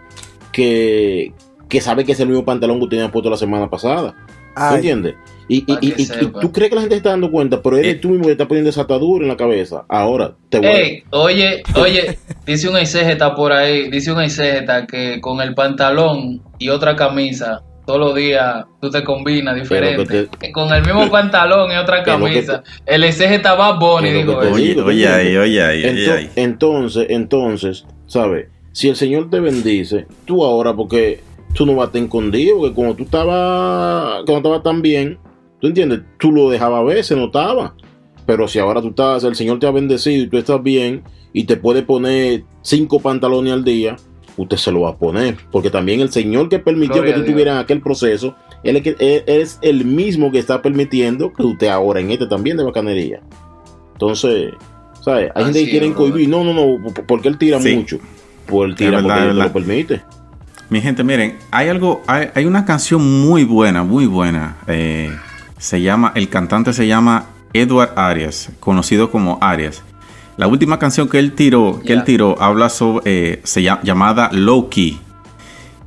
que, 0.52 1.34
que 1.70 1.82
sabe 1.82 2.06
que 2.06 2.12
es 2.14 2.20
el 2.20 2.28
mismo 2.30 2.46
pantalón 2.46 2.80
que 2.80 2.88
tenías 2.88 3.12
puesto 3.12 3.30
la 3.30 3.38
semana 3.38 3.70
pasada. 3.70 4.12
¿Tú 4.12 4.62
Ay, 4.62 4.76
entiendes? 4.76 5.16
Y, 5.48 5.58
y, 5.68 6.02
y- 6.02 6.08
tú 6.40 6.52
crees 6.52 6.70
que 6.70 6.76
la 6.76 6.82
gente 6.82 6.96
está 6.96 7.10
dando 7.10 7.32
cuenta, 7.32 7.62
pero 7.62 7.78
eres 7.78 7.96
Eh. 7.96 8.00
tú 8.00 8.10
mismo 8.10 8.26
que 8.26 8.32
estás 8.34 8.48
poniendo 8.48 8.70
esa 8.70 8.82
atadura 8.82 9.24
en 9.26 9.30
la 9.30 9.36
cabeza. 9.38 9.84
Ahora, 9.90 10.36
te 10.50 10.60
voy 10.60 10.68
a... 10.68 10.72
Ey, 10.72 11.04
oye, 11.10 11.64
oye, 11.76 12.18
dice 12.46 12.70
un 12.70 12.78
exégeta 12.78 13.36
por 13.36 13.52
ahí, 13.52 13.90
dice 13.90 14.12
un 14.12 14.22
exégeta 14.22 14.86
que 14.86 15.20
con 15.22 15.42
el 15.42 15.54
pantalón 15.56 16.42
y 16.60 16.70
otra 16.70 16.96
camisa 16.96 17.64
todos 17.86 18.00
los 18.00 18.16
días 18.16 18.66
tú 18.82 18.90
te 18.90 19.04
combinas 19.04 19.56
diferente. 19.56 20.30
Con 20.54 20.72
el 20.74 20.82
mismo 20.84 21.10
pantalón 21.10 21.72
y 21.72 21.76
otra 21.76 22.04
camisa. 22.04 22.64
El 22.86 23.04
exégeta 23.04 23.56
va 23.56 23.74
Bonnie, 23.74 24.14
te. 24.14 24.36
Oye, 24.38 24.64
digo, 24.70 24.86
oye 24.86 25.08
oye 25.38 25.62
ahí, 25.64 25.84
oye 25.86 25.92
Ento- 25.92 26.14
ahí. 26.18 26.30
Entonces, 26.36 27.08
entonces, 27.10 27.86
¿sabes? 28.08 28.48
Si 28.72 28.90
el 28.90 28.96
Señor 28.96 29.30
te 29.30 29.40
bendice, 29.40 30.08
tú 30.26 30.44
ahora, 30.44 30.74
porque 30.74 31.22
tú 31.54 31.66
no 31.66 31.76
vas 31.76 31.84
a 31.84 31.88
estar 31.88 32.02
escondido, 32.02 32.58
porque 32.58 32.74
cuando 32.74 32.96
tú 32.96 33.04
estabas, 33.04 34.24
cuando 34.26 34.38
estabas 34.38 34.64
tan 34.64 34.82
bien, 34.82 35.20
¿tú 35.60 35.68
entiendes? 35.68 36.02
Tú 36.18 36.32
lo 36.32 36.50
dejabas 36.50 36.86
ver, 36.86 37.04
se 37.04 37.16
notaba. 37.16 37.76
Pero 38.26 38.48
si 38.48 38.58
ahora 38.60 38.82
tú 38.82 38.88
estás, 38.90 39.24
el 39.26 39.36
Señor 39.36 39.60
te 39.60 39.68
ha 39.68 39.72
bendecido 39.72 40.24
y 40.24 40.28
tú 40.28 40.38
estás 40.38 40.64
bien 40.64 41.04
y 41.34 41.44
te 41.44 41.58
puede 41.58 41.84
poner 41.84 42.44
cinco 42.62 43.00
pantalones 43.00 43.52
al 43.54 43.64
día, 43.66 43.98
usted 44.38 44.58
se 44.58 44.72
lo 44.72 44.82
va 44.82 44.90
a 44.92 44.96
poner. 44.98 45.38
Porque 45.52 45.70
también 45.70 46.00
el 46.02 46.12
Señor 46.12 46.50
que 46.50 46.60
permitió 46.60 46.96
Gloria 46.96 47.14
que 47.16 47.22
a 47.22 47.24
tú 47.26 47.32
tuvieras 47.32 47.64
aquel 47.64 47.82
proceso, 47.82 48.36
él 48.64 48.78
es, 48.78 48.82
que- 48.84 48.96
él 49.00 49.24
es 49.28 49.60
el 49.62 49.86
mismo 49.86 50.32
que 50.32 50.40
está 50.40 50.62
permitiendo 50.62 51.32
que 51.34 51.44
usted 51.44 51.68
ahora 51.68 52.00
en 52.00 52.12
este 52.12 52.28
también 52.28 52.58
de 52.58 52.64
bacanería. 52.64 53.22
Entonces, 53.94 54.54
¿sabes? 55.02 55.32
Hay 55.36 55.46
gente 55.46 55.66
que 55.66 55.72
quiere 55.72 55.88
es, 55.88 55.94
brother. 55.94 56.12
cohibir. 56.12 56.30
No, 56.30 56.44
no, 56.44 56.54
no, 56.54 56.78
porque 57.08 57.28
él 57.28 57.38
tira 57.38 57.60
Sí. 57.60 57.76
mucho. 57.76 57.98
Pues 58.48 58.70
él 58.70 58.76
tira 58.76 58.92
verdad, 58.92 59.04
porque 59.04 59.20
él 59.22 59.28
verdad. 59.36 59.46
lo 59.46 59.54
permite. 59.54 60.02
Mi 60.70 60.82
gente, 60.82 61.04
miren, 61.04 61.38
hay 61.52 61.68
algo, 61.70 62.02
hay, 62.08 62.30
hay 62.34 62.46
una 62.46 62.66
canción 62.66 63.22
muy 63.28 63.44
buena, 63.44 63.84
muy 63.84 64.06
buena. 64.06 64.58
eh, 64.68 65.12
se 65.58 65.82
llama, 65.82 66.12
el 66.16 66.28
cantante 66.28 66.74
se 66.74 66.88
llama 66.88 67.28
Edward 67.54 67.94
Arias, 67.96 68.50
conocido 68.60 69.12
como 69.12 69.38
Arias. 69.40 69.82
La 70.38 70.48
última 70.48 70.80
canción 70.80 71.08
que 71.08 71.20
él 71.20 71.34
tiró, 71.34 71.80
que 71.86 71.94
él 71.94 72.04
tiró, 72.04 72.42
habla 72.42 72.70
sobre, 72.70 73.04
eh, 73.06 73.42
se 73.44 73.62
llama 73.62 73.82
llamada 73.84 74.30
Low 74.32 74.70
Key 74.70 75.00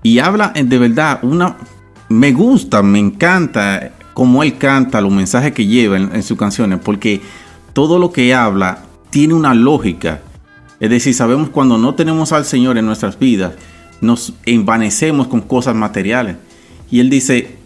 y 0.03 0.21
habla 0.21 0.53
eh, 0.55 0.63
de 0.63 0.79
verdad 0.79 1.19
una, 1.23 1.57
me 2.09 2.33
gusta, 2.33 2.83
me 2.83 3.01
encanta 3.01 3.93
cómo 4.15 4.43
él 4.43 4.57
canta, 4.57 5.01
los 5.01 5.13
mensajes 5.13 5.53
que 5.53 5.67
lleva 5.67 5.97
en, 5.97 6.15
en 6.15 6.23
sus 6.23 6.39
canciones, 6.39 6.79
porque 6.83 7.21
todo 7.73 7.99
lo 7.99 8.13
que 8.13 8.33
habla 8.35 8.85
tiene 9.11 9.35
una 9.35 9.53
lógica. 9.53 10.21
Es 10.79 10.91
decir, 10.91 11.13
sabemos 11.13 11.49
cuando 11.49 11.77
no 11.77 11.95
tenemos 11.95 12.33
al 12.33 12.45
Señor 12.45 12.79
en 12.79 12.87
nuestras 12.87 13.19
vidas, 13.19 13.53
nos 14.01 14.35
envanecemos 14.45 15.27
con 15.27 15.41
cosas 15.41 15.75
materiales. 15.75 16.37
Y 16.91 17.01
él 17.01 17.11
dice 17.11 17.57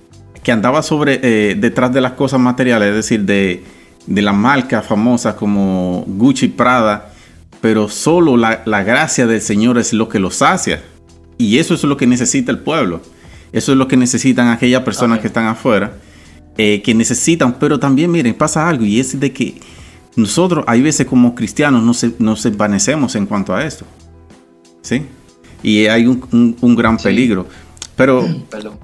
que 0.43 0.53
andaba 0.53 0.83
sobre 0.83 1.21
eh, 1.23 1.55
detrás 1.55 1.93
de 1.93 2.01
las 2.01 2.13
cosas 2.13 2.41
materiales, 2.41 2.89
es 2.89 2.95
decir, 2.95 3.25
de, 3.25 3.63
de 4.11 4.21
las 4.23 4.35
marcas 4.35 4.85
famosas 4.87 5.35
como 5.37 6.05
Gucci, 6.07 6.49
Prada, 6.49 7.13
pero 7.63 7.89
solo 7.89 8.37
la, 8.37 8.63
la 8.67 8.83
gracia 8.83 9.27
del 9.27 9.41
Señor 9.41 9.79
es 9.79 9.93
lo 9.95 10.09
que 10.09 10.19
lo 10.19 10.31
sacia. 10.31 10.83
Y 11.39 11.57
eso 11.59 11.73
es 11.75 11.83
lo 11.85 11.97
que 11.97 12.07
necesita 12.07 12.53
el 12.53 12.59
pueblo. 12.59 13.01
Eso 13.53 13.73
es 13.73 13.79
lo 13.79 13.89
que 13.89 13.97
necesitan 13.97 14.49
aquellas 14.49 14.83
personas 14.83 15.21
que 15.21 15.29
están 15.29 15.47
afuera, 15.47 15.95
eh, 16.59 16.83
que 16.83 16.95
necesitan. 16.95 17.55
Pero 17.59 17.79
también, 17.81 18.11
miren, 18.11 18.35
pasa 18.35 18.69
algo 18.69 18.85
y 18.85 19.01
es 19.01 19.19
de 19.19 19.33
que 19.33 19.61
nosotros, 20.17 20.65
hay 20.69 20.83
veces 20.83 21.07
como 21.07 21.35
cristianos, 21.35 21.83
nos, 21.83 22.05
nos 22.21 22.45
envanecemos 22.45 23.15
en 23.15 23.27
cuanto 23.27 23.55
a 23.55 23.65
esto. 23.65 23.87
¿Sí? 24.83 25.03
Y 25.63 25.87
hay 25.87 26.07
un, 26.07 26.23
un- 26.33 26.57
un 26.61 26.75
gran 26.77 26.99
Sí. 26.99 27.05
peligro. 27.05 27.47
Pero, 27.97 28.27
Perdón. 28.51 28.79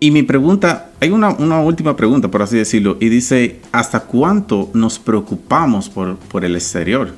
Y 0.00 0.10
mi 0.10 0.22
pregunta, 0.22 0.92
hay 1.00 1.10
una, 1.10 1.30
una 1.30 1.60
última 1.60 1.96
pregunta, 1.96 2.28
por 2.30 2.42
así 2.42 2.56
decirlo, 2.56 2.96
y 3.00 3.08
dice, 3.10 3.60
¿hasta 3.72 4.00
cuánto 4.00 4.70
nos 4.74 4.98
preocupamos 4.98 5.88
por, 5.90 6.16
por 6.18 6.44
el 6.44 6.56
exterior? 6.56 7.14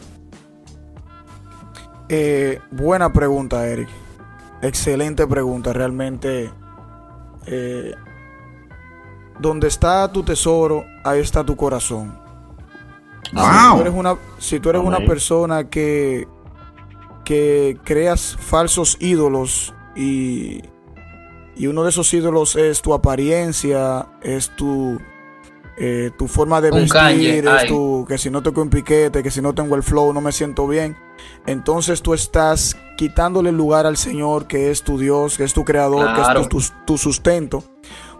eh, 2.08 2.60
buena 2.70 3.12
pregunta, 3.12 3.66
Eric. 3.66 3.88
Excelente 4.62 5.26
pregunta, 5.26 5.72
realmente. 5.72 6.54
eh, 7.46 7.94
donde 9.38 9.68
está 9.68 10.10
tu 10.12 10.22
tesoro, 10.22 10.84
ahí 11.04 11.20
está 11.20 11.44
tu 11.44 11.56
corazón. 11.56 12.18
Si 13.50 13.66
tú 13.68 13.78
¡Wow! 13.78 13.80
eres 13.80 13.92
una, 13.94 14.16
si 14.38 14.60
tú 14.60 14.70
eres 14.70 14.82
una 14.82 14.98
Amén. 14.98 15.06
persona 15.06 15.68
que, 15.70 16.28
que 17.24 17.78
creas 17.84 18.36
falsos 18.40 18.96
ídolos 19.00 19.74
y, 19.96 20.62
y 21.56 21.66
uno 21.66 21.82
de 21.84 21.90
esos 21.90 22.12
ídolos 22.14 22.56
es 22.56 22.82
tu 22.82 22.94
apariencia, 22.94 24.06
es 24.22 24.50
tu, 24.56 24.98
eh, 25.76 26.10
tu 26.18 26.28
forma 26.28 26.60
de 26.60 26.70
Un 26.70 26.80
vestir, 26.82 27.46
es 27.46 27.62
ay. 27.62 27.68
tu, 27.68 28.04
que 28.08 28.18
si 28.18 28.30
no 28.30 28.42
toco 28.42 28.62
un 28.62 28.70
piquete, 28.70 29.22
que 29.22 29.30
si 29.30 29.40
no 29.40 29.54
tengo 29.54 29.74
el 29.76 29.82
flow 29.82 30.12
no 30.12 30.20
me 30.20 30.32
siento 30.32 30.66
bien. 30.66 30.96
Entonces 31.46 32.02
tú 32.02 32.14
estás 32.14 32.76
quitándole 32.96 33.50
el 33.50 33.56
lugar 33.56 33.86
al 33.86 33.96
Señor, 33.96 34.46
que 34.46 34.70
es 34.70 34.82
tu 34.82 34.98
Dios, 34.98 35.36
que 35.36 35.44
es 35.44 35.52
tu 35.52 35.64
creador, 35.64 36.14
Claro. 36.14 36.34
que 36.34 36.40
es 36.42 36.48
tu, 36.48 36.58
tu- 36.60 36.74
tu 36.86 36.98
sustento, 36.98 37.62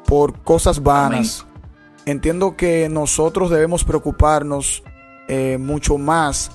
por 0.07 0.41
cosas 0.43 0.83
vanas. 0.83 1.47
Entiendo 2.05 2.57
que 2.57 2.89
nosotros 2.89 3.49
debemos 3.51 3.85
preocuparnos 3.85 4.83
eh, 5.29 5.57
mucho 5.59 5.99
más 5.99 6.51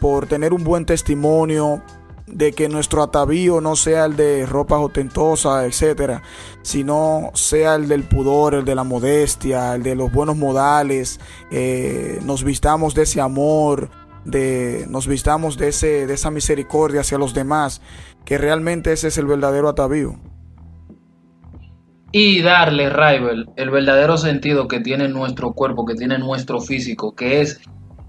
por 0.00 0.26
tener 0.26 0.52
un 0.52 0.64
buen 0.64 0.84
testimonio, 0.84 1.82
de 2.26 2.52
que 2.52 2.68
nuestro 2.68 3.02
atavío 3.02 3.60
no 3.60 3.76
sea 3.76 4.06
el 4.06 4.16
de 4.16 4.46
ropas 4.46 4.80
ostentosas, 4.80 5.64
etcétera, 5.64 6.22
sino 6.62 7.30
sea 7.34 7.74
el 7.74 7.88
del 7.88 8.04
pudor, 8.04 8.54
el 8.54 8.64
de 8.64 8.74
la 8.74 8.84
modestia, 8.84 9.74
el 9.74 9.82
de 9.82 9.94
los 9.94 10.12
buenos 10.12 10.36
modales, 10.36 11.20
eh, 11.50 12.18
nos 12.24 12.44
vistamos 12.44 12.94
de 12.94 13.02
ese 13.02 13.20
amor, 13.20 13.90
de, 14.24 14.86
nos 14.88 15.06
vistamos 15.06 15.58
de, 15.58 15.68
ese, 15.68 16.06
de 16.06 16.14
esa 16.14 16.30
misericordia 16.30 17.00
hacia 17.00 17.18
los 17.18 17.34
demás, 17.34 17.82
que 18.24 18.38
realmente 18.38 18.92
ese 18.92 19.08
es 19.08 19.18
el 19.18 19.26
verdadero 19.26 19.68
atavío. 19.68 20.16
Y 22.12 22.42
darle, 22.42 22.90
Rival, 22.90 23.50
el 23.56 23.70
verdadero 23.70 24.18
sentido 24.18 24.68
que 24.68 24.80
tiene 24.80 25.08
nuestro 25.08 25.54
cuerpo, 25.54 25.86
que 25.86 25.94
tiene 25.94 26.18
nuestro 26.18 26.60
físico, 26.60 27.14
que 27.14 27.40
es 27.40 27.60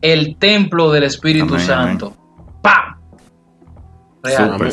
el 0.01 0.35
templo 0.37 0.91
del 0.91 1.03
Espíritu 1.03 1.53
Amén, 1.53 1.65
Santo. 1.65 2.13
¡Pam! 2.61 2.92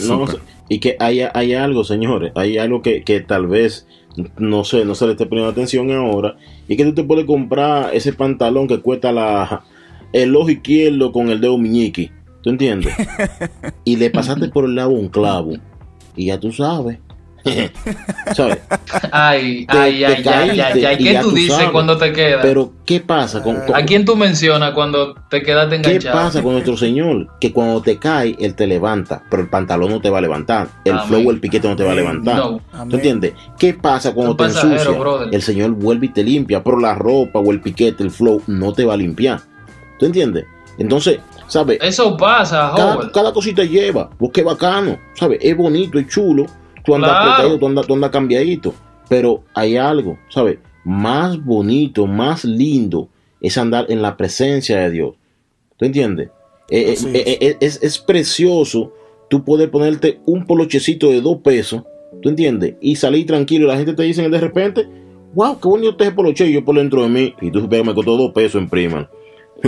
No, 0.06 0.26
y 0.68 0.78
que 0.78 0.96
hay, 1.00 1.22
hay 1.34 1.54
algo, 1.54 1.82
señores, 1.84 2.32
hay 2.36 2.58
algo 2.58 2.82
que, 2.82 3.02
que 3.02 3.20
tal 3.20 3.48
vez 3.48 3.86
no 4.38 4.64
sé, 4.64 4.84
no 4.84 4.94
se 4.94 5.06
le 5.06 5.12
esté 5.12 5.26
poniendo 5.26 5.50
atención 5.50 5.90
ahora, 5.92 6.36
y 6.68 6.76
que 6.76 6.84
tú 6.84 6.94
te 6.94 7.04
puedes 7.04 7.26
comprar 7.26 7.94
ese 7.94 8.12
pantalón 8.12 8.66
que 8.66 8.80
cuesta 8.80 9.12
la 9.12 9.64
el 10.12 10.34
ojo 10.34 10.50
izquierdo 10.50 11.12
con 11.12 11.28
el 11.30 11.40
dedo 11.40 11.56
miñiqui, 11.56 12.10
¿tú 12.42 12.50
entiendes? 12.50 12.94
y 13.84 13.96
le 13.96 14.10
pasaste 14.10 14.48
por 14.48 14.64
el 14.64 14.74
lado 14.74 14.90
un 14.90 15.08
clavo, 15.08 15.54
y 16.16 16.26
ya 16.26 16.40
tú 16.40 16.52
sabes. 16.52 16.98
¿Sabes? 18.34 18.58
Ay, 19.12 19.66
Te- 19.66 19.78
ay, 19.78 19.98
te 20.00 20.04
ay, 20.06 20.14
ay, 20.16 20.22
caíste 20.22 20.62
ay, 20.62 20.84
ay. 20.84 20.94
y 21.00 21.04
¿Qué 21.04 21.12
ya 21.14 21.20
tú 21.20 21.30
tú 21.30 21.34
dices 21.36 21.54
sabes. 21.56 21.70
cuando 21.70 21.96
te 21.96 22.12
quedas? 22.12 22.40
Pero, 22.42 22.72
¿qué 22.84 23.00
pasa 23.00 23.42
con, 23.42 23.56
con- 23.60 23.74
¿A 23.74 23.84
quién 23.84 24.04
tú 24.04 24.16
mencionas 24.16 24.72
cuando 24.72 25.14
te 25.28 25.42
quedaste 25.42 25.80
¿Qué 25.80 25.88
enganchado? 25.88 26.16
pasa 26.18 26.42
con 26.42 26.52
nuestro 26.52 26.76
Señor? 26.76 27.28
Que 27.40 27.52
cuando 27.52 27.80
te 27.82 27.98
cae, 27.98 28.36
Él 28.38 28.54
te 28.54 28.66
levanta, 28.66 29.22
pero 29.30 29.42
el 29.42 29.48
pantalón 29.48 29.90
no 29.90 30.00
te 30.00 30.10
va 30.10 30.18
a 30.18 30.20
levantar. 30.20 30.68
El 30.84 30.92
Amén. 30.92 31.06
flow 31.06 31.28
o 31.28 31.30
el 31.30 31.40
piquete 31.40 31.68
no 31.68 31.76
te 31.76 31.84
va 31.84 31.92
a 31.92 31.94
levantar. 31.94 32.36
No. 32.36 32.60
¿Tú 32.88 32.96
entiendes? 32.96 33.32
¿Qué 33.58 33.74
pasa 33.74 34.12
cuando 34.12 34.36
te 34.36 34.44
ensucias? 34.44 34.98
brother. 34.98 35.28
El 35.32 35.42
Señor 35.42 35.70
vuelve 35.70 36.06
y 36.06 36.10
te 36.10 36.22
limpia, 36.22 36.62
pero 36.62 36.78
la 36.78 36.94
ropa 36.94 37.38
o 37.38 37.50
el 37.52 37.60
piquete, 37.60 38.02
el 38.02 38.10
flow, 38.10 38.42
no 38.46 38.72
te 38.72 38.84
va 38.84 38.94
a 38.94 38.96
limpiar. 38.96 39.40
¿Tú 39.98 40.06
entiendes? 40.06 40.44
Entonces, 40.78 41.18
¿sabes? 41.46 41.78
Eso 41.82 42.16
pasa, 42.16 42.72
Cada, 42.74 43.12
cada 43.12 43.32
cosita 43.34 43.62
lleva, 43.64 44.08
pues 44.10 44.30
qué 44.32 44.42
bacano, 44.42 44.98
¿sabes? 45.14 45.38
Es 45.42 45.54
bonito, 45.54 45.98
es 45.98 46.06
chulo. 46.08 46.46
Tú 46.84 46.94
andas 46.94 47.10
Claro. 47.10 47.30
apretadito, 47.30 47.58
tú 47.58 47.66
andas, 47.66 47.86
tú 47.86 47.94
andas 47.94 48.10
cambiadito. 48.10 48.74
Pero 49.08 49.42
hay 49.54 49.76
algo, 49.76 50.18
¿sabes? 50.28 50.58
Más 50.84 51.42
bonito, 51.44 52.06
más 52.06 52.44
lindo 52.44 53.08
es 53.40 53.58
andar 53.58 53.86
en 53.88 54.02
la 54.02 54.16
presencia 54.16 54.78
de 54.78 54.90
Dios. 54.90 55.14
¿Tú 55.76 55.84
entiendes? 55.84 56.28
Eh, 56.70 56.94
eh, 56.94 57.10
eh, 57.14 57.38
eh, 57.40 57.56
es, 57.60 57.82
es 57.82 57.98
precioso 57.98 58.92
tú 59.30 59.44
poder 59.44 59.70
ponerte 59.70 60.20
un 60.26 60.44
polochecito 60.44 61.08
de 61.08 61.20
dos 61.20 61.38
pesos, 61.38 61.84
¿tú 62.20 62.28
entiendes? 62.28 62.74
Y 62.80 62.96
salir 62.96 63.26
tranquilo 63.26 63.64
y 63.64 63.68
la 63.68 63.76
gente 63.76 63.94
te 63.94 64.02
dice 64.02 64.28
de 64.28 64.40
repente, 64.40 64.86
wow, 65.34 65.58
qué 65.58 65.68
bonito 65.68 65.90
este 65.90 66.10
poloche 66.10 66.46
y 66.46 66.52
yo 66.52 66.64
por 66.64 66.76
dentro 66.76 67.02
de 67.02 67.08
mí. 67.08 67.34
Y 67.40 67.50
tú 67.50 67.66
me 67.68 67.94
costó 67.94 68.16
dos 68.16 68.32
pesos 68.32 68.60
en 68.60 68.68
prima. 68.68 69.08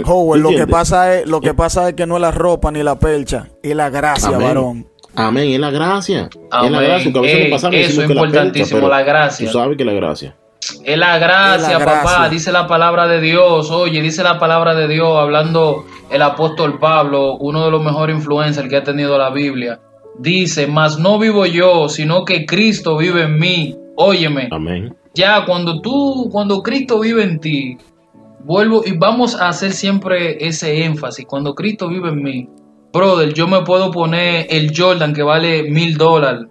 Howard, 0.04 0.40
lo 0.40 0.50
que 0.50 0.66
pasa 0.66 1.18
es, 1.18 1.26
lo 1.26 1.40
que 1.40 1.54
pasa 1.54 1.88
es 1.88 1.94
que 1.94 2.06
no 2.06 2.16
es 2.16 2.22
la 2.22 2.30
ropa 2.30 2.72
ni 2.72 2.82
la 2.82 2.98
percha, 2.98 3.50
es 3.62 3.76
la 3.76 3.90
gracia, 3.90 4.28
Amén. 4.28 4.40
varón. 4.40 4.86
Amén, 5.14 5.50
es 5.50 5.58
la 5.60 5.70
gracia. 5.70 6.28
Es 6.32 6.38
Amén. 6.50 6.72
la 6.72 6.80
gracia. 6.82 7.12
Que 7.12 7.18
a 7.18 7.22
veces 7.22 7.36
Ey, 7.38 7.50
nos 7.50 7.60
pasamos 7.60 7.76
y 7.76 7.80
eso 7.80 8.02
es 8.02 8.08
la 8.08 8.14
importantísimo, 8.14 8.88
la 8.88 9.02
gracia. 9.02 9.46
Tú 9.46 9.58
sabes 9.58 9.76
que 9.76 9.84
la 9.84 9.92
gracia. 9.92 10.36
Es 10.84 10.96
la 10.96 11.18
gracia, 11.18 11.72
Es 11.72 11.78
la 11.80 11.84
papá, 11.84 12.02
gracia. 12.02 12.28
dice 12.28 12.52
la 12.52 12.66
palabra 12.66 13.06
de 13.08 13.20
Dios. 13.20 13.70
Oye, 13.70 14.00
dice 14.00 14.22
la 14.22 14.38
palabra 14.38 14.74
de 14.74 14.88
Dios, 14.88 15.18
hablando 15.18 15.84
el 16.10 16.22
apóstol 16.22 16.78
Pablo, 16.78 17.36
uno 17.36 17.64
de 17.64 17.70
los 17.70 17.82
mejores 17.82 18.16
influencers 18.16 18.68
que 18.68 18.76
ha 18.76 18.84
tenido 18.84 19.18
la 19.18 19.30
Biblia. 19.30 19.80
Dice, 20.18 20.66
mas 20.66 20.98
no 20.98 21.18
vivo 21.18 21.46
yo, 21.46 21.88
sino 21.88 22.24
que 22.24 22.46
Cristo 22.46 22.96
vive 22.96 23.22
en 23.24 23.38
mí. 23.38 23.76
Óyeme, 23.96 24.48
Amén. 24.52 24.94
ya 25.14 25.44
cuando 25.44 25.80
tú, 25.80 26.28
cuando 26.30 26.62
Cristo 26.62 27.00
vive 27.00 27.22
en 27.24 27.40
ti, 27.40 27.76
vuelvo 28.44 28.82
y 28.86 28.92
vamos 28.92 29.38
a 29.40 29.48
hacer 29.48 29.72
siempre 29.72 30.46
ese 30.46 30.84
énfasis. 30.84 31.26
Cuando 31.26 31.54
Cristo 31.54 31.88
vive 31.88 32.10
en 32.10 32.22
mí, 32.22 32.48
brother, 32.92 33.32
yo 33.32 33.46
me 33.48 33.62
puedo 33.62 33.90
poner 33.90 34.46
el 34.50 34.72
Jordan 34.76 35.14
que 35.14 35.22
vale 35.22 35.64
mil 35.70 35.96
dólares. 35.96 36.46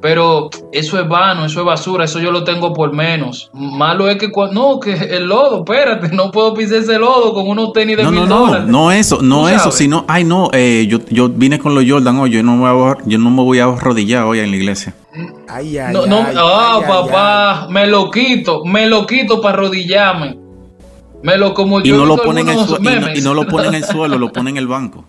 Pero 0.00 0.50
eso 0.72 0.98
es 1.00 1.06
vano, 1.08 1.44
eso 1.44 1.60
es 1.60 1.64
basura, 1.66 2.06
eso 2.06 2.18
yo 2.18 2.32
lo 2.32 2.42
tengo 2.42 2.72
por 2.72 2.92
menos. 2.92 3.50
Malo 3.54 4.08
es 4.08 4.16
que 4.16 4.32
cuando, 4.32 4.60
no, 4.72 4.80
que 4.80 4.94
el 4.94 5.26
lodo, 5.28 5.58
espérate, 5.58 6.08
no 6.08 6.32
puedo 6.32 6.54
pisar 6.54 6.78
ese 6.78 6.98
lodo 6.98 7.32
con 7.32 7.46
unos 7.46 7.72
tenis 7.72 7.96
de 7.96 8.02
No, 8.02 8.10
mil 8.10 8.20
no, 8.22 8.26
no, 8.26 8.46
dólares. 8.46 8.66
no 8.66 8.90
eso, 8.90 9.22
no 9.22 9.48
eso, 9.48 9.58
sabes. 9.60 9.74
sino, 9.76 10.04
ay 10.08 10.24
no, 10.24 10.50
eh, 10.52 10.88
yo, 10.90 10.98
yo 11.08 11.28
vine 11.28 11.60
con 11.60 11.76
los 11.76 11.84
Jordan 11.88 12.18
hoy, 12.18 12.30
yo 12.30 12.42
no 12.42 12.56
me 12.56 12.72
voy 12.72 12.90
a, 12.90 12.96
yo 13.06 13.16
no 13.18 13.30
me 13.30 13.42
voy 13.44 13.60
a 13.60 13.66
arrodillar 13.66 14.24
hoy 14.24 14.40
en 14.40 14.50
la 14.50 14.56
iglesia. 14.56 14.92
Ay, 15.48 15.78
ay, 15.78 15.92
No, 15.92 16.04
no, 16.06 16.16
ay, 16.18 16.34
ah, 16.36 16.72
ay, 16.78 16.82
ay, 16.82 16.88
papá, 16.88 17.66
me 17.70 17.86
lo 17.86 18.10
quito, 18.10 18.64
me 18.64 18.88
lo 18.88 19.06
quito 19.06 19.40
para 19.40 19.54
arrodillarme. 19.58 20.36
Me 21.22 21.36
lo 21.36 21.54
como 21.54 21.78
Y 21.80 21.84
yo 21.84 21.96
no 21.98 22.06
lo 22.06 22.16
ponen 22.16 22.48
en 22.48 22.54
el 22.54 22.58
algunos 22.58 22.78
suelo, 22.80 22.90
y 22.90 22.94
no, 22.96 23.00
memes. 23.06 23.18
y 23.20 23.22
no 23.22 23.34
lo 23.34 23.46
ponen 23.46 23.68
en 23.68 23.74
el 23.76 23.84
suelo, 23.84 24.18
lo 24.18 24.32
ponen 24.32 24.56
en 24.56 24.56
el 24.56 24.66
banco. 24.66 25.04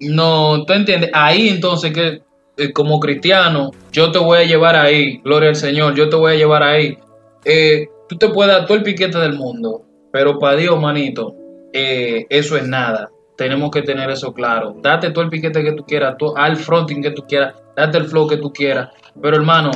No, 0.00 0.64
tú 0.64 0.72
entiendes. 0.72 1.10
Ahí 1.12 1.48
entonces 1.48 1.92
que 1.92 2.22
eh, 2.58 2.72
como 2.72 3.00
cristiano, 3.00 3.70
yo 3.92 4.10
te 4.12 4.18
voy 4.18 4.38
a 4.38 4.44
llevar 4.44 4.76
ahí, 4.76 5.18
gloria 5.24 5.50
al 5.50 5.56
Señor, 5.56 5.94
yo 5.94 6.08
te 6.08 6.16
voy 6.16 6.32
a 6.32 6.36
llevar 6.36 6.62
ahí. 6.62 6.98
Eh, 7.44 7.88
tú 8.08 8.16
te 8.16 8.28
puedes 8.28 8.52
dar 8.54 8.66
todo 8.66 8.76
el 8.76 8.82
piquete 8.82 9.18
del 9.18 9.34
mundo, 9.34 9.82
pero 10.12 10.38
para 10.38 10.56
Dios, 10.56 10.80
manito, 10.80 11.34
eh, 11.72 12.26
eso 12.30 12.56
es 12.56 12.66
nada. 12.66 13.10
Tenemos 13.36 13.70
que 13.70 13.82
tener 13.82 14.08
eso 14.10 14.32
claro. 14.32 14.74
Date 14.80 15.10
todo 15.10 15.24
el 15.24 15.30
piquete 15.30 15.62
que 15.62 15.72
tú 15.72 15.84
quieras, 15.84 16.16
tú- 16.18 16.34
al 16.36 16.56
fronting 16.56 17.02
que 17.02 17.10
tú 17.10 17.24
quieras, 17.28 17.54
date 17.76 17.98
el 17.98 18.06
flow 18.06 18.26
que 18.26 18.38
tú 18.38 18.52
quieras. 18.52 18.88
Pero 19.20 19.36
hermano, 19.36 19.70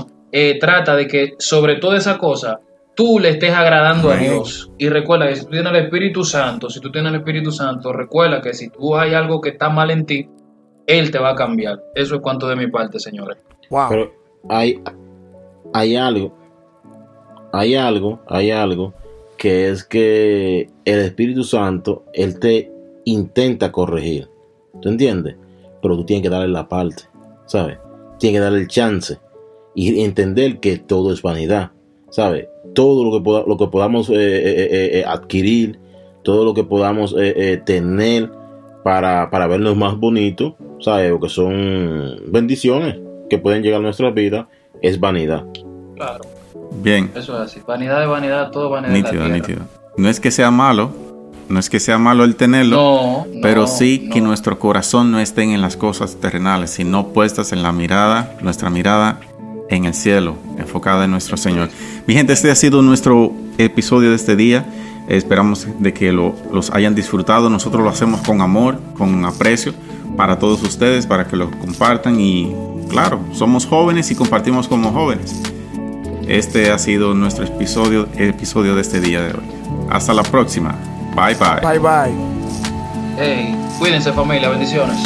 trata 0.61 0.97
de 0.97 1.07
que 1.07 1.35
sobre 1.39 1.77
toda 1.77 1.99
esa 1.99 2.17
cosa, 2.17 2.61
tú 3.01 3.19
le 3.19 3.31
estés 3.31 3.55
agradando 3.55 4.11
Amén. 4.11 4.29
a 4.29 4.33
Dios. 4.35 4.71
Y 4.77 4.91
recuerda 4.91 5.27
que 5.27 5.37
si 5.37 5.45
tú 5.47 5.53
tienes 5.53 5.73
el 5.73 5.85
Espíritu 5.85 6.23
Santo, 6.23 6.69
si 6.69 6.81
tú 6.81 6.93
tienes 6.93 7.11
el 7.11 7.21
Espíritu 7.21 7.51
Santo, 7.51 7.95
recuerda 7.95 8.43
que 8.43 8.53
si 8.53 8.69
tú 8.69 8.95
hay 8.95 9.15
algo 9.15 9.41
que 9.41 9.49
está 9.49 9.71
mal 9.71 9.91
en 9.91 10.05
ti, 10.05 10.29
Él 10.87 11.11
te 11.11 11.19
va 11.19 11.31
a 11.31 11.35
cambiar. 11.35 11.83
Eso 11.95 12.17
es 12.17 12.21
cuanto 12.21 12.47
de 12.47 12.57
mi 12.57 12.67
parte, 12.67 12.99
señores. 13.01 13.39
Wow. 13.71 13.87
Pero 13.89 14.13
hay, 14.51 14.83
hay 15.73 15.97
algo, 15.97 16.37
hay 17.55 17.75
algo, 17.75 18.21
hay 18.29 18.51
algo 18.51 18.93
que 19.39 19.71
es 19.71 19.83
que 19.83 20.69
el 20.85 20.99
Espíritu 20.99 21.43
Santo, 21.43 22.05
Él 22.13 22.39
te 22.39 22.71
intenta 23.07 23.73
corregir. 23.73 24.29
¿Tú 24.83 24.91
entiendes? 24.91 25.37
Pero 25.81 25.97
tú 25.97 26.05
tienes 26.05 26.23
que 26.23 26.29
darle 26.29 26.49
la 26.49 26.69
parte, 26.69 27.05
¿sabes? 27.47 27.79
Tienes 28.19 28.39
que 28.39 28.45
darle 28.45 28.59
el 28.59 28.69
chance 28.69 29.19
y 29.75 30.03
entender 30.03 30.61
que 30.61 30.77
todo 30.77 31.15
es 31.15 31.23
vanidad, 31.23 31.71
¿sabes? 32.11 32.50
Todo 32.75 33.05
lo 33.05 33.13
que, 33.19 33.25
poda- 33.25 33.45
lo 33.47 33.57
que 33.57 33.67
podamos 33.67 34.09
eh, 34.11 34.15
eh, 34.15 34.91
eh, 35.01 35.05
adquirir, 35.07 35.79
todo 36.23 36.45
lo 36.45 36.55
que 36.55 36.65
podamos 36.65 37.13
eh, 37.19 37.35
eh, 37.37 37.57
tener 37.65 38.31
para, 38.85 39.31
para 39.31 39.47
vernos 39.47 39.77
más 39.77 39.97
bonitos, 39.99 40.55
¿sabes? 40.81 41.13
O 41.13 41.21
que 41.21 41.29
son 41.29 42.17
bendiciones 42.29 42.97
que 43.29 43.39
pueden 43.39 43.63
llegar 43.63 43.81
a 43.81 43.83
nuestra 43.83 44.11
vida, 44.11 44.49
es 44.83 44.99
vanidad. 45.01 45.45
Claro, 45.97 46.21
Bien, 46.83 47.11
eso 47.15 47.35
es 47.35 47.41
así. 47.51 47.61
Vanidad 47.67 48.01
de 48.01 48.07
vanidad, 48.07 48.51
todo 48.51 48.71
vanidad. 48.71 48.95
en 48.97 49.03
la 49.03 49.11
nítido, 49.11 49.29
nítido. 49.29 49.61
No 49.97 50.09
es 50.09 50.21
que 50.21 50.31
sea 50.31 50.51
malo, 50.51 50.91
no 51.49 51.59
es 51.59 51.69
que 51.69 51.81
sea 51.81 51.99
malo 51.99 52.25
el 52.25 52.37
tenerlo, 52.37 52.77
No, 52.77 53.27
pero 53.43 53.63
no, 53.63 53.67
sí 53.67 54.09
que 54.13 54.21
no. 54.21 54.29
nuestro 54.29 54.59
corazón 54.59 55.11
no 55.11 55.19
esté 55.19 55.43
en 55.43 55.61
las 55.61 55.77
cosas 55.77 56.17
terrenales, 56.21 56.71
sino 56.71 57.09
puestas 57.09 57.53
en 57.53 57.63
la 57.63 57.73
mirada, 57.73 58.37
nuestra 58.41 58.71
mirada 58.71 59.21
en 59.69 59.85
el 59.85 59.95
cielo, 59.95 60.37
enfocada 60.59 61.05
en 61.05 61.11
nuestro 61.11 61.37
Señor. 61.37 61.69
Mi 62.11 62.17
gente, 62.17 62.33
este 62.33 62.51
ha 62.51 62.57
sido 62.57 62.83
nuestro 62.83 63.33
episodio 63.57 64.11
de 64.11 64.17
este 64.17 64.35
día. 64.35 64.67
Esperamos 65.07 65.69
de 65.79 65.95
que 65.95 66.11
lo- 66.11 66.35
los 66.53 66.71
hayan 66.71 66.97
disfrutado. 66.97 67.49
Nosotros 67.49 67.85
lo 67.85 67.89
hacemos 67.89 68.21
con 68.23 68.41
amor, 68.41 68.81
con 68.99 69.25
aprecio 69.25 69.73
para 70.17 70.37
todos 70.41 70.61
ustedes, 70.65 71.07
para 71.07 71.29
que 71.29 71.37
lo 71.37 71.49
compartan 71.53 72.19
y 72.19 72.53
claro, 72.89 73.21
somos 73.33 73.65
jóvenes 73.65 74.11
y 74.11 74.17
compartimos 74.17 74.67
como 74.67 74.91
jóvenes. 74.91 75.41
Este 76.27 76.73
ha 76.73 76.79
sido 76.81 77.15
nuestro 77.15 77.45
episodio, 77.45 78.09
episodio 78.17 78.75
de 78.75 78.81
este 78.81 79.01
día 79.01 79.21
de 79.23 79.29
hoy. 79.35 79.45
Hasta 79.89 80.13
la 80.13 80.25
próxima. 80.25 80.75
Bye 81.15 81.37
bye. 81.37 81.61
Bye 81.63 81.79
bye. 81.79 82.13
Hey, 83.17 83.55
cuídense 83.79 84.13
familia, 84.13 84.49
bendiciones. 84.49 84.99